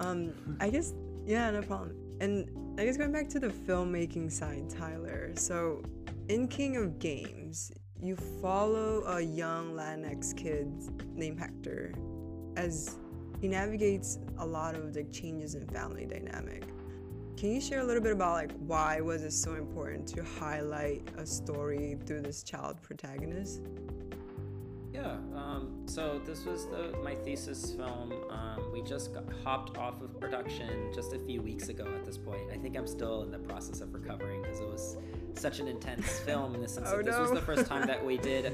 Um 0.00 0.32
i 0.60 0.70
guess 0.70 0.94
yeah 1.26 1.50
no 1.50 1.62
problem. 1.62 1.94
And 2.20 2.48
i 2.78 2.84
guess 2.84 2.96
going 2.96 3.12
back 3.12 3.28
to 3.30 3.40
the 3.40 3.48
filmmaking 3.48 4.30
side 4.30 4.70
tyler. 4.70 5.32
So 5.34 5.82
in 6.28 6.48
king 6.48 6.76
of 6.76 6.98
games 6.98 7.72
you 8.02 8.16
follow 8.40 9.04
a 9.06 9.20
young 9.20 9.72
latinx 9.72 10.36
kid 10.36 10.72
named 11.14 11.38
hector 11.38 11.92
as 12.56 12.96
he 13.40 13.48
navigates 13.48 14.18
a 14.38 14.46
lot 14.46 14.74
of 14.74 14.92
the 14.92 15.04
changes 15.04 15.54
in 15.54 15.66
family 15.68 16.06
dynamic 16.06 16.64
can 17.38 17.52
you 17.52 17.60
share 17.60 17.78
a 17.78 17.84
little 17.84 18.02
bit 18.02 18.10
about 18.10 18.32
like 18.32 18.52
why 18.66 19.00
was 19.00 19.22
it 19.22 19.30
so 19.30 19.54
important 19.54 20.08
to 20.08 20.24
highlight 20.24 21.08
a 21.18 21.24
story 21.24 21.96
through 22.04 22.22
this 22.22 22.42
child 22.42 22.82
protagonist? 22.82 23.60
Yeah. 24.92 25.18
Um, 25.36 25.84
so 25.86 26.20
this 26.26 26.44
was 26.44 26.66
the 26.66 26.98
my 27.04 27.14
thesis 27.14 27.74
film. 27.74 28.12
Um, 28.28 28.72
we 28.72 28.82
just 28.82 29.14
got, 29.14 29.22
hopped 29.44 29.78
off 29.78 30.02
of 30.02 30.18
production 30.18 30.90
just 30.92 31.12
a 31.12 31.18
few 31.20 31.40
weeks 31.40 31.68
ago. 31.68 31.86
At 31.86 32.04
this 32.04 32.18
point, 32.18 32.50
I 32.52 32.56
think 32.56 32.76
I'm 32.76 32.88
still 32.88 33.22
in 33.22 33.30
the 33.30 33.38
process 33.38 33.82
of 33.82 33.94
recovering 33.94 34.42
because 34.42 34.58
it 34.58 34.66
was 34.66 34.96
such 35.38 35.60
an 35.60 35.68
intense 35.68 36.18
film 36.26 36.54
in 36.54 36.60
the 36.60 36.68
sense 36.68 36.88
Oh, 36.90 36.96
that 36.96 37.06
this 37.06 37.18
was 37.18 37.30
the 37.30 37.42
first 37.42 37.66
time 37.66 37.86
that 37.86 38.04
we 38.04 38.16
did, 38.18 38.52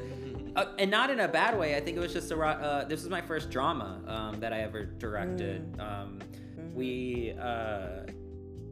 uh, 0.56 0.66
and 0.78 0.90
not 0.90 1.10
in 1.10 1.20
a 1.20 1.28
bad 1.28 1.58
way. 1.58 1.76
I 1.76 1.80
think 1.80 1.96
it 1.96 2.00
was 2.00 2.12
just 2.12 2.30
a. 2.30 2.40
Uh, 2.40 2.84
this 2.84 3.00
was 3.00 3.10
my 3.10 3.20
first 3.20 3.50
drama 3.50 4.00
um, 4.06 4.40
that 4.40 4.52
I 4.52 4.60
ever 4.60 4.84
directed. 4.84 5.80
Um, 5.80 6.20
we. 6.74 7.34
Uh, 7.40 8.06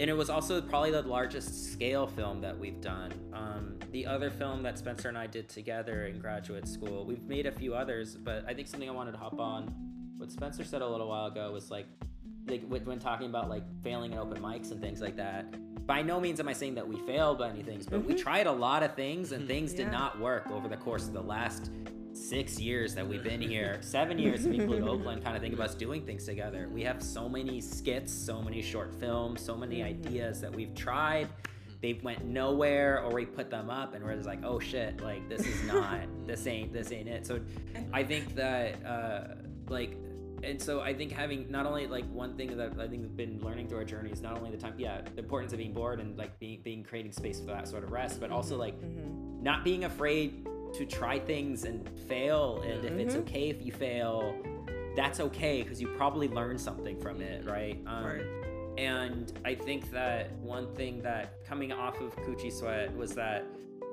and 0.01 0.11
it 0.11 0.15
was 0.15 0.31
also 0.31 0.61
probably 0.61 0.91
the 0.91 1.03
largest 1.03 1.73
scale 1.73 2.07
film 2.07 2.41
that 2.41 2.59
we've 2.59 2.81
done. 2.81 3.13
Um, 3.33 3.79
the 3.93 4.07
other 4.07 4.31
film 4.31 4.63
that 4.63 4.79
Spencer 4.79 5.09
and 5.09 5.19
I 5.19 5.27
did 5.27 5.49
together 5.49 6.07
in 6.07 6.19
graduate 6.19 6.67
school, 6.67 7.05
we've 7.05 7.23
made 7.23 7.47
a 7.47 7.53
few 7.53 7.75
others, 7.75 8.17
but 8.17 8.45
I 8.49 8.55
think 8.55 8.67
something 8.67 8.89
I 8.89 8.93
wanted 8.93 9.13
to 9.13 9.19
hop 9.19 9.39
on, 9.39 9.73
what 10.17 10.33
Spencer 10.33 10.65
said 10.65 10.83
a 10.83 10.89
little 10.89 11.09
while 11.09 11.27
ago 11.27 11.53
was 11.53 11.71
like, 11.71 11.87
like 12.47 12.65
when 12.67 12.85
when 12.85 12.99
talking 12.99 13.29
about 13.29 13.49
like 13.49 13.65
failing 13.83 14.15
at 14.15 14.19
open 14.19 14.43
mics 14.43 14.71
and 14.71 14.81
things 14.81 15.01
like 15.01 15.17
that. 15.17 15.55
By 15.87 16.01
no 16.01 16.21
means 16.21 16.39
am 16.39 16.49
I 16.49 16.53
saying 16.53 16.77
that 16.77 16.87
we 16.87 16.97
failed 16.97 17.39
by 17.39 17.51
any 17.51 17.63
things, 17.63 17.87
but 17.87 18.05
we 18.05 18.15
mm-hmm. 18.15 18.23
tried 18.23 18.47
a 18.47 18.53
lot 18.53 18.83
of 18.83 18.95
things 18.95 19.33
and 19.33 19.43
mm-hmm. 19.43 19.49
things 19.49 19.73
did 19.73 19.91
not 19.91 20.21
work 20.21 20.49
over 20.51 20.69
the 20.69 20.77
course 20.77 21.09
of 21.09 21.13
the 21.13 21.23
last 21.23 21.71
six 22.15 22.59
years 22.59 22.95
that 22.95 23.07
we've 23.07 23.25
been 23.25 23.41
here, 23.41 23.79
seven 23.81 24.19
years 24.19 24.45
you 24.45 24.53
include 24.53 24.83
Oakland, 24.89 25.25
kind 25.25 25.37
of 25.37 25.43
think 25.43 25.55
of 25.55 25.61
us 25.61 25.75
doing 25.75 26.05
things 26.05 26.25
together. 26.25 26.69
We 26.73 26.83
have 26.83 27.03
so 27.03 27.29
many 27.29 27.61
skits, 27.61 28.13
so 28.13 28.43
many 28.43 28.63
short 28.63 28.95
films, 28.95 29.41
so 29.41 29.57
many 29.57 29.79
mm-hmm. 29.79 30.07
ideas 30.07 30.41
that 30.41 30.55
we've 30.55 30.75
tried. 30.75 31.29
They 31.81 31.95
went 31.95 32.25
nowhere, 32.25 33.03
or 33.03 33.13
we 33.13 33.27
put 33.27 33.51
them 33.51 33.69
up, 33.69 33.95
and 33.95 34.05
we're 34.05 34.15
just 34.15 34.29
like, 34.29 34.45
oh 34.45 34.61
shit, 34.61 35.01
like 35.01 35.29
this 35.29 35.45
is 35.45 35.65
not, 35.65 36.01
this 36.27 36.47
ain't, 36.47 36.73
this 36.73 36.93
ain't 36.93 37.09
it. 37.09 37.27
So, 37.27 37.41
I 37.93 38.05
think 38.05 38.37
that, 38.37 38.85
uh, 38.87 39.35
like, 39.69 39.97
and 40.43 40.61
so 40.61 40.81
I 40.81 40.93
think 40.95 41.13
having 41.13 41.51
not 41.51 41.67
only 41.67 41.87
like 41.87 42.05
one 42.13 42.37
thing 42.37 42.57
that 42.57 42.73
I 42.79 42.89
think 42.89 43.03
we've 43.03 43.17
been 43.17 43.41
learning 43.43 43.69
through 43.69 43.79
our 43.79 43.85
journey 43.85 44.11
is 44.11 44.21
not 44.21 44.37
only 44.37 44.51
the 44.51 44.57
time, 44.57 44.75
yeah, 44.77 45.01
the 45.15 45.21
importance 45.21 45.53
of 45.53 45.59
being 45.59 45.73
bored 45.73 46.01
and 46.01 46.17
like 46.19 46.39
being 46.39 46.61
being 46.63 46.83
creating 46.83 47.13
space 47.13 47.41
for 47.41 47.47
that 47.47 47.69
sort 47.69 47.85
of 47.85 47.93
rest, 47.93 48.21
but 48.21 48.31
also 48.31 48.57
like 48.57 48.81
mm-hmm. 48.81 49.43
not 49.43 49.65
being 49.65 49.85
afraid 49.85 50.47
to 50.73 50.87
try 50.87 51.19
things 51.19 51.65
and 51.65 51.89
fail 52.09 52.63
and 52.65 52.85
if 52.85 52.93
it's 52.93 53.15
mm-hmm. 53.15 53.23
okay 53.23 53.51
if 53.51 53.65
you 53.65 53.73
fail 53.73 54.35
that's 54.97 55.21
okay 55.21 55.63
because 55.63 55.81
you 55.81 55.89
probably 55.97 56.29
learned 56.29 56.61
something 56.61 56.99
from 57.01 57.21
it 57.21 57.45
mm-hmm. 57.45 57.51
right? 57.51 57.83
Um, 57.87 58.05
Right. 58.05 58.27
and 58.79 59.33
i 59.45 59.55
think 59.55 59.91
that 59.91 60.33
one 60.39 60.75
thing 60.75 61.03
that 61.03 61.45
coming 61.45 61.73
off 61.73 62.01
of 62.01 62.17
coochie 62.17 62.53
sweat 62.53 62.95
was 62.97 63.15
that 63.15 63.45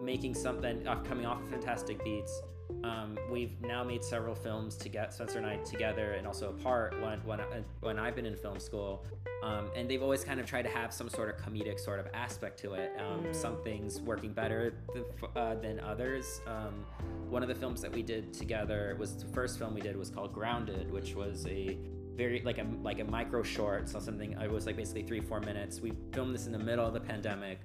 making 0.01 0.33
something 0.33 0.87
off 0.87 1.03
coming 1.03 1.25
off 1.25 1.41
of 1.41 1.49
fantastic 1.49 2.01
beats 2.03 2.41
um, 2.83 3.17
we've 3.29 3.59
now 3.61 3.83
made 3.83 4.03
several 4.03 4.35
films 4.35 4.75
to 4.77 4.89
get 4.89 5.13
Spencer 5.13 5.37
and 5.37 5.45
I 5.45 5.57
together 5.57 6.13
and 6.13 6.25
also 6.25 6.49
apart 6.49 6.99
when 7.01 7.19
when, 7.25 7.39
I, 7.39 7.45
when 7.81 7.99
I've 7.99 8.15
been 8.15 8.25
in 8.25 8.35
film 8.35 8.59
school 8.59 9.05
um, 9.43 9.69
and 9.75 9.89
they've 9.89 10.01
always 10.01 10.23
kind 10.23 10.39
of 10.39 10.45
tried 10.45 10.63
to 10.63 10.69
have 10.69 10.93
some 10.93 11.09
sort 11.09 11.29
of 11.29 11.43
comedic 11.45 11.79
sort 11.79 11.99
of 11.99 12.07
aspect 12.13 12.59
to 12.59 12.73
it. 12.73 12.91
Um, 12.99 13.33
Some 13.33 13.61
things 13.63 14.01
working 14.01 14.33
better 14.33 14.73
th- 14.93 15.05
uh, 15.35 15.55
than 15.55 15.79
others. 15.79 16.41
Um, 16.45 16.85
one 17.29 17.41
of 17.41 17.49
the 17.49 17.55
films 17.55 17.81
that 17.81 17.91
we 17.91 18.03
did 18.03 18.33
together 18.33 18.95
was 18.99 19.15
the 19.15 19.31
first 19.33 19.57
film 19.57 19.73
we 19.73 19.81
did 19.81 19.95
was 19.95 20.09
called 20.09 20.33
Grounded, 20.33 20.91
which 20.91 21.15
was 21.15 21.45
a 21.47 21.77
very 22.15 22.41
like 22.43 22.57
a 22.57 22.65
like 22.83 22.99
a 22.99 23.05
micro 23.05 23.43
short, 23.43 23.87
so 23.87 23.99
something 23.99 24.33
it 24.33 24.51
was 24.51 24.65
like 24.65 24.75
basically 24.75 25.03
three 25.03 25.21
four 25.21 25.39
minutes. 25.39 25.79
We 25.79 25.93
filmed 26.11 26.35
this 26.35 26.47
in 26.47 26.51
the 26.51 26.59
middle 26.59 26.85
of 26.85 26.93
the 26.93 26.99
pandemic 26.99 27.59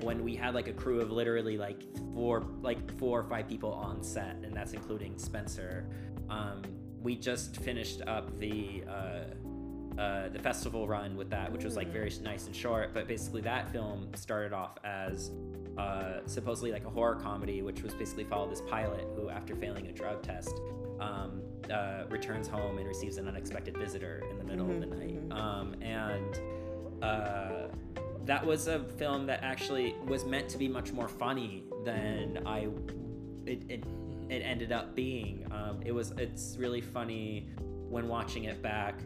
when 0.00 0.22
we 0.24 0.34
had 0.34 0.54
like 0.54 0.68
a 0.68 0.72
crew 0.72 1.00
of 1.00 1.10
literally 1.10 1.58
like 1.58 1.82
four 2.14 2.44
like 2.60 2.98
four 2.98 3.20
or 3.20 3.24
five 3.24 3.48
people 3.48 3.72
on 3.72 4.02
set, 4.02 4.36
and 4.42 4.54
that's 4.54 4.72
including 4.72 5.18
Spencer. 5.18 5.86
Um, 6.28 6.62
we 7.02 7.16
just 7.16 7.56
finished 7.56 8.02
up 8.06 8.38
the. 8.38 8.84
Uh, 8.88 9.24
uh, 9.98 10.30
the 10.30 10.38
festival 10.38 10.88
run 10.88 11.18
with 11.18 11.28
that, 11.28 11.52
which 11.52 11.64
was 11.64 11.76
like 11.76 11.88
very 11.88 12.10
nice 12.22 12.46
and 12.46 12.56
short. 12.56 12.94
But 12.94 13.06
basically, 13.06 13.42
that 13.42 13.70
film 13.70 14.08
started 14.14 14.54
off 14.54 14.78
as 14.84 15.32
uh, 15.76 16.20
supposedly 16.26 16.72
like 16.72 16.86
a 16.86 16.90
horror 16.90 17.16
comedy, 17.16 17.60
which 17.60 17.82
was 17.82 17.92
basically 17.94 18.24
followed 18.24 18.50
this 18.50 18.62
pilot 18.62 19.06
who, 19.14 19.28
after 19.28 19.54
failing 19.54 19.88
a 19.88 19.92
drug 19.92 20.22
test, 20.22 20.54
um, 21.00 21.42
uh, 21.70 22.04
returns 22.08 22.48
home 22.48 22.78
and 22.78 22.86
receives 22.86 23.18
an 23.18 23.28
unexpected 23.28 23.76
visitor 23.76 24.22
in 24.30 24.38
the 24.38 24.44
middle 24.44 24.70
of 24.70 24.80
the 24.80 24.86
night. 24.86 25.20
Um, 25.30 25.74
and 25.82 26.40
uh, 27.02 27.68
that 28.26 28.44
was 28.44 28.68
a 28.68 28.84
film 28.84 29.26
that 29.26 29.42
actually 29.42 29.94
was 30.06 30.24
meant 30.24 30.48
to 30.50 30.58
be 30.58 30.68
much 30.68 30.92
more 30.92 31.08
funny 31.08 31.64
than 31.84 32.42
I 32.46 32.68
it, 33.46 33.62
it, 33.68 33.84
it 34.28 34.40
ended 34.40 34.72
up 34.72 34.94
being. 34.94 35.46
Um, 35.50 35.80
it 35.84 35.92
was 35.92 36.12
it's 36.12 36.56
really 36.58 36.80
funny 36.80 37.48
when 37.88 38.08
watching 38.08 38.44
it 38.44 38.62
back. 38.62 39.00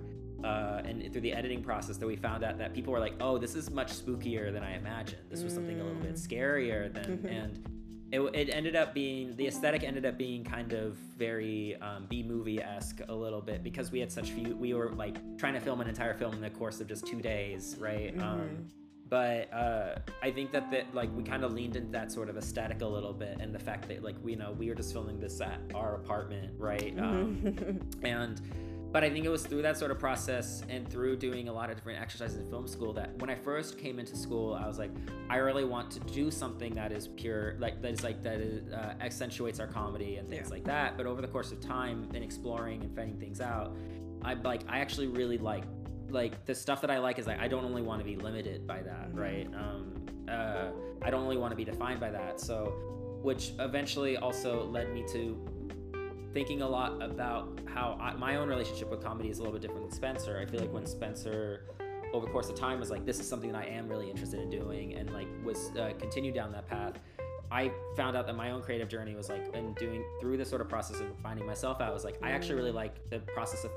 Uh, 0.45 0.83
and 0.85 1.11
through 1.13 1.23
the 1.23 1.33
editing 1.33 1.63
process 1.63 1.97
that 1.97 2.07
we 2.07 2.15
found 2.15 2.45
out 2.45 2.59
that 2.59 2.75
people 2.75 2.93
were 2.93 3.01
like, 3.01 3.15
"Oh, 3.21 3.39
this 3.39 3.55
is 3.55 3.71
much 3.71 3.93
spookier 3.93 4.53
than 4.53 4.63
I 4.63 4.77
imagined. 4.77 5.23
This 5.31 5.43
was 5.43 5.55
something 5.55 5.81
a 5.81 5.85
little 5.85 6.01
bit 6.01 6.15
scarier 6.15 6.93
than." 6.93 7.27
And 7.27 7.69
it, 8.13 8.21
it 8.21 8.55
ended 8.55 8.77
up 8.77 8.95
being 8.95 9.35
the 9.37 9.47
aesthetic 9.49 9.83
ended 9.83 10.07
up 10.07 10.17
being 10.17 10.45
kind 10.45 10.73
of 10.73 10.95
very 10.95 11.77
um, 11.77 12.07
B 12.09 12.23
movie 12.23 12.63
esque 12.63 13.01
a 13.09 13.15
little 13.15 13.41
bit 13.41 13.65
because 13.65 13.91
we 13.91 13.99
had 13.99 14.13
such 14.13 14.31
few. 14.31 14.55
We 14.55 14.75
were 14.75 14.91
like 14.93 15.17
trying 15.39 15.55
to 15.55 15.61
film 15.61 15.81
an 15.81 15.89
entire 15.89 16.15
film 16.15 16.35
in 16.35 16.41
the 16.41 16.51
course 16.51 16.81
of 16.81 16.87
just 16.87 17.07
two 17.07 17.21
days, 17.21 17.77
right? 17.81 18.15
Um, 18.21 18.69
but 19.09 19.53
uh, 19.53 19.97
I 20.23 20.31
think 20.31 20.53
that 20.53 20.71
that 20.71 20.95
like 20.95 21.15
we 21.17 21.23
kind 21.23 21.45
of 21.45 21.53
leaned 21.53 21.77
into 21.77 21.93
that 21.93 22.11
sort 22.11 22.29
of 22.29 22.37
aesthetic 22.37 22.83
a 22.83 22.87
little 22.87 23.13
bit, 23.13 23.39
and 23.41 23.55
the 23.55 23.59
fact 23.59 23.89
that 23.89 24.03
like 24.03 24.17
we 24.23 24.33
you 24.33 24.39
know 24.39 24.53
we 24.53 24.69
were 24.69 24.75
just 24.75 24.93
filming 24.93 25.21
this 25.21 25.41
at 25.41 25.61
our 25.75 25.95
apartment, 25.97 26.53
right? 26.59 26.95
Um, 26.99 27.81
and 28.03 28.41
but 28.93 29.05
I 29.05 29.11
think 29.11 29.27
it 29.27 29.29
was 29.29 29.45
through 29.45 29.63
that 29.63 29.77
sort 29.77 29.91
of 29.91 29.99
process 29.99 30.63
and 30.71 30.89
through 30.89 31.17
doing 31.17 31.49
a 31.49 31.53
lot 31.53 31.69
of 31.71 31.77
different 31.77 32.01
exercises 32.01 32.39
in 32.39 32.49
film 32.49 32.67
school 32.67 32.93
that 32.95 33.15
when 33.19 33.29
I 33.29 33.35
first 33.35 33.77
came 33.79 33.99
into 33.99 34.17
school, 34.17 34.55
I 34.55 34.67
was 34.67 34.79
like, 34.79 34.91
I 35.29 35.37
really 35.37 35.65
want 35.65 35.91
to 35.93 36.01
do 36.01 36.31
something 36.31 36.73
that 36.77 36.93
is 36.93 37.09
pure, 37.09 37.57
like 37.59 37.83
that 37.83 37.93
is 37.93 38.03
like 38.05 38.23
that 38.23 38.41
is, 38.41 38.73
uh, 38.73 38.95
accentuates 39.01 39.61
our 39.61 39.67
comedy 39.67 40.17
and 40.17 40.29
things 40.31 40.47
Yeah. 40.47 40.55
like 40.55 40.65
that. 40.65 40.97
But 40.97 41.05
over 41.07 41.21
the 41.21 41.29
course 41.29 41.53
of 41.53 41.61
time 41.61 42.09
and 42.15 42.25
exploring 42.25 42.83
and 42.85 42.95
finding 42.97 43.19
things 43.19 43.41
out, 43.41 43.77
I 44.23 44.35
like 44.35 44.63
I 44.69 44.79
actually 44.79 45.09
really 45.09 45.37
like 45.37 45.65
like 46.11 46.45
the 46.47 46.55
stuff 46.55 46.81
that 46.83 46.91
I 46.91 46.99
like 46.99 47.19
is 47.19 47.27
like 47.27 47.39
I 47.41 47.49
don't 47.49 47.65
only 47.65 47.83
want 47.83 48.01
to 48.01 48.05
be 48.05 48.17
limited 48.17 48.67
by 48.67 48.83
that, 48.83 49.13
Mhm. 49.13 49.19
right? 49.19 49.47
Um, 49.55 50.07
uh, 50.29 50.71
I 51.03 51.11
don't 51.11 51.23
only 51.23 51.37
want 51.37 51.53
to 51.53 51.57
be 51.57 51.65
defined 51.65 52.01
by 52.01 52.11
that. 52.11 52.41
So, 52.41 52.73
which 53.23 53.53
eventually 53.59 54.17
also 54.17 54.65
led 54.65 54.93
me 54.93 55.05
to 55.13 55.37
thinking 56.33 56.63
a 56.63 56.69
lot 56.69 57.01
about 57.03 57.49
how 57.67 57.97
I, 58.01 58.13
my 58.15 58.37
own 58.37 58.49
relationship 58.49 58.91
with 58.91 59.03
comedy 59.03 59.31
is 59.31 59.39
a 59.39 59.43
little 59.43 59.53
bit 59.55 59.63
different 59.63 59.83
than 59.83 59.91
Spencer. 59.93 60.39
I 60.39 60.45
feel 60.45 60.61
like 60.61 60.73
when 60.73 60.85
Spencer, 60.87 61.63
over 62.13 62.27
the 62.27 62.33
course 62.33 62.49
of 62.51 62.57
time, 62.57 62.79
was 62.79 62.91
like, 62.91 63.07
this 63.07 63.19
is 63.21 63.29
something 63.29 63.51
that 63.53 63.63
I 63.63 63.67
am 63.67 63.89
really 63.89 64.11
interested 64.11 64.41
in 64.41 64.51
doing, 64.51 64.95
and 64.95 65.13
like 65.13 65.29
was 65.45 65.71
uh, 65.77 65.93
continued 65.99 66.35
down 66.35 66.53
that 66.53 66.67
path. 66.67 66.99
I 67.51 67.71
found 67.97 68.17
out 68.17 68.27
that 68.27 68.35
my 68.37 68.51
own 68.51 68.61
creative 68.61 68.89
journey 68.89 69.15
was 69.15 69.29
like, 69.29 69.55
and 69.55 69.75
doing 69.77 70.05
through 70.21 70.37
this 70.37 70.49
sort 70.51 70.61
of 70.61 70.69
process 70.69 70.99
of 71.01 71.07
finding 71.23 71.47
myself 71.47 71.81
out 71.81 71.95
was 71.95 72.05
like, 72.05 72.19
I 72.23 72.33
actually 72.33 72.57
really 72.57 72.73
like 72.73 73.09
the 73.09 73.21
process 73.21 73.65
of 73.65 73.71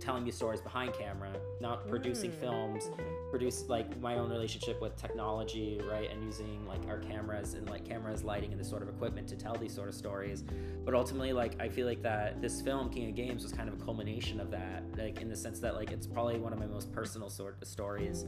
telling 0.00 0.24
you 0.26 0.32
stories 0.32 0.60
behind 0.60 0.94
camera, 0.94 1.32
not 1.60 1.88
producing 1.88 2.30
Mm. 2.30 2.40
films, 2.40 2.90
produce 3.30 3.68
like 3.68 4.00
my 4.00 4.16
own 4.16 4.30
relationship 4.30 4.80
with 4.80 4.96
technology, 4.96 5.80
right, 5.90 6.10
and 6.10 6.22
using 6.24 6.66
like 6.66 6.86
our 6.88 6.98
cameras 6.98 7.54
and 7.54 7.68
like 7.68 7.84
cameras, 7.84 8.24
lighting, 8.24 8.50
and 8.52 8.60
this 8.60 8.68
sort 8.68 8.82
of 8.82 8.88
equipment 8.88 9.28
to 9.28 9.36
tell 9.36 9.54
these 9.54 9.72
sort 9.74 9.88
of 9.88 9.94
stories. 9.94 10.44
But 10.84 10.94
ultimately, 10.94 11.32
like 11.32 11.60
I 11.60 11.68
feel 11.68 11.86
like 11.86 12.02
that 12.02 12.40
this 12.40 12.62
film, 12.62 12.88
King 12.90 13.08
of 13.10 13.14
Games, 13.14 13.42
was 13.42 13.52
kind 13.52 13.68
of 13.68 13.80
a 13.80 13.84
culmination 13.84 14.40
of 14.40 14.50
that, 14.52 14.82
like 14.96 15.20
in 15.20 15.28
the 15.28 15.36
sense 15.36 15.60
that 15.60 15.74
like 15.74 15.90
it's 15.92 16.06
probably 16.06 16.38
one 16.38 16.52
of 16.52 16.58
my 16.58 16.66
most 16.66 16.90
personal 16.92 17.28
sort 17.28 17.60
of 17.60 17.68
stories. 17.68 18.24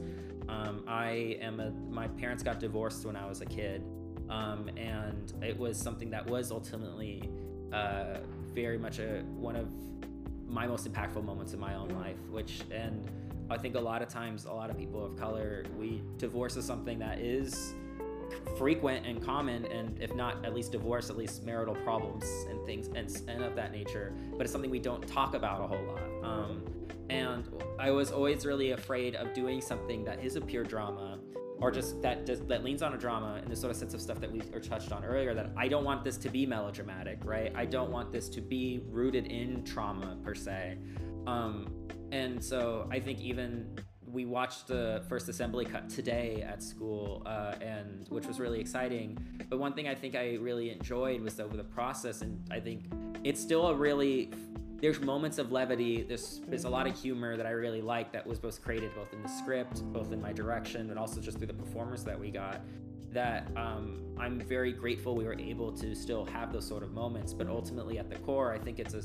Um, 0.49 0.83
I 0.87 1.37
am 1.41 1.59
a 1.59 1.71
my 1.89 2.07
parents 2.07 2.43
got 2.43 2.59
divorced 2.59 3.05
when 3.05 3.15
I 3.15 3.25
was 3.25 3.41
a 3.41 3.45
kid, 3.45 3.83
um, 4.29 4.69
and 4.77 5.33
it 5.43 5.57
was 5.57 5.77
something 5.77 6.09
that 6.11 6.25
was 6.27 6.51
ultimately 6.51 7.29
uh, 7.73 8.17
very 8.53 8.77
much 8.77 8.99
a 8.99 9.23
one 9.35 9.55
of 9.55 9.73
my 10.51 10.67
most 10.67 10.91
impactful 10.91 11.23
moments 11.23 11.53
in 11.53 11.59
my 11.59 11.75
own 11.75 11.89
life 11.89 12.17
which 12.29 12.61
and 12.71 13.09
i 13.49 13.57
think 13.57 13.75
a 13.75 13.79
lot 13.79 14.01
of 14.01 14.09
times 14.09 14.45
a 14.45 14.51
lot 14.51 14.69
of 14.69 14.77
people 14.77 15.03
of 15.03 15.17
color 15.17 15.63
we 15.79 16.03
divorce 16.17 16.57
is 16.57 16.65
something 16.65 16.99
that 16.99 17.19
is 17.19 17.73
frequent 18.57 19.05
and 19.05 19.23
common 19.23 19.65
and 19.65 19.97
if 20.01 20.13
not 20.13 20.43
at 20.45 20.53
least 20.53 20.71
divorce 20.71 21.09
at 21.09 21.17
least 21.17 21.43
marital 21.43 21.75
problems 21.75 22.25
and 22.49 22.65
things 22.65 22.87
and, 22.87 23.29
and 23.29 23.43
of 23.43 23.55
that 23.55 23.71
nature 23.71 24.13
but 24.33 24.41
it's 24.41 24.51
something 24.51 24.69
we 24.69 24.79
don't 24.79 25.07
talk 25.07 25.33
about 25.33 25.61
a 25.61 25.67
whole 25.67 25.85
lot. 25.85 26.29
Um, 26.29 26.63
and 27.09 27.47
i 27.79 27.91
was 27.91 28.11
always 28.11 28.45
really 28.45 28.71
afraid 28.71 29.15
of 29.15 29.33
doing 29.33 29.61
something 29.61 30.03
that 30.03 30.23
is 30.23 30.35
a 30.35 30.41
pure 30.41 30.63
drama 30.63 31.17
or 31.61 31.71
just 31.71 32.01
that 32.01 32.25
does, 32.25 32.41
that 32.41 32.63
leans 32.63 32.81
on 32.81 32.93
a 32.93 32.97
drama 32.97 33.39
and 33.41 33.49
the 33.49 33.55
sort 33.55 33.71
of 33.71 33.77
sense 33.77 33.93
of 33.93 34.01
stuff 34.01 34.19
that 34.19 34.31
we 34.31 34.41
are 34.53 34.59
touched 34.59 34.91
on 34.91 35.05
earlier 35.05 35.33
that 35.33 35.51
I 35.55 35.67
don't 35.67 35.85
want 35.85 36.03
this 36.03 36.17
to 36.17 36.29
be 36.29 36.45
melodramatic, 36.45 37.19
right? 37.23 37.53
I 37.55 37.65
don't 37.65 37.91
want 37.91 38.11
this 38.11 38.27
to 38.29 38.41
be 38.41 38.81
rooted 38.89 39.27
in 39.27 39.63
trauma 39.63 40.17
per 40.23 40.33
se. 40.33 40.77
Um, 41.27 41.67
and 42.11 42.43
so 42.43 42.87
I 42.91 42.99
think 42.99 43.19
even 43.19 43.77
we 44.05 44.25
watched 44.25 44.67
the 44.67 45.03
first 45.07 45.29
assembly 45.29 45.63
cut 45.63 45.89
today 45.89 46.41
at 46.41 46.61
school, 46.61 47.23
uh, 47.25 47.55
and 47.61 48.07
which 48.09 48.25
was 48.25 48.39
really 48.39 48.59
exciting. 48.59 49.17
But 49.49 49.59
one 49.59 49.73
thing 49.73 49.87
I 49.87 49.95
think 49.95 50.15
I 50.15 50.35
really 50.35 50.71
enjoyed 50.71 51.21
was 51.21 51.39
over 51.39 51.55
the 51.55 51.63
process, 51.63 52.21
and 52.21 52.45
I 52.51 52.59
think 52.59 52.91
it's 53.23 53.39
still 53.39 53.67
a 53.67 53.75
really 53.75 54.31
there's 54.81 54.99
moments 54.99 55.37
of 55.37 55.51
levity. 55.51 56.01
There's 56.01 56.41
there's 56.47 56.65
a 56.65 56.69
lot 56.69 56.87
of 56.87 56.99
humor 56.99 57.37
that 57.37 57.45
I 57.45 57.51
really 57.51 57.81
like 57.81 58.11
that 58.13 58.25
was 58.25 58.39
both 58.39 58.61
created 58.61 58.93
both 58.95 59.13
in 59.13 59.21
the 59.21 59.29
script, 59.29 59.83
both 59.93 60.11
in 60.11 60.19
my 60.19 60.33
direction, 60.33 60.89
and 60.89 60.97
also 60.97 61.21
just 61.21 61.37
through 61.37 61.47
the 61.47 61.53
performers 61.53 62.03
that 62.03 62.19
we 62.19 62.31
got. 62.31 62.61
That 63.11 63.47
um, 63.55 64.01
I'm 64.17 64.39
very 64.39 64.71
grateful 64.71 65.15
we 65.15 65.25
were 65.25 65.39
able 65.39 65.71
to 65.73 65.93
still 65.93 66.25
have 66.25 66.51
those 66.51 66.67
sort 66.67 66.81
of 66.81 66.93
moments. 66.93 67.33
But 67.33 67.47
ultimately, 67.47 67.99
at 67.99 68.09
the 68.09 68.17
core, 68.17 68.53
I 68.53 68.57
think 68.57 68.79
it's 68.79 68.95
a 68.95 69.03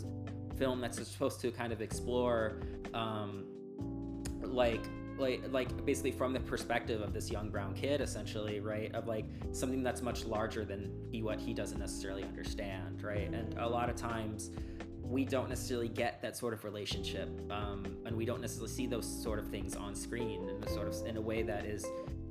film 0.57 0.81
that's 0.81 0.97
supposed 1.07 1.41
to 1.41 1.51
kind 1.51 1.73
of 1.73 1.83
explore, 1.83 2.61
um, 2.95 3.45
like 4.43 4.83
like 5.19 5.43
like 5.51 5.85
basically 5.85 6.11
from 6.11 6.33
the 6.33 6.41
perspective 6.41 7.03
of 7.03 7.13
this 7.13 7.31
young 7.31 7.49
brown 7.49 7.75
kid 7.75 8.03
essentially 8.03 8.61
right 8.61 8.95
of 8.95 9.07
like 9.07 9.25
something 9.51 9.83
that's 9.83 10.03
much 10.03 10.27
larger 10.27 10.63
than 10.63 10.93
he 11.11 11.23
what 11.23 11.41
he 11.41 11.55
doesn't 11.55 11.79
necessarily 11.79 12.23
understand 12.23 13.03
right 13.03 13.33
and 13.33 13.57
a 13.57 13.67
lot 13.67 13.89
of 13.89 13.97
times 13.97 14.51
we 15.09 15.25
don't 15.25 15.49
necessarily 15.49 15.89
get 15.89 16.21
that 16.23 16.37
sort 16.37 16.53
of 16.53 16.65
relationship 16.65 17.29
um, 17.51 17.87
and 18.05 18.17
we 18.17 18.25
don't 18.25 18.41
necessarily 18.41 18.73
see 18.73 18.87
those 18.87 19.07
sort 19.23 19.39
of 19.39 19.47
things 19.49 19.77
on 19.77 19.95
screen 19.95 20.49
in 20.49 20.63
a 20.65 20.69
sort 20.69 20.89
of 20.89 21.07
in 21.07 21.17
a 21.17 21.21
way 21.21 21.43
that 21.43 21.65
is 21.65 21.87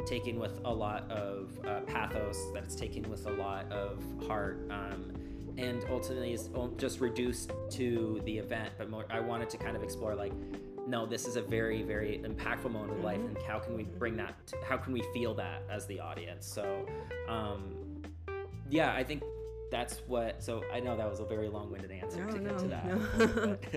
taken 0.05 0.39
with 0.39 0.59
a 0.65 0.73
lot 0.73 1.09
of 1.09 1.57
uh, 1.65 1.79
pathos 1.81 2.37
that 2.53 2.63
it's 2.63 2.75
taken 2.75 3.09
with 3.09 3.25
a 3.27 3.31
lot 3.31 3.71
of 3.71 4.03
heart 4.27 4.67
um, 4.69 5.13
and 5.57 5.85
ultimately 5.89 6.33
is 6.33 6.49
just 6.77 6.99
reduced 6.99 7.51
to 7.69 8.21
the 8.25 8.37
event. 8.37 8.73
But 8.77 8.89
more 8.89 9.05
i 9.09 9.19
wanted 9.19 9.49
to 9.51 9.57
kind 9.57 9.77
of 9.77 9.83
explore 9.83 10.15
like 10.15 10.33
no 10.87 11.05
this 11.05 11.25
is 11.25 11.37
a 11.37 11.41
very 11.41 11.81
very 11.81 12.21
impactful 12.23 12.71
moment 12.71 12.97
of 12.97 13.03
life 13.03 13.19
and 13.19 13.37
how 13.47 13.57
can 13.59 13.75
we 13.75 13.83
bring 13.83 14.17
that 14.17 14.45
to, 14.47 14.57
how 14.67 14.77
can 14.77 14.91
we 14.91 15.03
feel 15.13 15.33
that 15.35 15.63
as 15.69 15.85
the 15.87 15.99
audience? 15.99 16.45
So 16.45 16.85
um, 17.29 17.75
yeah 18.69 18.93
i 18.93 19.03
think 19.03 19.23
that's 19.75 20.01
what 20.07 20.41
so 20.41 20.63
i 20.73 20.79
know 20.79 20.95
that 20.95 21.09
was 21.09 21.19
a 21.19 21.25
very 21.25 21.49
long-winded 21.49 21.91
answer 21.91 22.23
No, 22.25 22.31
to 22.31 22.39
get 22.39 22.57
to 22.59 22.67
that 22.67 22.85
no. 22.87 23.57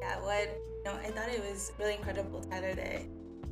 Yeah, 0.00 0.20
what 0.20 0.48
you 0.84 0.90
know, 0.90 0.98
I 0.98 1.10
thought 1.10 1.28
it 1.28 1.40
was 1.48 1.72
really 1.78 1.94
incredible, 1.94 2.42
Tyler, 2.42 2.74
that 2.74 3.02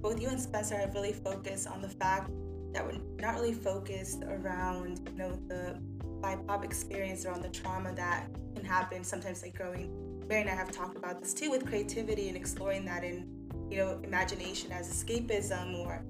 both 0.03 0.20
you 0.20 0.28
and 0.28 0.41
Spencer 0.41 0.76
have 0.76 0.95
really 0.95 1.12
focused 1.12 1.68
on 1.68 1.80
the 1.80 1.88
fact 1.88 2.28
that 2.72 2.84
we're 2.84 2.99
not 3.20 3.34
really 3.34 3.53
focused 3.53 4.24
around, 4.24 5.01
you 5.12 5.18
know, 5.18 5.38
the 5.47 5.78
BIPOC 6.20 6.64
experience 6.64 7.24
around 7.24 7.43
the 7.43 7.49
trauma 7.51 7.93
that 7.95 8.28
can 8.57 8.64
happen 8.64 9.05
sometimes 9.05 9.43
like 9.43 9.55
growing. 9.55 9.93
Mary 10.28 10.41
and 10.41 10.51
I 10.51 10.55
have 10.55 10.72
talked 10.72 10.97
about 10.97 11.20
this 11.20 11.32
too 11.32 11.51
with 11.51 11.64
creativity 11.66 12.26
and 12.28 12.36
exploring 12.36 12.84
that 12.86 13.05
in, 13.05 13.28
you 13.70 13.76
know, 13.76 14.01
imagination 14.03 14.72
as 14.72 14.88
escapism 14.88 15.78
or 15.78 16.03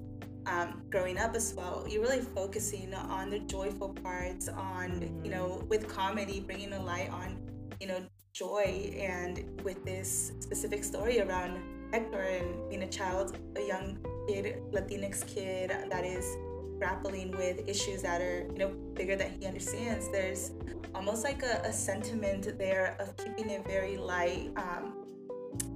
um, 0.46 0.82
growing 0.90 1.18
up 1.18 1.34
as 1.34 1.54
well. 1.54 1.86
You're 1.88 2.02
really 2.02 2.20
focusing 2.20 2.94
on 2.94 3.30
the 3.30 3.40
joyful 3.40 3.90
parts, 3.90 4.48
on, 4.48 5.20
you 5.24 5.30
know, 5.30 5.64
with 5.68 5.88
comedy, 5.88 6.40
bringing 6.40 6.72
a 6.72 6.82
light 6.82 7.10
on, 7.10 7.38
you 7.80 7.86
know, 7.86 8.00
joy 8.32 8.94
and 8.98 9.44
with 9.64 9.84
this 9.84 10.32
specific 10.40 10.84
story 10.84 11.20
around 11.20 11.58
Hector 11.92 12.20
and 12.20 12.68
being 12.68 12.82
a 12.84 12.88
child, 12.88 13.36
a 13.56 13.66
young 13.66 13.98
kid, 14.28 14.62
Latinx 14.70 15.26
kid 15.26 15.70
that 15.90 16.04
is 16.04 16.36
grappling 16.78 17.32
with 17.32 17.68
issues 17.68 18.02
that 18.02 18.20
are, 18.22 18.46
you 18.52 18.58
know, 18.58 18.68
bigger 18.94 19.16
than 19.16 19.32
he 19.38 19.46
understands. 19.46 20.08
There's 20.10 20.52
almost 20.94 21.24
like 21.24 21.42
a, 21.42 21.60
a 21.64 21.72
sentiment 21.72 22.56
there 22.58 22.96
of 23.00 23.16
keeping 23.16 23.50
it 23.50 23.66
very 23.66 23.96
light 23.96 24.50
um, 24.56 25.04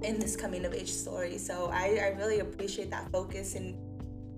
in 0.01 0.19
this 0.19 0.35
coming 0.35 0.65
of 0.65 0.73
age 0.73 0.91
story. 0.91 1.37
So 1.37 1.69
I, 1.71 1.99
I 2.01 2.07
really 2.17 2.39
appreciate 2.39 2.89
that 2.91 3.11
focus 3.11 3.55
and 3.55 3.75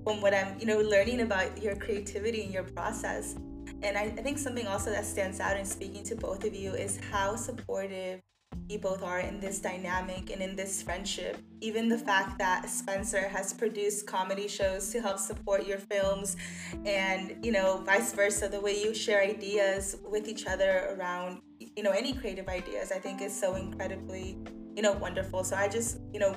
from 0.07 0.21
what 0.21 0.33
I'm, 0.33 0.57
you 0.57 0.65
know, 0.65 0.79
learning 0.79 1.19
about 1.19 1.61
your 1.61 1.75
creativity 1.75 2.43
and 2.43 2.53
your 2.53 2.63
process. 2.63 3.35
And 3.83 3.97
I, 3.97 4.03
I 4.03 4.21
think 4.21 4.37
something 4.37 4.65
also 4.65 4.89
that 4.89 5.05
stands 5.05 5.41
out 5.41 5.57
in 5.57 5.65
speaking 5.65 6.01
to 6.05 6.15
both 6.15 6.45
of 6.45 6.55
you 6.55 6.71
is 6.71 6.97
how 7.11 7.35
supportive 7.35 8.21
you 8.69 8.79
both 8.79 9.03
are 9.03 9.19
in 9.19 9.41
this 9.41 9.59
dynamic 9.59 10.31
and 10.31 10.41
in 10.41 10.55
this 10.55 10.81
friendship. 10.81 11.37
Even 11.59 11.89
the 11.89 11.97
fact 11.97 12.39
that 12.39 12.69
Spencer 12.69 13.27
has 13.27 13.51
produced 13.51 14.07
comedy 14.07 14.47
shows 14.47 14.89
to 14.91 15.01
help 15.01 15.19
support 15.19 15.67
your 15.67 15.77
films, 15.77 16.37
and 16.85 17.35
you 17.43 17.51
know, 17.51 17.83
vice 17.85 18.13
versa, 18.13 18.47
the 18.47 18.61
way 18.61 18.81
you 18.81 18.93
share 18.93 19.21
ideas 19.21 19.97
with 20.09 20.29
each 20.29 20.47
other 20.47 20.95
around, 20.97 21.41
you 21.59 21.83
know, 21.83 21.91
any 21.91 22.13
creative 22.13 22.47
ideas, 22.47 22.93
I 22.93 22.99
think 22.99 23.21
is 23.21 23.37
so 23.37 23.55
incredibly, 23.55 24.37
you 24.73 24.83
know, 24.83 24.93
wonderful. 24.93 25.43
So 25.43 25.57
I 25.57 25.67
just, 25.67 25.99
you 26.13 26.19
know, 26.21 26.33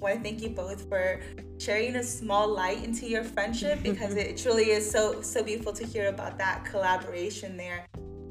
want 0.00 0.16
to 0.16 0.20
thank 0.20 0.42
you 0.42 0.50
both 0.50 0.88
for 0.88 1.20
sharing 1.58 1.96
a 1.96 2.02
small 2.02 2.48
light 2.48 2.84
into 2.84 3.06
your 3.06 3.24
friendship 3.24 3.82
because 3.82 4.14
it 4.14 4.36
truly 4.36 4.70
is 4.70 4.88
so 4.88 5.20
so 5.22 5.42
beautiful 5.42 5.72
to 5.72 5.86
hear 5.86 6.08
about 6.08 6.38
that 6.38 6.64
collaboration 6.64 7.56
there. 7.56 7.86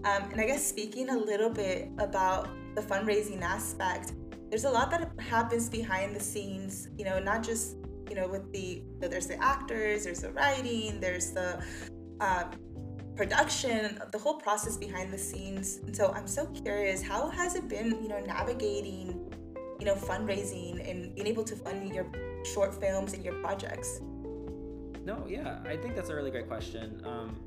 Um, 0.05 0.23
and 0.31 0.41
I 0.41 0.45
guess 0.45 0.65
speaking 0.65 1.09
a 1.09 1.17
little 1.17 1.49
bit 1.49 1.89
about 1.97 2.49
the 2.75 2.81
fundraising 2.81 3.41
aspect, 3.41 4.13
there's 4.49 4.65
a 4.65 4.69
lot 4.69 4.91
that 4.91 5.11
happens 5.19 5.69
behind 5.69 6.15
the 6.15 6.19
scenes. 6.19 6.89
You 6.97 7.05
know, 7.05 7.19
not 7.19 7.43
just 7.43 7.77
you 8.09 8.15
know 8.15 8.27
with 8.27 8.51
the 8.51 8.83
there's 8.99 9.27
the 9.27 9.41
actors, 9.41 10.03
there's 10.03 10.21
the 10.21 10.31
writing, 10.31 10.99
there's 10.99 11.31
the 11.31 11.63
uh, 12.19 12.45
production, 13.15 13.99
the 14.11 14.17
whole 14.17 14.35
process 14.35 14.77
behind 14.77 15.13
the 15.13 15.17
scenes. 15.17 15.79
And 15.85 15.95
so 15.95 16.11
I'm 16.13 16.27
so 16.27 16.45
curious, 16.47 17.01
how 17.01 17.29
has 17.29 17.55
it 17.55 17.67
been, 17.67 18.01
you 18.01 18.07
know, 18.07 18.19
navigating, 18.19 19.33
you 19.79 19.85
know, 19.85 19.95
fundraising 19.95 20.87
and 20.89 21.13
being 21.15 21.27
able 21.27 21.43
to 21.43 21.55
fund 21.55 21.93
your 21.93 22.05
short 22.53 22.73
films 22.79 23.13
and 23.13 23.23
your 23.23 23.35
projects? 23.35 24.01
No, 25.05 25.25
yeah, 25.27 25.59
I 25.65 25.75
think 25.75 25.95
that's 25.95 26.09
a 26.09 26.15
really 26.15 26.31
great 26.31 26.47
question. 26.47 27.01
Um, 27.03 27.37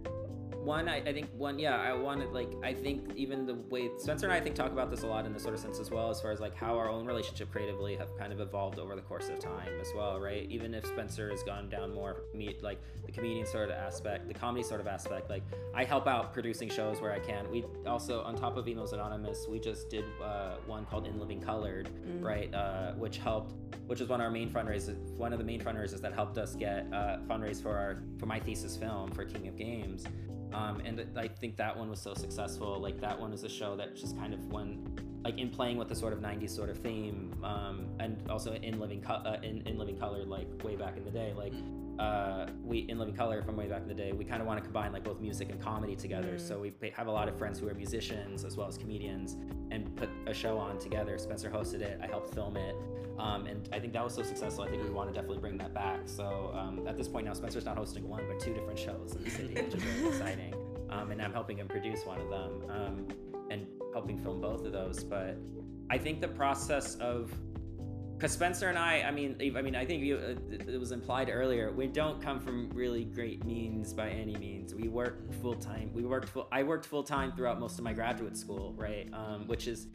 one 0.67 0.89
I, 0.89 0.97
I 0.97 1.13
think 1.13 1.29
one 1.37 1.59
yeah 1.61 1.81
i 1.81 1.93
wanted 1.93 2.33
like 2.33 2.51
i 2.65 2.75
think 2.75 3.13
even 3.15 3.47
the 3.47 3.55
way 3.55 3.89
spencer 3.99 4.27
and 4.27 4.33
i, 4.33 4.39
I 4.39 4.41
think 4.41 4.57
talk 4.57 4.73
about 4.73 4.91
this 4.91 5.03
a 5.03 5.07
lot 5.07 5.25
in 5.25 5.33
the 5.33 5.39
sort 5.39 5.55
of 5.55 5.61
sense 5.61 5.79
as 5.79 5.93
well 5.93 6.11
as 6.11 6.21
far 6.21 6.33
as 6.33 6.41
like 6.41 6.57
how 6.57 6.77
our 6.77 6.89
own 6.91 7.07
relationship 7.07 7.53
creatively 7.53 7.95
have 7.95 8.17
kind 8.19 8.33
of 8.33 8.41
evolved 8.41 8.81
over 8.81 8.97
the 8.97 9.03
course 9.03 9.29
of 9.29 9.39
time 9.39 9.71
as 9.81 9.93
well 9.95 10.21
right? 10.21 10.47
Even 10.51 10.75
if 10.75 10.85
spencer 10.85 11.31
has 11.31 11.45
gone 11.45 11.69
down 11.69 11.95
more 11.95 12.23
meet 12.35 12.63
like 12.65 12.81
the 13.07 13.13
comedian 13.13 13.47
sort 13.47 13.71
of 13.71 13.77
aspect 13.77 14.27
the 14.27 14.35
comedy 14.35 14.65
sort 14.65 14.81
of 14.81 14.89
aspect 14.89 15.31
like 15.31 15.45
i 15.73 15.85
help 15.85 16.09
out 16.09 16.33
producing 16.33 16.69
shows 16.69 17.01
where 17.01 17.13
i 17.13 17.21
can. 17.21 17.49
We 17.51 17.65
also 17.87 18.23
on 18.23 18.35
top 18.35 18.57
of 18.57 18.67
emos 18.67 18.93
anonymous 18.93 19.47
we 19.49 19.61
just 19.61 19.89
did 19.89 20.05
uh, 20.23 20.57
one 20.67 20.85
called 20.87 21.07
in 21.07 21.21
living 21.21 21.41
colored 21.41 21.89
mm. 21.89 22.23
right 22.23 22.53
uh, 22.53 22.93
which 22.95 23.19
helped 23.19 23.55
which 23.87 24.01
was 24.01 24.09
one 24.09 24.21
of 24.21 24.25
our 24.25 24.33
main 24.33 24.51
fundraisers 24.51 24.97
one 25.17 25.33
of 25.33 25.39
the 25.39 25.45
main 25.45 25.61
fundraisers 25.61 26.01
that 26.01 26.13
helped 26.13 26.39
us 26.39 26.57
get 26.57 26.87
uh, 26.93 27.19
fundraise 27.29 27.63
for 27.63 27.77
our 27.77 28.03
for 28.19 28.27
my 28.27 28.41
thesis 28.41 28.77
film 28.77 29.13
for 29.13 29.25
king 29.25 29.47
of 29.47 29.57
games 29.57 30.05
um, 30.57 30.81
and 30.87 31.05
I 31.17 31.29
think 31.29 31.57
that 31.59 31.77
one 31.77 31.91
was 31.91 32.01
so 32.01 32.15
successful. 32.15 32.81
Like 32.81 32.99
that 33.01 33.21
one 33.21 33.33
is 33.33 33.45
a 33.45 33.49
show 33.49 33.77
that 33.77 33.95
just 33.95 34.17
kind 34.17 34.33
of 34.33 34.51
went 34.51 35.16
like 35.27 35.39
in 35.39 35.51
playing 35.51 35.77
with 35.77 35.89
the 35.89 35.95
sort 35.95 36.13
of 36.13 36.21
90s 36.21 36.51
sort 36.51 36.71
of 36.71 36.79
theme 36.79 37.33
um, 37.43 37.89
and 37.99 38.23
also 38.31 38.53
in 38.53 38.79
living 38.79 39.03
co- 39.03 39.15
uh, 39.15 39.41
in, 39.43 39.61
in 39.67 39.77
living 39.77 39.99
color 39.99 40.25
like 40.25 40.47
way 40.63 40.77
back 40.77 40.97
in 40.97 41.05
the 41.05 41.11
day 41.11 41.33
like 41.37 41.53
mm. 41.53 41.99
uh, 41.99 42.49
we 42.65 42.87
in 42.89 42.97
living 42.97 43.17
color 43.17 43.43
from 43.43 43.57
way 43.57 43.67
back 43.67 43.83
in 43.83 43.89
the 43.89 44.01
day 44.05 44.13
we 44.13 44.25
kind 44.25 44.41
of 44.41 44.47
want 44.47 44.57
to 44.57 44.63
combine 44.63 44.93
like 44.93 45.03
both 45.03 45.21
music 45.21 45.51
and 45.51 45.61
comedy 45.61 45.97
together 45.97 46.35
mm. 46.35 46.41
so 46.41 46.61
we 46.61 46.73
have 46.95 47.09
a 47.09 47.11
lot 47.11 47.27
of 47.29 47.37
friends 47.37 47.59
who 47.59 47.69
are 47.69 47.75
musicians 47.75 48.45
as 48.45 48.57
well 48.57 48.69
as 48.69 48.79
comedians 48.79 49.37
and 49.73 49.97
put 49.97 50.09
a 50.29 50.33
show 50.33 50.59
on 50.59 50.79
together 50.79 51.19
spencer 51.19 51.51
hosted 51.51 51.81
it 51.81 51.99
i 52.01 52.07
helped 52.07 52.33
film 52.33 52.57
it 52.57 52.77
um, 53.19 53.47
and 53.47 53.67
I 53.73 53.81
think 53.81 53.95
that 53.95 54.05
was 54.05 54.13
so 54.13 54.23
successful. 54.23 54.65
I 54.65 54.69
think 54.69 54.83
we 54.83 54.91
want 54.91 55.09
to 55.09 55.15
definitely 55.15 55.39
bring 55.39 55.57
that 55.57 55.73
back. 55.73 56.01
So 56.05 56.53
um, 56.55 56.87
at 56.87 56.99
this 56.99 57.09
point 57.09 57.25
now, 57.25 57.33
Spencer's 57.33 57.65
not 57.65 57.79
hosting 57.79 58.07
one, 58.07 58.23
but 58.29 58.39
two 58.39 58.53
different 58.53 58.79
shows 58.79 59.15
in 59.17 59.25
the 59.25 59.31
city, 59.31 59.55
which 59.55 59.75
is 59.75 59.83
very 59.83 60.09
exciting. 60.15 60.55
Um, 60.91 61.11
and 61.13 61.23
I'm 61.23 61.33
helping 61.33 61.57
him 61.57 61.67
produce 61.67 62.05
one 62.05 62.21
of 62.21 62.29
them 62.29 62.51
um, 62.69 63.07
helping 63.97 64.19
film 64.19 64.43
both 64.43 64.67
of 64.67 64.73
those. 64.73 65.03
But 65.03 65.39
I 65.89 65.97
think 65.97 66.21
the 66.21 66.29
process 66.29 66.97
of 66.97 67.33
because 68.19 68.33
Spencer 68.33 68.69
and 68.69 68.79
I, 68.79 69.03
I 69.03 69.11
mean, 69.11 69.37
I 69.57 69.63
mean, 69.63 69.75
I 69.75 69.85
think 69.85 70.03
you, 70.03 70.17
uh, 70.17 70.73
it 70.73 70.79
was 70.79 70.93
implied 70.93 71.31
earlier. 71.31 71.71
We 71.73 71.87
don't 71.87 72.21
come 72.21 72.41
from 72.41 72.71
really 72.71 73.05
great 73.05 73.45
means 73.45 73.93
by 73.95 74.09
any 74.09 74.37
means. 74.37 74.75
We 74.75 74.89
work 74.89 75.33
full 75.43 75.55
time. 75.55 75.91
We 75.95 76.05
worked 76.05 76.29
full. 76.29 76.49
I 76.53 76.63
worked 76.63 76.87
full 76.87 77.03
time 77.03 77.33
throughout 77.33 77.59
most 77.59 77.79
of 77.79 77.85
my 77.85 77.95
graduate 77.95 78.37
school, 78.37 78.75
right? 78.77 79.09
Um, 79.15 79.47
which 79.47 79.67
is 79.67 79.89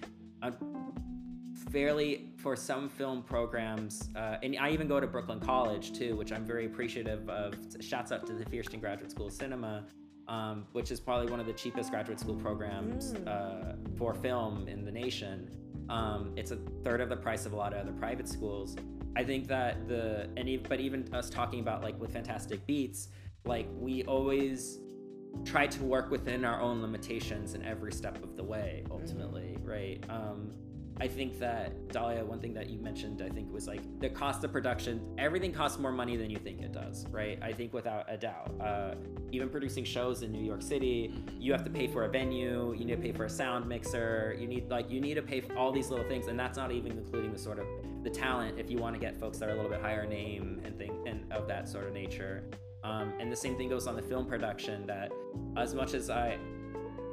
fairly 1.72 2.32
for 2.38 2.56
some 2.56 2.90
film 2.90 3.22
programs, 3.22 4.10
uh, 4.16 4.38
and 4.42 4.58
I 4.60 4.72
even 4.72 4.88
go 4.88 5.00
to 5.00 5.08
Brooklyn 5.08 5.40
College 5.40 5.94
too, 5.94 6.16
which 6.16 6.32
I'm 6.32 6.46
very 6.46 6.66
appreciative 6.66 7.30
of. 7.30 7.56
Shouts 7.80 8.12
out 8.12 8.26
to 8.28 8.34
the 8.34 8.46
Feirstein 8.46 8.80
Graduate 8.80 9.12
School 9.12 9.28
of 9.28 9.34
Cinema, 9.34 9.86
um, 10.32 10.66
which 10.72 10.92
is 10.92 11.00
probably 11.00 11.30
one 11.30 11.42
of 11.42 11.46
the 11.46 11.54
cheapest 11.54 11.92
graduate 11.92 12.20
school 12.20 12.36
programs 12.36 13.14
mm. 13.14 13.28
uh, 13.28 13.76
for 13.98 14.14
film 14.14 14.66
in 14.70 14.86
the 14.86 14.92
nation. 14.92 15.50
Um, 15.90 16.32
it's 16.38 16.52
a 16.52 16.58
third 16.86 17.02
of 17.02 17.10
the 17.10 17.18
price 17.18 17.46
of 17.46 17.52
a 17.52 17.56
lot 17.58 17.74
of 17.74 17.82
other 17.82 17.92
private 17.92 18.30
schools. 18.30 18.78
I 19.18 19.26
think 19.26 19.50
that 19.50 19.90
the 19.90 20.30
and 20.38 20.68
but 20.70 20.80
even 20.80 21.14
us 21.14 21.30
talking 21.30 21.60
about 21.60 21.84
like 21.84 22.00
with 22.00 22.14
Fantastic 22.14 22.66
Beats, 22.66 23.10
like 23.44 23.68
we 23.74 24.04
always 24.06 24.80
try 25.44 25.68
to 25.68 25.84
work 25.84 26.10
within 26.10 26.46
our 26.46 26.62
own 26.62 26.82
limitations 26.82 27.54
in 27.54 27.64
every 27.66 27.92
step 27.92 28.24
of 28.24 28.38
the 28.38 28.44
way. 28.44 28.86
Ultimately, 28.90 29.58
mm. 29.60 29.68
right? 29.68 30.04
Um, 30.10 30.54
I 31.02 31.08
think 31.08 31.40
that 31.40 31.88
Dalia, 31.88 32.24
one 32.24 32.40
thing 32.40 32.54
that 32.54 32.70
you 32.70 32.78
mentioned, 32.78 33.24
I 33.24 33.30
think 33.30 33.52
was 33.52 33.66
like 33.66 33.82
the 34.00 34.08
cost 34.08 34.44
of 34.44 34.52
production. 34.52 35.02
Everything 35.18 35.52
costs 35.52 35.80
more 35.80 35.92
money 35.92 36.16
than 36.16 36.30
you 36.30 36.38
think 36.38 36.62
it 36.62 36.72
does, 36.72 37.08
right? 37.10 37.40
I 37.42 37.54
think 37.54 37.74
without 37.74 38.06
a 38.08 38.18
doubt. 38.18 38.52
Uh, 38.62 38.94
even 39.32 39.50
producing 39.50 39.84
shows 39.84 40.22
in 40.22 40.32
New 40.32 40.46
York 40.46 40.62
City, 40.62 41.12
you 41.40 41.54
have 41.54 41.64
to 41.64 41.72
pay 41.72 41.88
for 41.88 42.04
a 42.04 42.08
venue, 42.08 42.76
you 42.78 42.86
need 42.86 42.98
to 42.98 43.02
pay 43.02 43.12
for 43.12 43.26
a 43.26 43.30
sound 43.30 43.68
mixer, 43.68 44.38
you 44.40 44.46
need 44.46 44.70
like 44.70 44.92
you 44.92 45.02
need 45.02 45.16
to 45.16 45.24
pay 45.24 45.42
for 45.42 45.58
all 45.58 45.72
these 45.72 45.90
little 45.90 46.08
things, 46.08 46.28
and 46.28 46.40
that's 46.40 46.56
not 46.56 46.72
even 46.72 46.92
including 46.92 47.32
the 47.32 47.40
sort 47.40 47.58
of 47.58 47.66
the 48.04 48.10
talent 48.12 48.60
if 48.60 48.70
you 48.70 48.78
want 48.78 48.94
to 48.94 49.00
get 49.00 49.20
folks 49.20 49.40
that 49.40 49.50
are 49.50 49.54
a 49.54 49.56
little 49.56 49.72
bit 49.72 49.82
higher 49.82 50.06
name 50.06 50.62
and 50.64 50.78
thing 50.78 51.04
and 51.08 51.34
of 51.34 51.48
that 51.48 51.68
sort 51.68 51.88
of 51.88 51.94
nature. 51.94 52.44
Um, 52.84 53.12
and 53.20 53.32
the 53.32 53.36
same 53.36 53.58
thing 53.58 53.70
goes 53.70 53.88
on 53.88 53.96
the 53.96 54.04
film 54.04 54.28
production. 54.28 54.86
That 54.86 55.12
as 55.58 55.74
much 55.74 55.96
as 55.96 56.12
I 56.12 56.38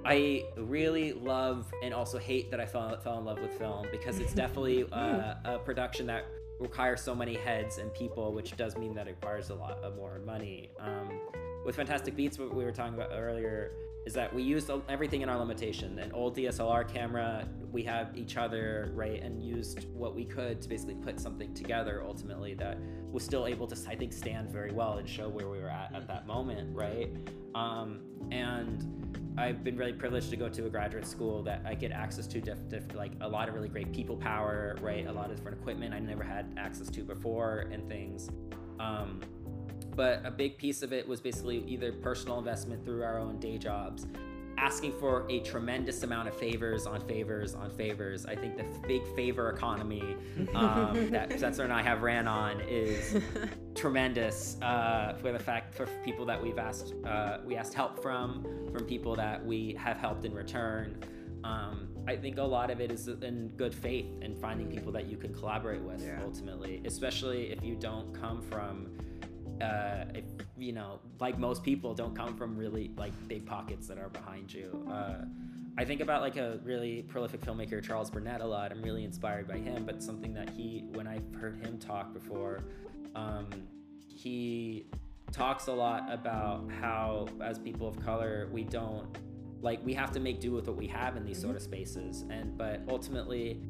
I 0.04 0.44
really 0.56 1.12
love 1.12 1.72
and 1.82 1.92
also 1.92 2.18
hate 2.18 2.50
that 2.50 2.60
I 2.60 2.66
fell, 2.66 2.98
fell 3.00 3.18
in 3.18 3.24
love 3.24 3.40
with 3.40 3.52
film 3.58 3.86
because 3.90 4.18
it's 4.20 4.32
definitely 4.32 4.84
uh, 4.92 5.34
a 5.44 5.58
production 5.58 6.06
that 6.06 6.26
requires 6.58 7.00
so 7.00 7.14
many 7.14 7.34
heads 7.34 7.78
and 7.78 7.92
people, 7.94 8.32
which 8.32 8.56
does 8.56 8.76
mean 8.76 8.94
that 8.94 9.06
it 9.06 9.16
requires 9.20 9.50
a 9.50 9.54
lot 9.54 9.78
of 9.82 9.96
more 9.96 10.20
money. 10.24 10.70
Um, 10.80 11.20
with 11.64 11.76
Fantastic 11.76 12.16
Beats, 12.16 12.38
what 12.38 12.54
we 12.54 12.64
were 12.64 12.72
talking 12.72 12.94
about 12.94 13.10
earlier 13.12 13.72
is 14.06 14.14
that 14.14 14.32
we 14.34 14.42
used 14.42 14.70
everything 14.88 15.20
in 15.20 15.28
our 15.28 15.38
limitation. 15.38 15.98
An 15.98 16.12
old 16.12 16.34
DSLR 16.36 16.88
camera, 16.88 17.46
we 17.70 17.82
have 17.82 18.16
each 18.16 18.38
other, 18.38 18.90
right, 18.94 19.22
and 19.22 19.42
used 19.42 19.86
what 19.92 20.14
we 20.14 20.24
could 20.24 20.62
to 20.62 20.68
basically 20.68 20.94
put 20.94 21.20
something 21.20 21.52
together 21.52 22.02
ultimately 22.06 22.54
that 22.54 22.78
was 23.12 23.22
still 23.22 23.46
able 23.46 23.66
to, 23.66 23.76
I 23.88 23.96
think, 23.96 24.12
stand 24.14 24.50
very 24.50 24.72
well 24.72 24.94
and 24.98 25.06
show 25.06 25.28
where 25.28 25.48
we 25.48 25.58
were 25.58 25.68
at 25.68 25.94
at 25.94 26.08
that 26.08 26.26
moment, 26.26 26.74
right? 26.74 27.10
Um, 27.54 28.00
and 28.30 29.18
I've 29.38 29.62
been 29.62 29.76
really 29.76 29.92
privileged 29.92 30.30
to 30.30 30.36
go 30.36 30.48
to 30.48 30.66
a 30.66 30.68
graduate 30.68 31.06
school 31.06 31.44
that 31.44 31.62
I 31.64 31.74
get 31.74 31.92
access 31.92 32.26
to 32.26 32.40
diff, 32.40 32.58
diff, 32.68 32.92
like 32.94 33.12
a 33.20 33.28
lot 33.28 33.48
of 33.48 33.54
really 33.54 33.68
great 33.68 33.92
people 33.92 34.16
power, 34.16 34.76
right? 34.80 35.06
A 35.06 35.12
lot 35.12 35.30
of 35.30 35.36
different 35.36 35.60
equipment 35.60 35.94
I 35.94 36.00
never 36.00 36.24
had 36.24 36.52
access 36.58 36.90
to 36.90 37.04
before 37.04 37.68
and 37.70 37.88
things. 37.88 38.30
Um, 38.80 39.20
but 39.94 40.22
a 40.24 40.30
big 40.32 40.58
piece 40.58 40.82
of 40.82 40.92
it 40.92 41.06
was 41.06 41.20
basically 41.20 41.64
either 41.68 41.92
personal 41.92 42.38
investment 42.38 42.84
through 42.84 43.04
our 43.04 43.18
own 43.18 43.38
day 43.38 43.58
jobs 43.58 44.06
asking 44.58 44.92
for 44.98 45.24
a 45.30 45.40
tremendous 45.40 46.02
amount 46.02 46.28
of 46.28 46.34
favors 46.34 46.86
on 46.86 47.00
favors 47.00 47.54
on 47.54 47.70
favors. 47.70 48.26
I 48.26 48.34
think 48.34 48.56
the 48.56 48.64
big 48.86 49.06
favor 49.14 49.50
economy 49.50 50.16
um, 50.54 51.10
that 51.10 51.32
Spencer 51.32 51.62
and 51.64 51.72
I 51.72 51.82
have 51.82 52.02
ran 52.02 52.26
on 52.26 52.60
is 52.62 53.22
tremendous 53.74 54.56
uh, 54.60 55.16
for 55.20 55.32
the 55.32 55.38
fact 55.38 55.74
for 55.74 55.86
people 56.04 56.26
that 56.26 56.42
we've 56.42 56.58
asked 56.58 56.94
uh, 57.06 57.38
we 57.44 57.56
asked 57.56 57.74
help 57.74 58.02
from 58.02 58.44
from 58.72 58.84
people 58.84 59.14
that 59.14 59.44
we 59.44 59.76
have 59.78 59.96
helped 59.96 60.24
in 60.24 60.34
return. 60.34 61.02
Um, 61.44 61.88
I 62.08 62.16
think 62.16 62.38
a 62.38 62.42
lot 62.42 62.70
of 62.70 62.80
it 62.80 62.90
is 62.90 63.06
in 63.06 63.52
good 63.56 63.74
faith 63.74 64.10
and 64.22 64.36
finding 64.36 64.66
people 64.68 64.90
that 64.92 65.06
you 65.06 65.16
can 65.16 65.32
collaborate 65.32 65.82
with 65.82 66.04
yeah. 66.04 66.18
ultimately, 66.22 66.82
especially 66.84 67.52
if 67.52 67.62
you 67.62 67.76
don't 67.76 68.12
come 68.12 68.42
from 68.42 68.88
uh, 69.60 70.04
if 70.14 70.24
you 70.58 70.72
know, 70.72 71.00
like 71.20 71.38
most 71.38 71.62
people, 71.62 71.94
don't 71.94 72.14
come 72.14 72.36
from 72.36 72.56
really 72.56 72.90
like 72.96 73.12
big 73.28 73.46
pockets 73.46 73.86
that 73.88 73.98
are 73.98 74.08
behind 74.08 74.52
you. 74.52 74.86
Uh, 74.90 75.24
I 75.76 75.84
think 75.84 76.00
about 76.00 76.22
like 76.22 76.36
a 76.36 76.58
really 76.64 77.02
prolific 77.02 77.40
filmmaker, 77.40 77.82
Charles 77.82 78.10
Burnett, 78.10 78.40
a 78.40 78.44
lot. 78.44 78.72
I'm 78.72 78.82
really 78.82 79.04
inspired 79.04 79.46
by 79.46 79.58
him, 79.58 79.84
but 79.84 80.02
something 80.02 80.34
that 80.34 80.50
he, 80.50 80.84
when 80.92 81.06
I've 81.06 81.34
heard 81.40 81.64
him 81.64 81.78
talk 81.78 82.12
before, 82.12 82.64
um, 83.14 83.46
he 84.08 84.86
talks 85.30 85.68
a 85.68 85.72
lot 85.72 86.12
about 86.12 86.68
how, 86.80 87.28
as 87.40 87.58
people 87.58 87.86
of 87.86 88.04
color, 88.04 88.48
we 88.52 88.64
don't 88.64 89.06
like 89.60 89.84
we 89.84 89.92
have 89.92 90.12
to 90.12 90.20
make 90.20 90.40
do 90.40 90.52
with 90.52 90.68
what 90.68 90.76
we 90.76 90.86
have 90.86 91.16
in 91.16 91.24
these 91.24 91.38
mm-hmm. 91.38 91.46
sort 91.46 91.56
of 91.56 91.62
spaces, 91.62 92.24
and 92.30 92.56
but 92.56 92.80
ultimately 92.88 93.60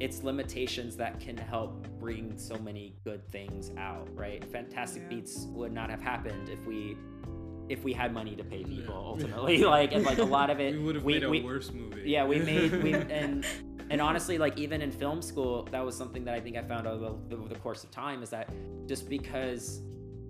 it's 0.00 0.22
limitations 0.22 0.96
that 0.96 1.18
can 1.20 1.36
help 1.36 1.86
bring 1.98 2.36
so 2.38 2.56
many 2.58 2.94
good 3.04 3.26
things 3.30 3.72
out, 3.76 4.08
right? 4.14 4.44
Fantastic 4.44 5.02
yeah. 5.02 5.08
Beats 5.08 5.46
would 5.50 5.72
not 5.72 5.90
have 5.90 6.00
happened 6.00 6.48
if 6.48 6.64
we 6.66 6.96
if 7.68 7.84
we 7.84 7.92
had 7.92 8.14
money 8.14 8.34
to 8.34 8.44
pay 8.44 8.64
people 8.64 8.94
yeah. 8.94 8.94
ultimately. 8.94 9.58
like 9.64 9.92
and 9.92 10.04
like 10.04 10.18
a 10.18 10.24
lot 10.24 10.50
of 10.50 10.60
it 10.60 10.72
we 10.78 10.78
would 10.78 10.94
have 10.94 11.04
made 11.04 11.24
a 11.24 11.30
we, 11.30 11.42
worse 11.42 11.72
movie. 11.72 12.02
Yeah, 12.04 12.24
we 12.24 12.38
made 12.38 12.82
we 12.82 12.94
and 12.94 13.44
and 13.90 14.00
honestly 14.00 14.38
like 14.38 14.56
even 14.58 14.82
in 14.82 14.90
film 14.90 15.20
school 15.20 15.68
that 15.70 15.84
was 15.84 15.96
something 15.96 16.24
that 16.24 16.34
I 16.34 16.40
think 16.40 16.56
I 16.56 16.62
found 16.62 16.86
over 16.86 17.14
the, 17.28 17.36
over 17.36 17.48
the 17.48 17.58
course 17.58 17.82
of 17.84 17.90
time 17.90 18.22
is 18.22 18.30
that 18.30 18.50
just 18.86 19.08
because 19.08 19.80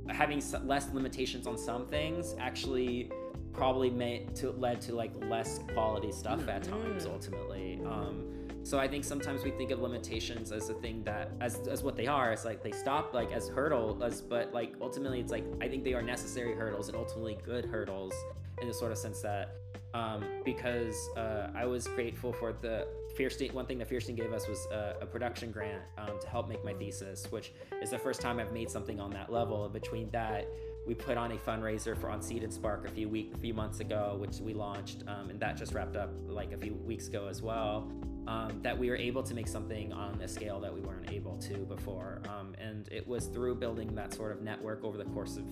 having 0.08 0.42
less 0.64 0.92
limitations 0.92 1.46
on 1.46 1.58
some 1.58 1.86
things 1.86 2.34
actually 2.38 3.10
probably 3.52 3.90
made 3.90 4.34
to 4.36 4.52
led 4.52 4.80
to 4.80 4.94
like 4.94 5.12
less 5.24 5.60
quality 5.74 6.12
stuff 6.12 6.48
at 6.48 6.62
times 6.62 7.04
ultimately. 7.06 7.80
Um, 7.84 8.37
so 8.68 8.78
I 8.78 8.86
think 8.86 9.02
sometimes 9.02 9.44
we 9.44 9.50
think 9.50 9.70
of 9.70 9.80
limitations 9.80 10.52
as 10.52 10.68
a 10.68 10.74
thing 10.74 11.02
that 11.04 11.30
as 11.40 11.66
as 11.68 11.82
what 11.82 11.96
they 11.96 12.06
are. 12.06 12.32
It's 12.32 12.44
like 12.44 12.62
they 12.62 12.70
stop 12.70 13.14
like 13.14 13.32
as 13.32 13.48
hurdles, 13.48 14.20
but 14.20 14.52
like 14.52 14.74
ultimately 14.82 15.20
it's 15.20 15.32
like 15.32 15.44
I 15.62 15.68
think 15.68 15.84
they 15.84 15.94
are 15.94 16.02
necessary 16.02 16.54
hurdles 16.54 16.88
and 16.88 16.96
ultimately 16.96 17.38
good 17.46 17.64
hurdles 17.64 18.12
in 18.60 18.68
the 18.68 18.74
sort 18.74 18.92
of 18.92 18.98
sense 18.98 19.22
that 19.22 19.54
um, 19.94 20.22
because 20.44 21.08
uh, 21.16 21.48
I 21.56 21.64
was 21.64 21.88
grateful 21.88 22.30
for 22.30 22.52
the 22.52 22.86
Feirstein. 23.18 23.54
One 23.54 23.64
thing 23.64 23.78
that 23.78 23.88
Feirstein 23.88 24.16
gave 24.16 24.34
us 24.34 24.46
was 24.46 24.66
a, 24.70 24.96
a 25.00 25.06
production 25.06 25.50
grant 25.50 25.82
um, 25.96 26.20
to 26.20 26.28
help 26.28 26.46
make 26.46 26.62
my 26.62 26.74
thesis, 26.74 27.24
which 27.32 27.52
is 27.80 27.88
the 27.88 27.98
first 27.98 28.20
time 28.20 28.38
I've 28.38 28.52
made 28.52 28.70
something 28.70 29.00
on 29.00 29.10
that 29.12 29.32
level. 29.32 29.66
Between 29.70 30.10
that, 30.10 30.46
we 30.88 30.94
put 30.94 31.18
on 31.18 31.32
a 31.32 31.36
fundraiser 31.36 31.94
for 31.94 32.08
On 32.08 32.22
Seed 32.22 32.42
and 32.42 32.52
Spark 32.52 32.88
a 32.88 32.90
few 32.90 33.10
week, 33.10 33.32
a 33.34 33.38
few 33.38 33.52
months 33.52 33.80
ago, 33.80 34.16
which 34.18 34.38
we 34.40 34.54
launched, 34.54 35.04
um, 35.06 35.28
and 35.28 35.38
that 35.38 35.54
just 35.54 35.74
wrapped 35.74 35.96
up 35.96 36.08
like 36.26 36.52
a 36.52 36.56
few 36.56 36.72
weeks 36.72 37.08
ago 37.08 37.28
as 37.28 37.42
well 37.42 37.92
um, 38.26 38.58
that 38.62 38.76
we 38.76 38.88
were 38.88 38.96
able 38.96 39.22
to 39.22 39.34
make 39.34 39.46
something 39.46 39.92
on 39.92 40.18
a 40.22 40.28
scale 40.28 40.58
that 40.60 40.72
we 40.72 40.80
weren't 40.80 41.12
able 41.12 41.36
to 41.36 41.58
before. 41.58 42.22
Um, 42.26 42.54
and 42.58 42.88
it 42.90 43.06
was 43.06 43.26
through 43.26 43.56
building 43.56 43.94
that 43.96 44.14
sort 44.14 44.32
of 44.32 44.40
network 44.40 44.82
over 44.82 44.96
the 44.96 45.04
course 45.04 45.36
of 45.36 45.44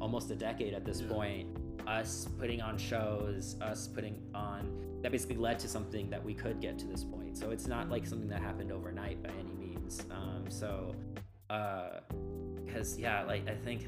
almost 0.00 0.30
a 0.30 0.34
decade 0.34 0.72
at 0.72 0.86
this 0.86 1.02
yeah. 1.02 1.08
point 1.08 1.48
us 1.86 2.28
putting 2.38 2.62
on 2.62 2.78
shows, 2.78 3.56
us 3.60 3.86
putting 3.86 4.22
on 4.34 4.70
that 5.02 5.12
basically 5.12 5.36
led 5.36 5.58
to 5.58 5.68
something 5.68 6.08
that 6.08 6.24
we 6.24 6.32
could 6.32 6.60
get 6.60 6.78
to 6.78 6.86
this 6.86 7.04
point. 7.04 7.36
So 7.36 7.50
it's 7.50 7.66
not 7.66 7.90
like 7.90 8.06
something 8.06 8.28
that 8.28 8.40
happened 8.40 8.72
overnight 8.72 9.22
by 9.22 9.30
any 9.30 9.52
means. 9.54 10.02
Um, 10.10 10.44
so, 10.48 10.94
because 12.64 12.98
yeah, 12.98 13.24
like 13.24 13.48
I 13.48 13.54
think, 13.54 13.86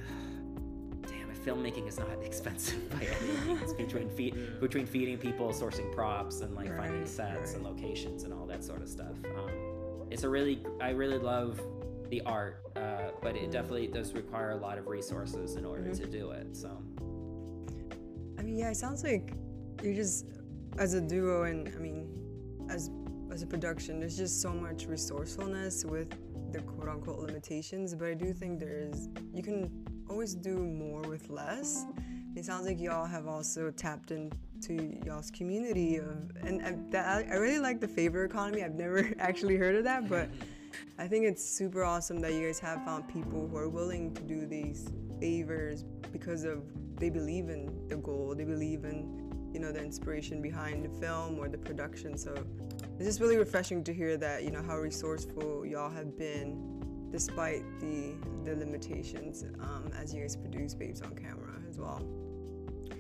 filmmaking 1.45 1.89
is 1.89 1.99
not 1.99 2.09
expensive 2.23 2.91
by 2.91 3.07
any 3.07 3.55
means. 3.55 3.73
Between 3.75 4.09
feed, 4.11 4.61
between 4.61 4.87
feeding 4.87 5.19
people, 5.19 5.49
sourcing 5.49 5.93
props, 5.95 6.41
and 6.41 6.55
like 6.55 6.75
finding 6.77 7.01
Right, 7.01 7.09
sets 7.09 7.55
and 7.55 7.63
locations 7.65 8.25
and 8.25 8.33
all 8.33 8.47
that 8.47 8.65
sort 8.65 8.83
of 8.83 8.89
stuff. 8.89 9.17
Um, 9.37 9.51
it's 10.11 10.25
a 10.25 10.29
really, 10.29 10.63
I 10.81 10.91
really 10.91 11.19
love 11.19 11.61
the 12.11 12.21
art, 12.23 12.63
uh, 12.77 13.13
but 13.23 13.37
it 13.37 13.51
definitely 13.51 13.87
does 13.87 14.13
require 14.13 14.51
a 14.51 14.57
lot 14.57 14.79
of 14.79 14.87
resources 14.87 15.57
in 15.57 15.65
order 15.65 15.95
to 15.95 16.07
do 16.07 16.31
it. 16.33 16.57
So. 16.57 16.71
I 18.39 18.43
mean, 18.43 18.57
yeah, 18.57 18.71
it 18.71 18.77
sounds 18.77 19.03
like 19.03 19.33
you're 19.83 19.95
just 19.95 20.27
as 20.79 20.95
a 20.95 21.01
duo, 21.01 21.45
and 21.45 21.69
I 21.75 21.79
mean, 21.79 22.09
as 22.69 22.91
as 23.31 23.43
a 23.43 23.47
production, 23.47 23.99
there's 23.99 24.17
just 24.17 24.43
so 24.43 24.53
much 24.53 24.87
resourcefulness 24.87 25.87
with 25.87 26.11
the 26.53 26.61
quote 26.61 26.89
unquote 26.89 27.21
limitations. 27.21 27.95
But 27.95 28.09
I 28.09 28.15
do 28.15 28.33
think 28.33 28.61
there 28.61 28.77
is 28.77 29.09
you 29.33 29.43
can 29.43 29.71
always 30.13 30.35
do 30.35 30.59
more 30.59 31.01
with 31.01 31.31
less. 31.31 31.87
It 32.37 32.45
sounds 32.45 32.67
like 32.67 32.79
y'all 32.79 33.07
have 33.07 33.27
also 33.27 33.71
tapped 33.71 34.11
into 34.11 34.99
y'all's 35.07 35.31
community 35.31 35.97
of, 35.97 36.31
and 36.43 36.63
I, 36.63 36.77
that, 36.91 37.27
I 37.31 37.37
really 37.37 37.59
like 37.59 37.81
the 37.81 37.89
favor 37.89 38.23
economy. 38.25 38.63
I've 38.63 38.75
never 38.75 39.11
actually 39.19 39.57
heard 39.57 39.75
of 39.75 39.85
that, 39.85 40.11
but 40.11 40.29
I 40.99 41.07
think 41.07 41.25
it's 41.25 41.43
super 41.43 41.83
awesome 41.83 42.21
that 42.21 42.35
you 42.35 42.47
guys 42.47 42.59
have 42.59 42.85
found 42.85 43.09
people 43.09 43.49
who 43.49 43.57
are 43.57 43.71
willing 43.71 44.13
to 44.13 44.23
do 44.23 44.45
these 44.45 44.91
favors 45.19 45.85
because 46.13 46.45
of 46.45 46.63
they 46.97 47.09
believe 47.09 47.49
in 47.49 47.89
the 47.89 47.97
goal, 47.97 48.35
they 48.35 48.45
believe 48.45 48.85
in 48.85 49.51
you 49.55 49.61
know 49.61 49.73
the 49.73 49.83
inspiration 49.83 50.43
behind 50.43 50.85
the 50.85 51.01
film 51.01 51.39
or 51.39 51.49
the 51.49 51.59
production. 51.59 52.19
So 52.19 52.35
it's 52.99 53.07
just 53.07 53.21
really 53.21 53.39
refreshing 53.39 53.83
to 53.85 53.95
hear 53.95 54.19
that 54.19 54.45
you 54.45 54.51
know 54.51 54.63
how 54.63 54.77
resourceful 54.77 55.65
y'all 55.65 55.91
have 55.91 56.19
been 56.19 56.72
despite 57.13 57.63
the 57.79 58.15
the 58.45 58.57
limitations 58.57 59.45
um, 59.61 59.93
as 60.01 60.13
you 60.13 60.23
guys 60.23 60.35
produce 60.35 60.75
Babes 60.75 61.03
on 61.03 61.15
Camera 61.15 61.53
as 61.69 61.79
well. 61.79 62.03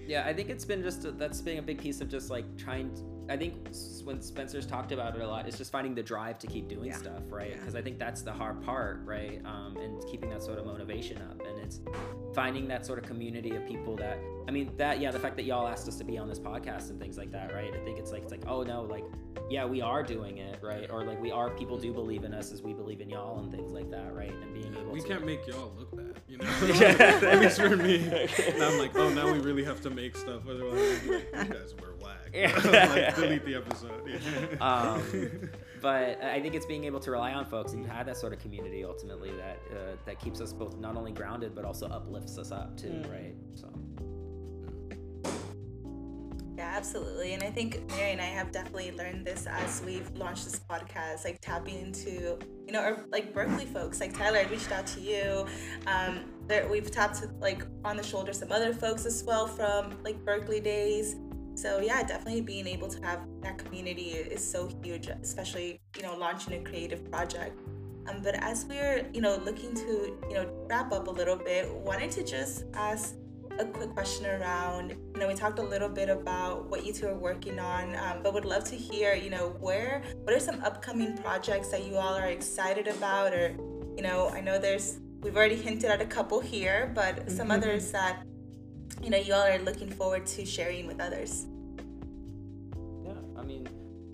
Yeah, 0.06 0.24
I 0.26 0.32
think 0.32 0.50
it's 0.50 0.64
been 0.64 0.82
just 0.82 1.04
a, 1.04 1.12
that's 1.12 1.40
been 1.40 1.58
a 1.58 1.62
big 1.62 1.78
piece 1.78 2.00
of 2.00 2.08
just 2.08 2.30
like 2.30 2.44
trying. 2.56 2.90
I 3.32 3.36
think 3.38 3.54
when 4.04 4.20
Spencer's 4.20 4.66
talked 4.66 4.92
about 4.92 5.14
it 5.16 5.22
a 5.22 5.26
lot, 5.26 5.46
it's 5.48 5.56
just 5.56 5.72
finding 5.72 5.94
the 5.94 6.02
drive 6.02 6.38
to 6.40 6.46
keep 6.46 6.68
doing 6.68 6.90
Yeah. 6.90 6.96
stuff, 6.98 7.22
right? 7.30 7.50
Yeah. 7.52 7.56
Because 7.56 7.74
I 7.74 7.80
think 7.80 7.98
that's 7.98 8.20
the 8.20 8.32
hard 8.32 8.60
part, 8.62 9.00
right? 9.04 9.40
Um, 9.46 9.76
and 9.78 10.04
keeping 10.10 10.28
that 10.30 10.42
sort 10.42 10.58
of 10.58 10.66
motivation 10.66 11.16
up, 11.16 11.40
and 11.46 11.58
it's 11.58 11.80
finding 12.34 12.68
that 12.68 12.84
sort 12.84 12.98
of 12.98 13.06
community 13.06 13.56
of 13.56 13.64
people 13.66 13.96
that. 13.96 14.18
I 14.46 14.50
mean, 14.50 14.72
that 14.76 15.00
yeah, 15.00 15.10
the 15.12 15.18
fact 15.18 15.36
that 15.36 15.44
y'all 15.44 15.66
asked 15.66 15.88
us 15.88 15.96
to 15.96 16.04
be 16.04 16.18
on 16.18 16.28
this 16.28 16.38
podcast 16.38 16.90
and 16.90 17.00
things 17.00 17.16
like 17.16 17.30
that, 17.32 17.54
right? 17.54 17.72
I 17.72 17.78
think 17.84 17.98
it's 17.98 18.12
like 18.12 18.22
it's 18.22 18.32
like 18.32 18.44
oh 18.46 18.62
no, 18.64 18.82
like 18.82 19.04
yeah, 19.48 19.64
we 19.64 19.80
are 19.80 20.02
doing 20.02 20.38
it, 20.38 20.58
right? 20.62 20.90
Or 20.90 21.04
like 21.04 21.20
we 21.20 21.30
are 21.30 21.48
people 21.50 21.78
do 21.78 21.92
believe 21.92 22.24
in 22.24 22.34
us 22.34 22.52
as 22.52 22.60
we 22.60 22.74
believe 22.74 23.00
in 23.00 23.08
y'all 23.08 23.38
and 23.38 23.50
things 23.50 23.72
like 23.72 23.90
that, 23.92 24.14
right? 24.14 24.32
And 24.32 24.52
being 24.52 24.74
able 24.74 24.92
We 24.92 25.00
to 25.00 25.08
can't 25.08 25.24
make 25.24 25.46
y'all 25.46 25.72
look 25.78 25.94
bad, 25.96 26.20
you 26.28 26.36
know. 26.38 26.44
At 27.28 27.40
least 27.40 27.60
for 27.60 27.76
me. 27.76 27.96
And 28.52 28.62
I'm 28.62 28.78
like, 28.78 28.94
oh, 28.96 29.08
now 29.10 29.32
we 29.32 29.38
really 29.38 29.64
have 29.64 29.80
to 29.82 29.90
make 29.90 30.16
stuff. 30.16 30.42
Otherwise, 30.48 31.06
like, 31.06 31.26
you 31.32 31.54
guys 31.54 31.74
were 31.80 31.88
whack. 31.88 31.90
Yeah. 31.90 31.91
Like, 32.34 33.14
delete 33.16 33.44
the 33.44 33.54
episode. 33.56 34.02
Yeah. 34.06 34.56
um, 34.60 35.50
but 35.80 36.22
I 36.22 36.40
think 36.40 36.54
it's 36.54 36.66
being 36.66 36.84
able 36.84 37.00
to 37.00 37.10
rely 37.10 37.32
on 37.32 37.44
folks 37.44 37.72
and 37.72 37.82
you 37.82 37.88
have 37.90 38.06
that 38.06 38.16
sort 38.16 38.32
of 38.32 38.38
community 38.38 38.84
ultimately 38.84 39.32
that 39.32 39.58
uh, 39.72 39.96
that 40.06 40.20
keeps 40.20 40.40
us 40.40 40.52
both 40.52 40.78
not 40.78 40.96
only 40.96 41.10
grounded 41.12 41.54
but 41.54 41.64
also 41.64 41.88
uplifts 41.88 42.38
us 42.38 42.52
up 42.52 42.76
too, 42.76 42.88
Mm. 42.88 43.10
right? 43.10 43.34
So 43.54 43.68
Yeah, 46.56 46.74
absolutely. 46.76 47.32
And 47.32 47.42
I 47.42 47.50
think 47.50 47.80
Mary 47.96 48.12
and 48.12 48.20
I 48.20 48.26
have 48.26 48.52
definitely 48.52 48.92
learned 48.92 49.26
this 49.26 49.46
as 49.48 49.82
we've 49.84 50.08
launched 50.14 50.44
this 50.44 50.60
podcast, 50.60 51.24
like 51.24 51.40
tapping 51.40 51.78
into, 51.80 52.38
you 52.66 52.72
know, 52.72 52.82
or 52.84 53.06
like 53.10 53.32
Berkeley 53.34 53.64
folks. 53.66 54.00
Like 54.00 54.16
Tyler, 54.16 54.38
I 54.38 54.42
reached 54.44 54.70
out 54.70 54.86
to 54.88 55.00
you. 55.00 55.46
Um, 55.86 56.20
there, 56.46 56.68
we've 56.68 56.90
tapped 56.90 57.22
like 57.40 57.64
on 57.84 57.96
the 57.96 58.02
shoulder 58.02 58.32
some 58.32 58.52
other 58.52 58.72
folks 58.74 59.06
as 59.06 59.24
well 59.24 59.46
from 59.48 59.96
like 60.04 60.22
Berkeley 60.24 60.60
days. 60.60 61.16
So 61.54 61.80
yeah, 61.80 62.02
definitely 62.02 62.40
being 62.40 62.66
able 62.66 62.88
to 62.88 63.02
have 63.04 63.20
that 63.42 63.58
community 63.58 64.10
is 64.10 64.48
so 64.48 64.68
huge, 64.82 65.08
especially 65.08 65.80
you 65.96 66.02
know 66.02 66.16
launching 66.16 66.54
a 66.54 66.64
creative 66.64 67.10
project. 67.10 67.58
Um, 68.08 68.20
but 68.22 68.34
as 68.34 68.64
we're 68.64 69.06
you 69.12 69.20
know 69.20 69.36
looking 69.36 69.74
to 69.74 70.16
you 70.28 70.34
know 70.34 70.66
wrap 70.68 70.92
up 70.92 71.08
a 71.08 71.10
little 71.10 71.36
bit, 71.36 71.70
wanted 71.70 72.10
to 72.12 72.24
just 72.24 72.64
ask 72.74 73.14
a 73.58 73.64
quick 73.66 73.90
question 73.90 74.26
around 74.26 74.90
you 74.90 75.20
know 75.20 75.28
we 75.28 75.34
talked 75.34 75.58
a 75.58 75.62
little 75.62 75.88
bit 75.88 76.08
about 76.08 76.68
what 76.70 76.86
you 76.86 76.92
two 76.92 77.06
are 77.06 77.14
working 77.14 77.58
on 77.58 77.94
um, 77.96 78.22
but 78.22 78.32
would 78.32 78.44
love 78.44 78.64
to 78.64 78.74
hear 78.74 79.14
you 79.14 79.28
know 79.28 79.54
where 79.60 80.02
what 80.24 80.34
are 80.34 80.40
some 80.40 80.58
upcoming 80.62 81.16
projects 81.18 81.68
that 81.68 81.84
you 81.84 81.96
all 81.96 82.14
are 82.14 82.28
excited 82.28 82.88
about 82.88 83.32
or 83.34 83.54
you 83.94 84.02
know 84.02 84.30
i 84.30 84.40
know 84.40 84.58
there's 84.58 85.00
we've 85.20 85.36
already 85.36 85.54
hinted 85.54 85.90
at 85.90 86.00
a 86.00 86.06
couple 86.06 86.40
here 86.40 86.90
but 86.94 87.30
some 87.30 87.50
others 87.50 87.92
that 87.92 88.22
you 89.02 89.10
know 89.10 89.18
you 89.18 89.34
all 89.34 89.42
are 89.46 89.58
looking 89.58 89.90
forward 89.90 90.24
to 90.26 90.46
sharing 90.46 90.86
with 90.86 91.00
others 91.00 91.46
yeah, 93.04 93.14
I 93.36 93.42
mean, 93.42 93.68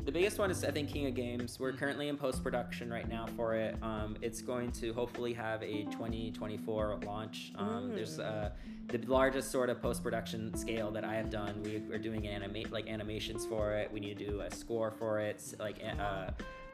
the 0.05 0.12
biggest 0.12 0.39
one 0.39 0.51
is 0.51 0.64
I 0.64 0.70
think 0.70 0.89
King 0.89 1.07
of 1.07 1.14
Games. 1.14 1.61
We're 1.61 1.72
currently 1.72 2.09
in 2.09 2.16
post 2.16 2.43
production 2.43 2.91
right 2.91 3.07
now 3.07 3.26
for 3.36 3.55
it. 3.55 3.76
Um, 3.82 4.16
it's 4.22 4.41
going 4.41 4.72
to 4.72 4.93
hopefully 4.95 5.34
have 5.34 5.62
a 5.62 5.84
2024 5.84 7.01
launch. 7.05 7.53
Um, 7.57 7.93
There's 7.95 8.18
uh, 8.18 8.53
the 8.86 8.99
largest 9.07 9.51
sort 9.51 9.68
of 9.68 9.82
post 9.82 10.03
production 10.03 10.57
scale 10.57 10.91
that 10.93 11.05
I 11.05 11.14
have 11.14 11.28
done. 11.28 11.62
We 11.62 11.76
are 11.95 11.99
doing 11.99 12.26
animate 12.26 12.72
like 12.72 12.89
animations 12.89 13.45
for 13.45 13.74
it. 13.74 13.93
We 13.93 14.01
need 14.01 14.18
to 14.18 14.26
do 14.26 14.41
a 14.41 14.51
score 14.51 14.91
for 14.91 15.20
it. 15.20 15.43
Like 15.59 15.82
uh, 16.01 16.30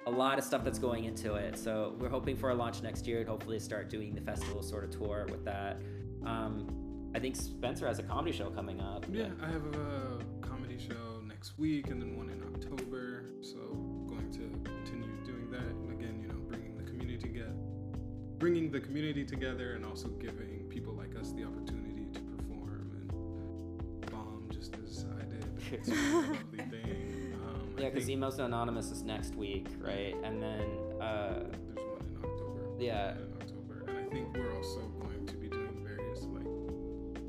a 0.07 0.11
lot 0.11 0.39
of 0.39 0.45
stuff 0.45 0.63
that's 0.63 0.79
going 0.79 1.05
into 1.05 1.35
it. 1.35 1.59
So 1.59 1.97
we're 1.99 2.09
hoping 2.09 2.37
for 2.37 2.51
a 2.51 2.55
launch 2.55 2.83
next 2.83 3.05
year 3.05 3.19
and 3.19 3.29
hopefully 3.29 3.59
start 3.59 3.91
doing 3.91 4.15
the 4.15 4.21
festival 4.21 4.63
sort 4.63 4.85
of 4.85 4.91
tour 4.91 5.27
with 5.29 5.45
that. 5.45 5.81
Um, 6.25 6.84
I 7.15 7.21
think 7.21 7.37
Spencer 7.37 7.87
has 7.87 7.99
a 7.99 8.03
comedy 8.03 8.37
show 8.37 8.51
coming 8.51 8.81
up. 8.81 9.07
Yeah, 9.11 9.29
I 9.43 9.47
have 9.47 9.65
a 9.75 10.19
comedy 10.41 10.79
show 10.79 11.21
next 11.27 11.59
week 11.59 11.89
and 11.89 12.01
then 12.03 12.17
one 12.17 12.29
in 12.31 12.43
October. 12.55 13.25
So 13.41 13.59
going 14.09 14.31
to 14.33 14.51
continue 14.69 15.09
doing 15.25 15.51
that. 15.53 15.61
And 15.63 15.93
again, 15.93 16.19
you 16.21 16.29
know, 16.29 16.41
bringing 16.49 16.77
the 16.77 16.83
community 16.83 17.19
together, 17.19 17.55
bringing 18.39 18.71
the 18.71 18.81
community 18.81 19.25
together, 19.25 19.75
and 19.75 19.85
also 19.87 20.09
giving 20.09 20.67
people 20.69 20.93
like 20.95 21.15
us 21.17 21.31
the 21.33 21.45
opportunity 21.45 22.07
to 22.15 22.21
perform 22.21 22.91
and 24.03 24.11
bomb 24.11 24.49
just 24.53 24.75
as 24.85 25.05
I 25.21 25.25
did. 25.25 25.45
It's 25.73 25.89
a 25.89 25.93
lovely 25.93 26.59
thing. 26.59 27.37
Um, 27.47 27.75
Yeah, 27.79 27.91
because 27.91 28.09
Emos 28.11 28.39
Anonymous 28.39 28.91
is 28.91 29.03
next 29.03 29.35
week, 29.37 29.69
right? 29.81 30.15
And 30.25 30.43
then, 30.43 30.67
uh, 31.01 31.45
there's 31.75 31.87
one 31.87 32.01
in 32.11 32.17
October. 32.25 32.61
yeah, 32.79 33.13
in 33.13 33.33
October, 33.41 33.85
and 33.89 33.99
I 33.99 34.05
think 34.13 34.37
we're 34.37 34.55
also 34.57 34.81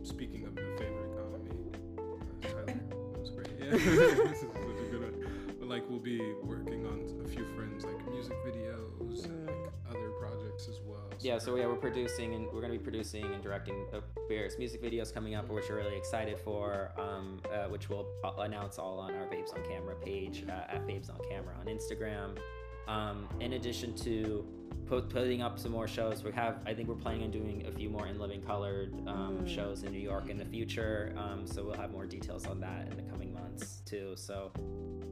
Speaking 0.05 0.45
of 0.45 0.53
the 0.55 0.61
favorite 0.77 1.11
economy, 1.13 1.49
uh, 1.97 2.47
Tyler, 2.47 2.65
that 3.13 3.19
was 3.19 3.31
great. 3.31 3.47
Yeah, 3.59 3.71
this 3.71 4.43
is 4.43 4.51
such 4.51 4.87
a 4.87 4.91
good 4.91 5.01
one. 5.01 5.55
But 5.59 5.67
like, 5.67 5.89
we'll 5.89 5.97
be 5.99 6.19
working 6.43 6.85
on 6.85 7.23
a 7.25 7.27
few 7.27 7.43
friends 7.55 7.83
like 7.85 8.07
music 8.11 8.35
videos 8.45 9.25
and 9.25 9.47
like 9.47 9.55
other 9.89 10.11
projects 10.19 10.67
as 10.69 10.79
well. 10.85 11.09
yeah. 11.21 11.39
So 11.39 11.55
yeah, 11.55 11.65
we're 11.65 11.75
producing 11.75 12.35
and 12.35 12.45
we're 12.53 12.61
gonna 12.61 12.73
be 12.73 12.79
producing 12.79 13.25
and 13.25 13.41
directing 13.41 13.85
various 14.27 14.59
music 14.59 14.83
videos 14.83 15.11
coming 15.11 15.33
up, 15.33 15.49
which 15.49 15.69
we're 15.69 15.77
really 15.77 15.97
excited 15.97 16.37
for. 16.37 16.91
Um, 16.99 17.39
uh, 17.51 17.67
which 17.69 17.89
we'll 17.89 18.05
announce 18.37 18.77
all 18.77 18.99
on 18.99 19.15
our 19.15 19.25
Babes 19.25 19.51
on 19.53 19.63
Camera 19.63 19.95
page 19.95 20.45
uh, 20.47 20.71
at 20.75 20.85
Babes 20.85 21.09
on 21.09 21.17
Camera 21.27 21.55
on 21.59 21.65
Instagram. 21.65 22.37
Um, 22.87 23.27
in 23.39 23.53
addition 23.53 23.95
to 23.97 24.45
pu- 24.87 25.01
putting 25.01 25.41
up 25.41 25.57
some 25.59 25.71
more 25.71 25.87
shows, 25.87 26.23
we 26.23 26.31
have 26.33 26.59
I 26.65 26.73
think 26.73 26.87
we're 26.87 26.95
planning 26.95 27.23
on 27.23 27.31
doing 27.31 27.65
a 27.67 27.71
few 27.71 27.89
more 27.89 28.07
in 28.07 28.19
living 28.19 28.41
colored 28.41 28.93
um, 29.07 29.45
shows 29.47 29.83
in 29.83 29.91
New 29.91 29.99
York 29.99 30.29
in 30.29 30.37
the 30.37 30.45
future. 30.45 31.13
Um, 31.17 31.45
so 31.47 31.63
we'll 31.63 31.75
have 31.77 31.91
more 31.91 32.05
details 32.05 32.45
on 32.45 32.59
that 32.61 32.87
in 32.91 32.95
the 32.97 33.03
coming 33.03 33.33
months 33.33 33.81
too. 33.85 34.13
So 34.15 34.51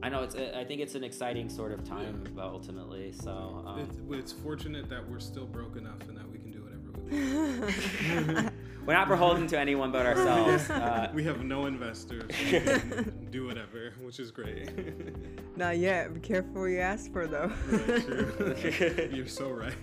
I 0.02 0.08
know 0.08 0.22
it's 0.22 0.36
I 0.36 0.64
think 0.64 0.80
it's 0.80 0.94
an 0.94 1.04
exciting 1.04 1.48
sort 1.48 1.72
of 1.72 1.82
time 1.84 2.24
but 2.34 2.44
ultimately. 2.44 3.12
So 3.12 3.64
um, 3.66 3.80
It's, 3.80 3.96
it's 4.10 4.32
fortunate 4.32 4.88
that 4.90 5.08
we're 5.08 5.20
still 5.20 5.46
broke 5.46 5.76
enough 5.76 6.00
and 6.08 6.16
that 6.16 6.30
we 6.30 6.38
can 6.38 6.50
do 6.50 6.62
whatever 6.62 6.92
we 6.92 8.34
want. 8.42 8.53
We're 8.86 8.94
not 8.94 9.08
beholden 9.08 9.46
to 9.48 9.58
anyone 9.58 9.90
but 9.90 10.06
ourselves. 10.06 10.70
Uh, 10.84 11.10
we 11.14 11.24
have 11.24 11.42
no 11.42 11.66
investors. 11.66 12.24
We 12.28 12.60
can 12.60 13.28
do 13.30 13.46
whatever, 13.46 13.94
which 14.02 14.18
is 14.18 14.30
great. 14.30 14.70
Not 15.56 15.78
yet. 15.78 16.12
Be 16.12 16.20
careful 16.20 16.60
what 16.60 16.66
you 16.66 16.80
ask 16.80 17.10
for 17.12 17.26
though. 17.26 17.50
Right, 17.68 18.04
true. 18.04 19.08
You're 19.12 19.26
so 19.26 19.50
right. 19.50 19.74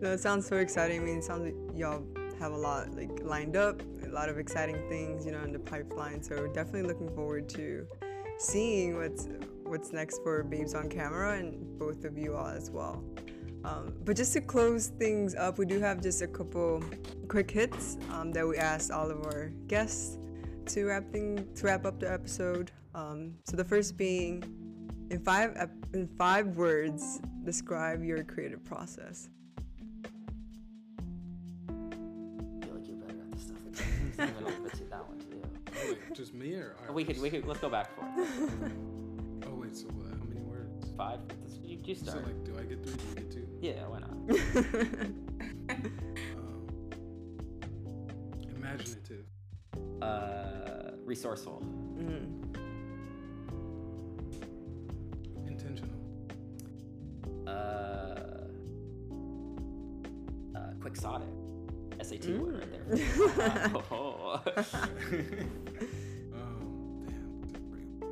no, 0.00 0.12
it 0.12 0.20
sounds 0.20 0.46
so 0.46 0.56
exciting. 0.56 1.00
I 1.00 1.04
mean, 1.04 1.18
it 1.18 1.24
sounds 1.24 1.44
like 1.44 1.78
y'all 1.78 2.04
have 2.38 2.52
a 2.52 2.56
lot 2.56 2.94
like 2.94 3.10
lined 3.22 3.56
up, 3.56 3.80
a 4.04 4.08
lot 4.08 4.28
of 4.28 4.38
exciting 4.38 4.76
things, 4.88 5.24
you 5.24 5.32
know, 5.32 5.42
in 5.42 5.52
the 5.52 5.58
pipeline. 5.58 6.22
So 6.22 6.36
we're 6.36 6.52
definitely 6.52 6.82
looking 6.82 7.14
forward 7.14 7.48
to 7.50 7.86
seeing 8.38 8.96
what's 8.96 9.28
what's 9.64 9.92
next 9.92 10.22
for 10.22 10.42
Babes 10.42 10.74
on 10.74 10.88
Camera 10.88 11.38
and 11.38 11.78
both 11.78 12.04
of 12.04 12.18
you 12.18 12.34
all 12.34 12.48
as 12.48 12.70
well. 12.70 13.02
Um, 13.64 13.94
but 14.04 14.16
just 14.16 14.32
to 14.34 14.40
close 14.40 14.88
things 14.88 15.34
up, 15.34 15.58
we 15.58 15.66
do 15.66 15.80
have 15.80 16.00
just 16.00 16.22
a 16.22 16.26
couple 16.26 16.82
quick 17.28 17.50
hits 17.50 17.98
um, 18.12 18.32
that 18.32 18.46
we 18.46 18.56
asked 18.56 18.90
all 18.90 19.10
of 19.10 19.24
our 19.26 19.52
guests. 19.66 20.18
to 20.66 20.84
wrap 20.84 21.10
thing 21.10 21.46
to 21.54 21.64
wrap 21.66 21.84
up 21.86 21.98
the 21.98 22.10
episode. 22.10 22.70
Um, 22.94 23.34
so 23.44 23.56
the 23.56 23.64
first 23.64 23.96
being, 23.96 24.44
in 25.10 25.20
five 25.20 25.70
in 25.94 26.06
five 26.18 26.56
words, 26.56 27.20
describe 27.44 28.04
your 28.04 28.22
creative 28.24 28.62
process. 28.64 29.30
I 31.68 31.72
feel 32.64 32.74
like 32.74 32.86
you're 32.86 32.96
better 32.96 33.18
at 33.20 33.32
this 33.32 33.42
stuff. 33.44 33.58
I'm 34.18 34.34
gonna 34.34 34.46
leave 34.46 34.66
it 34.66 34.90
that 34.90 35.08
one 35.08 35.18
to. 35.18 35.26
Oh, 35.72 35.88
wait, 35.88 36.14
just 36.14 36.34
me 36.34 36.54
or 36.54 36.74
We 36.92 37.04
could, 37.04 37.20
we 37.20 37.30
could, 37.30 37.46
let's 37.46 37.60
go 37.60 37.68
back 37.70 37.88
for 37.94 38.04
it. 38.22 38.72
Oh 39.46 39.54
wait, 39.54 39.74
so 39.74 39.86
what? 39.86 40.18
How 40.18 40.24
many 40.26 40.40
words? 40.40 40.90
Five. 40.96 41.20
You, 41.88 41.94
you 41.94 42.00
So 42.00 42.10
start. 42.10 42.26
like, 42.26 42.44
do 42.44 42.52
I 42.58 42.64
get 42.64 42.84
three? 42.84 42.92
Do 42.96 43.02
you 43.08 43.14
get 43.14 43.30
two? 43.32 43.48
Yeah, 43.62 43.88
why 43.88 44.00
not? 44.00 44.10
Um, 46.36 46.66
imaginative. 48.54 49.24
Uh, 50.02 50.92
resourceful. 51.04 51.62
Mm. 51.96 52.44
Intentional. 55.46 55.98
Uh, 57.46 57.50
uh, 60.54 60.72
quixotic. 60.80 61.28
SAT 62.02 62.28
word 62.38 62.54
right 62.58 62.70
there. 62.70 63.70
Oh. 63.90 64.40
um, 66.34 67.02
damn, 67.06 67.28
that's 67.40 67.54
a 67.54 67.58
great 67.70 67.88
one. 67.98 68.10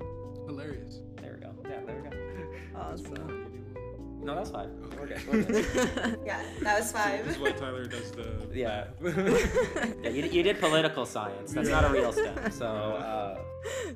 Uh, 0.00 0.46
hilarious. 0.46 1.00
Awesome. 2.78 3.06
You 3.10 3.14
do 3.16 3.22
one. 3.22 3.42
No, 4.24 4.34
that's 4.34 4.50
fine. 4.50 4.70
We're 4.96 5.02
Okay. 5.04 5.20
good. 5.30 5.48
We're 5.48 5.62
good. 5.62 6.18
Yeah, 6.26 6.42
that 6.62 6.78
was 6.80 6.88
See, 6.90 6.96
five. 6.96 7.24
this 7.24 7.36
is 7.36 7.40
why 7.40 7.52
Tyler 7.52 7.84
does 7.86 8.10
the. 8.10 8.48
Yeah. 8.54 8.86
Yeah, 10.02 10.10
you, 10.10 10.24
you 10.24 10.42
did 10.42 10.58
political 10.58 11.06
science. 11.06 11.52
That's 11.52 11.68
not 11.68 11.84
a 11.84 11.90
real 11.92 12.12
STEM. 12.12 12.50
So, 12.50 12.66
uh, 12.66 13.38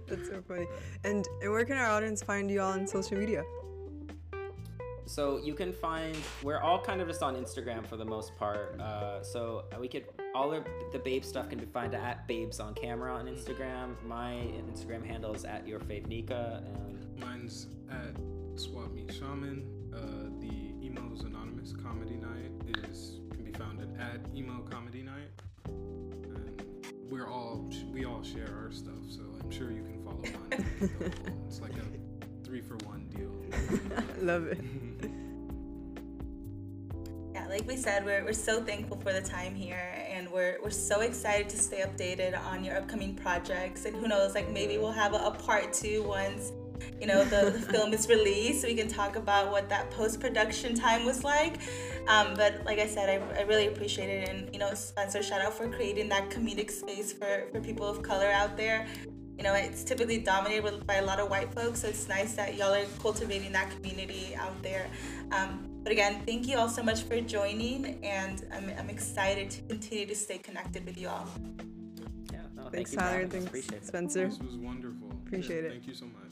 That's 0.06 0.28
so 0.28 0.42
funny. 0.46 0.66
And 1.04 1.26
and 1.42 1.50
where 1.50 1.64
can 1.64 1.76
our 1.78 1.86
audience 1.90 2.22
find 2.22 2.50
you 2.50 2.60
all 2.60 2.72
on 2.72 2.86
social 2.86 3.16
media? 3.18 3.42
so 5.06 5.38
you 5.38 5.54
can 5.54 5.72
find 5.72 6.16
we're 6.44 6.60
all 6.60 6.80
kind 6.80 7.00
of 7.00 7.08
just 7.08 7.20
on 7.20 7.34
Instagram 7.34 7.84
for 7.84 7.96
the 7.96 8.04
most 8.04 8.36
part. 8.36 8.80
Uh, 8.80 9.20
so 9.24 9.64
we 9.80 9.88
could 9.88 10.04
all 10.36 10.52
of 10.52 10.64
the 10.92 10.98
babe 11.00 11.24
stuff 11.24 11.48
can 11.48 11.58
be 11.58 11.66
found 11.66 11.94
at 11.96 12.28
babes 12.28 12.60
on 12.60 12.74
camera 12.74 13.12
on 13.12 13.26
Instagram. 13.26 14.00
My 14.06 14.34
Instagram 14.70 15.04
handle 15.04 15.34
is 15.34 15.44
at 15.44 15.66
your 15.66 15.80
fave 15.80 16.06
Nika. 16.06 16.62
And 16.64 17.18
Mine's 17.18 17.66
at 17.90 18.14
Swap 18.60 18.92
Meet 18.92 19.10
Shaman. 19.14 19.64
Uh, 19.90 20.28
the 20.38 20.86
Emo's 20.86 21.22
Anonymous 21.22 21.72
Comedy 21.72 22.16
Night 22.16 22.52
is 22.84 23.20
can 23.32 23.42
be 23.42 23.52
found 23.52 23.80
at, 23.80 23.88
at 23.98 24.20
Emo 24.36 24.60
Comedy 24.70 25.02
Night. 25.02 25.30
And 25.64 26.62
we're 27.10 27.26
all 27.26 27.70
we 27.90 28.04
all 28.04 28.22
share 28.22 28.54
our 28.62 28.70
stuff, 28.70 29.00
so 29.08 29.22
I'm 29.42 29.50
sure 29.50 29.70
you 29.70 29.82
can 29.82 30.04
follow 30.04 30.20
mine. 30.20 30.66
it's 31.48 31.62
like 31.62 31.72
a 31.72 32.44
three 32.44 32.60
for 32.60 32.76
one 32.84 33.08
deal. 33.08 33.32
Love 34.20 34.48
it. 34.48 34.60
Yeah, 37.32 37.46
like 37.46 37.64
we 37.64 37.76
said, 37.76 38.04
we're, 38.04 38.24
we're 38.24 38.32
so 38.32 38.60
thankful 38.60 38.96
for 38.96 39.12
the 39.12 39.20
time 39.20 39.54
here 39.54 39.94
and 40.10 40.28
we're, 40.32 40.58
we're 40.64 40.70
so 40.70 41.00
excited 41.00 41.48
to 41.50 41.56
stay 41.56 41.82
updated 41.82 42.36
on 42.44 42.64
your 42.64 42.76
upcoming 42.76 43.14
projects. 43.14 43.84
And 43.84 43.94
who 43.94 44.08
knows, 44.08 44.34
like 44.34 44.50
maybe 44.50 44.78
we'll 44.78 44.90
have 44.90 45.14
a, 45.14 45.18
a 45.18 45.30
part 45.30 45.72
two 45.72 46.02
once, 46.02 46.50
you 47.00 47.06
know, 47.06 47.24
the, 47.24 47.50
the 47.50 47.60
film 47.72 47.92
is 47.92 48.08
released 48.08 48.62
so 48.62 48.68
we 48.68 48.74
can 48.74 48.88
talk 48.88 49.16
about 49.16 49.50
what 49.50 49.68
that 49.68 49.90
post-production 49.90 50.74
time 50.74 51.04
was 51.04 51.24
like. 51.24 51.58
Um, 52.08 52.34
but 52.34 52.64
like 52.64 52.78
I 52.78 52.86
said, 52.86 53.08
I, 53.08 53.38
I 53.38 53.42
really 53.42 53.66
appreciate 53.66 54.08
it. 54.08 54.28
And, 54.28 54.48
you 54.52 54.58
know, 54.58 54.72
Spencer, 54.74 55.22
shout 55.22 55.40
out 55.40 55.54
for 55.54 55.68
creating 55.68 56.08
that 56.10 56.30
comedic 56.30 56.70
space 56.70 57.12
for, 57.12 57.44
for 57.52 57.60
people 57.60 57.86
of 57.86 58.02
color 58.02 58.26
out 58.28 58.56
there. 58.56 58.86
You 59.36 59.44
know, 59.44 59.54
it's 59.54 59.84
typically 59.84 60.18
dominated 60.18 60.86
by 60.86 60.96
a 60.96 61.04
lot 61.04 61.18
of 61.18 61.30
white 61.30 61.54
folks, 61.54 61.80
so 61.80 61.88
it's 61.88 62.06
nice 62.08 62.34
that 62.34 62.56
y'all 62.56 62.74
are 62.74 62.84
cultivating 63.00 63.52
that 63.52 63.70
community 63.70 64.36
out 64.36 64.62
there. 64.62 64.86
Um, 65.32 65.66
but 65.82 65.92
again, 65.92 66.20
thank 66.26 66.46
you 66.46 66.58
all 66.58 66.68
so 66.68 66.82
much 66.82 67.04
for 67.04 67.18
joining, 67.22 68.04
and 68.04 68.44
I'm, 68.52 68.70
I'm 68.78 68.90
excited 68.90 69.50
to 69.52 69.62
continue 69.62 70.04
to 70.04 70.14
stay 70.14 70.36
connected 70.36 70.84
with 70.84 70.98
you 70.98 71.08
all. 71.08 71.26
yeah, 72.30 72.40
no, 72.54 72.64
thank 72.64 72.74
Thanks, 72.74 72.92
you 72.92 72.98
Tyler. 72.98 73.26
Thanks, 73.28 73.46
Appreciate 73.46 73.76
it. 73.76 73.86
Spencer. 73.86 74.28
This 74.28 74.38
was 74.40 74.56
wonderful. 74.56 75.08
Appreciate 75.26 75.64
it. 75.64 75.70
Thank 75.70 75.86
you 75.86 75.94
so 75.94 76.04
much. 76.04 76.29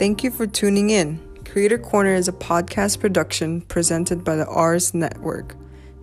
Thank 0.00 0.24
you 0.24 0.30
for 0.30 0.46
tuning 0.46 0.88
in. 0.88 1.20
Creator 1.44 1.76
Corner 1.76 2.14
is 2.14 2.26
a 2.26 2.32
podcast 2.32 3.00
production 3.00 3.60
presented 3.60 4.24
by 4.24 4.34
the 4.34 4.46
Ars 4.46 4.94
Network. 4.94 5.56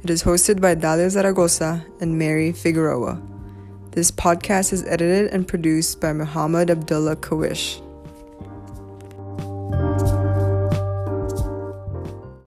It 0.03 0.11
is 0.11 0.21
hosted 0.21 0.61
by 0.61 0.75
Dalia 0.75 1.09
Zaragoza 1.09 1.83
and 1.99 2.19
Mary 2.19 2.51
Figueroa. 2.51 3.19
This 3.93 4.11
podcast 4.11 4.71
is 4.71 4.85
edited 4.85 5.33
and 5.33 5.47
produced 5.47 5.99
by 5.99 6.13
Muhammad 6.13 6.69
Abdullah 6.69 7.15
Kawish. 7.15 7.81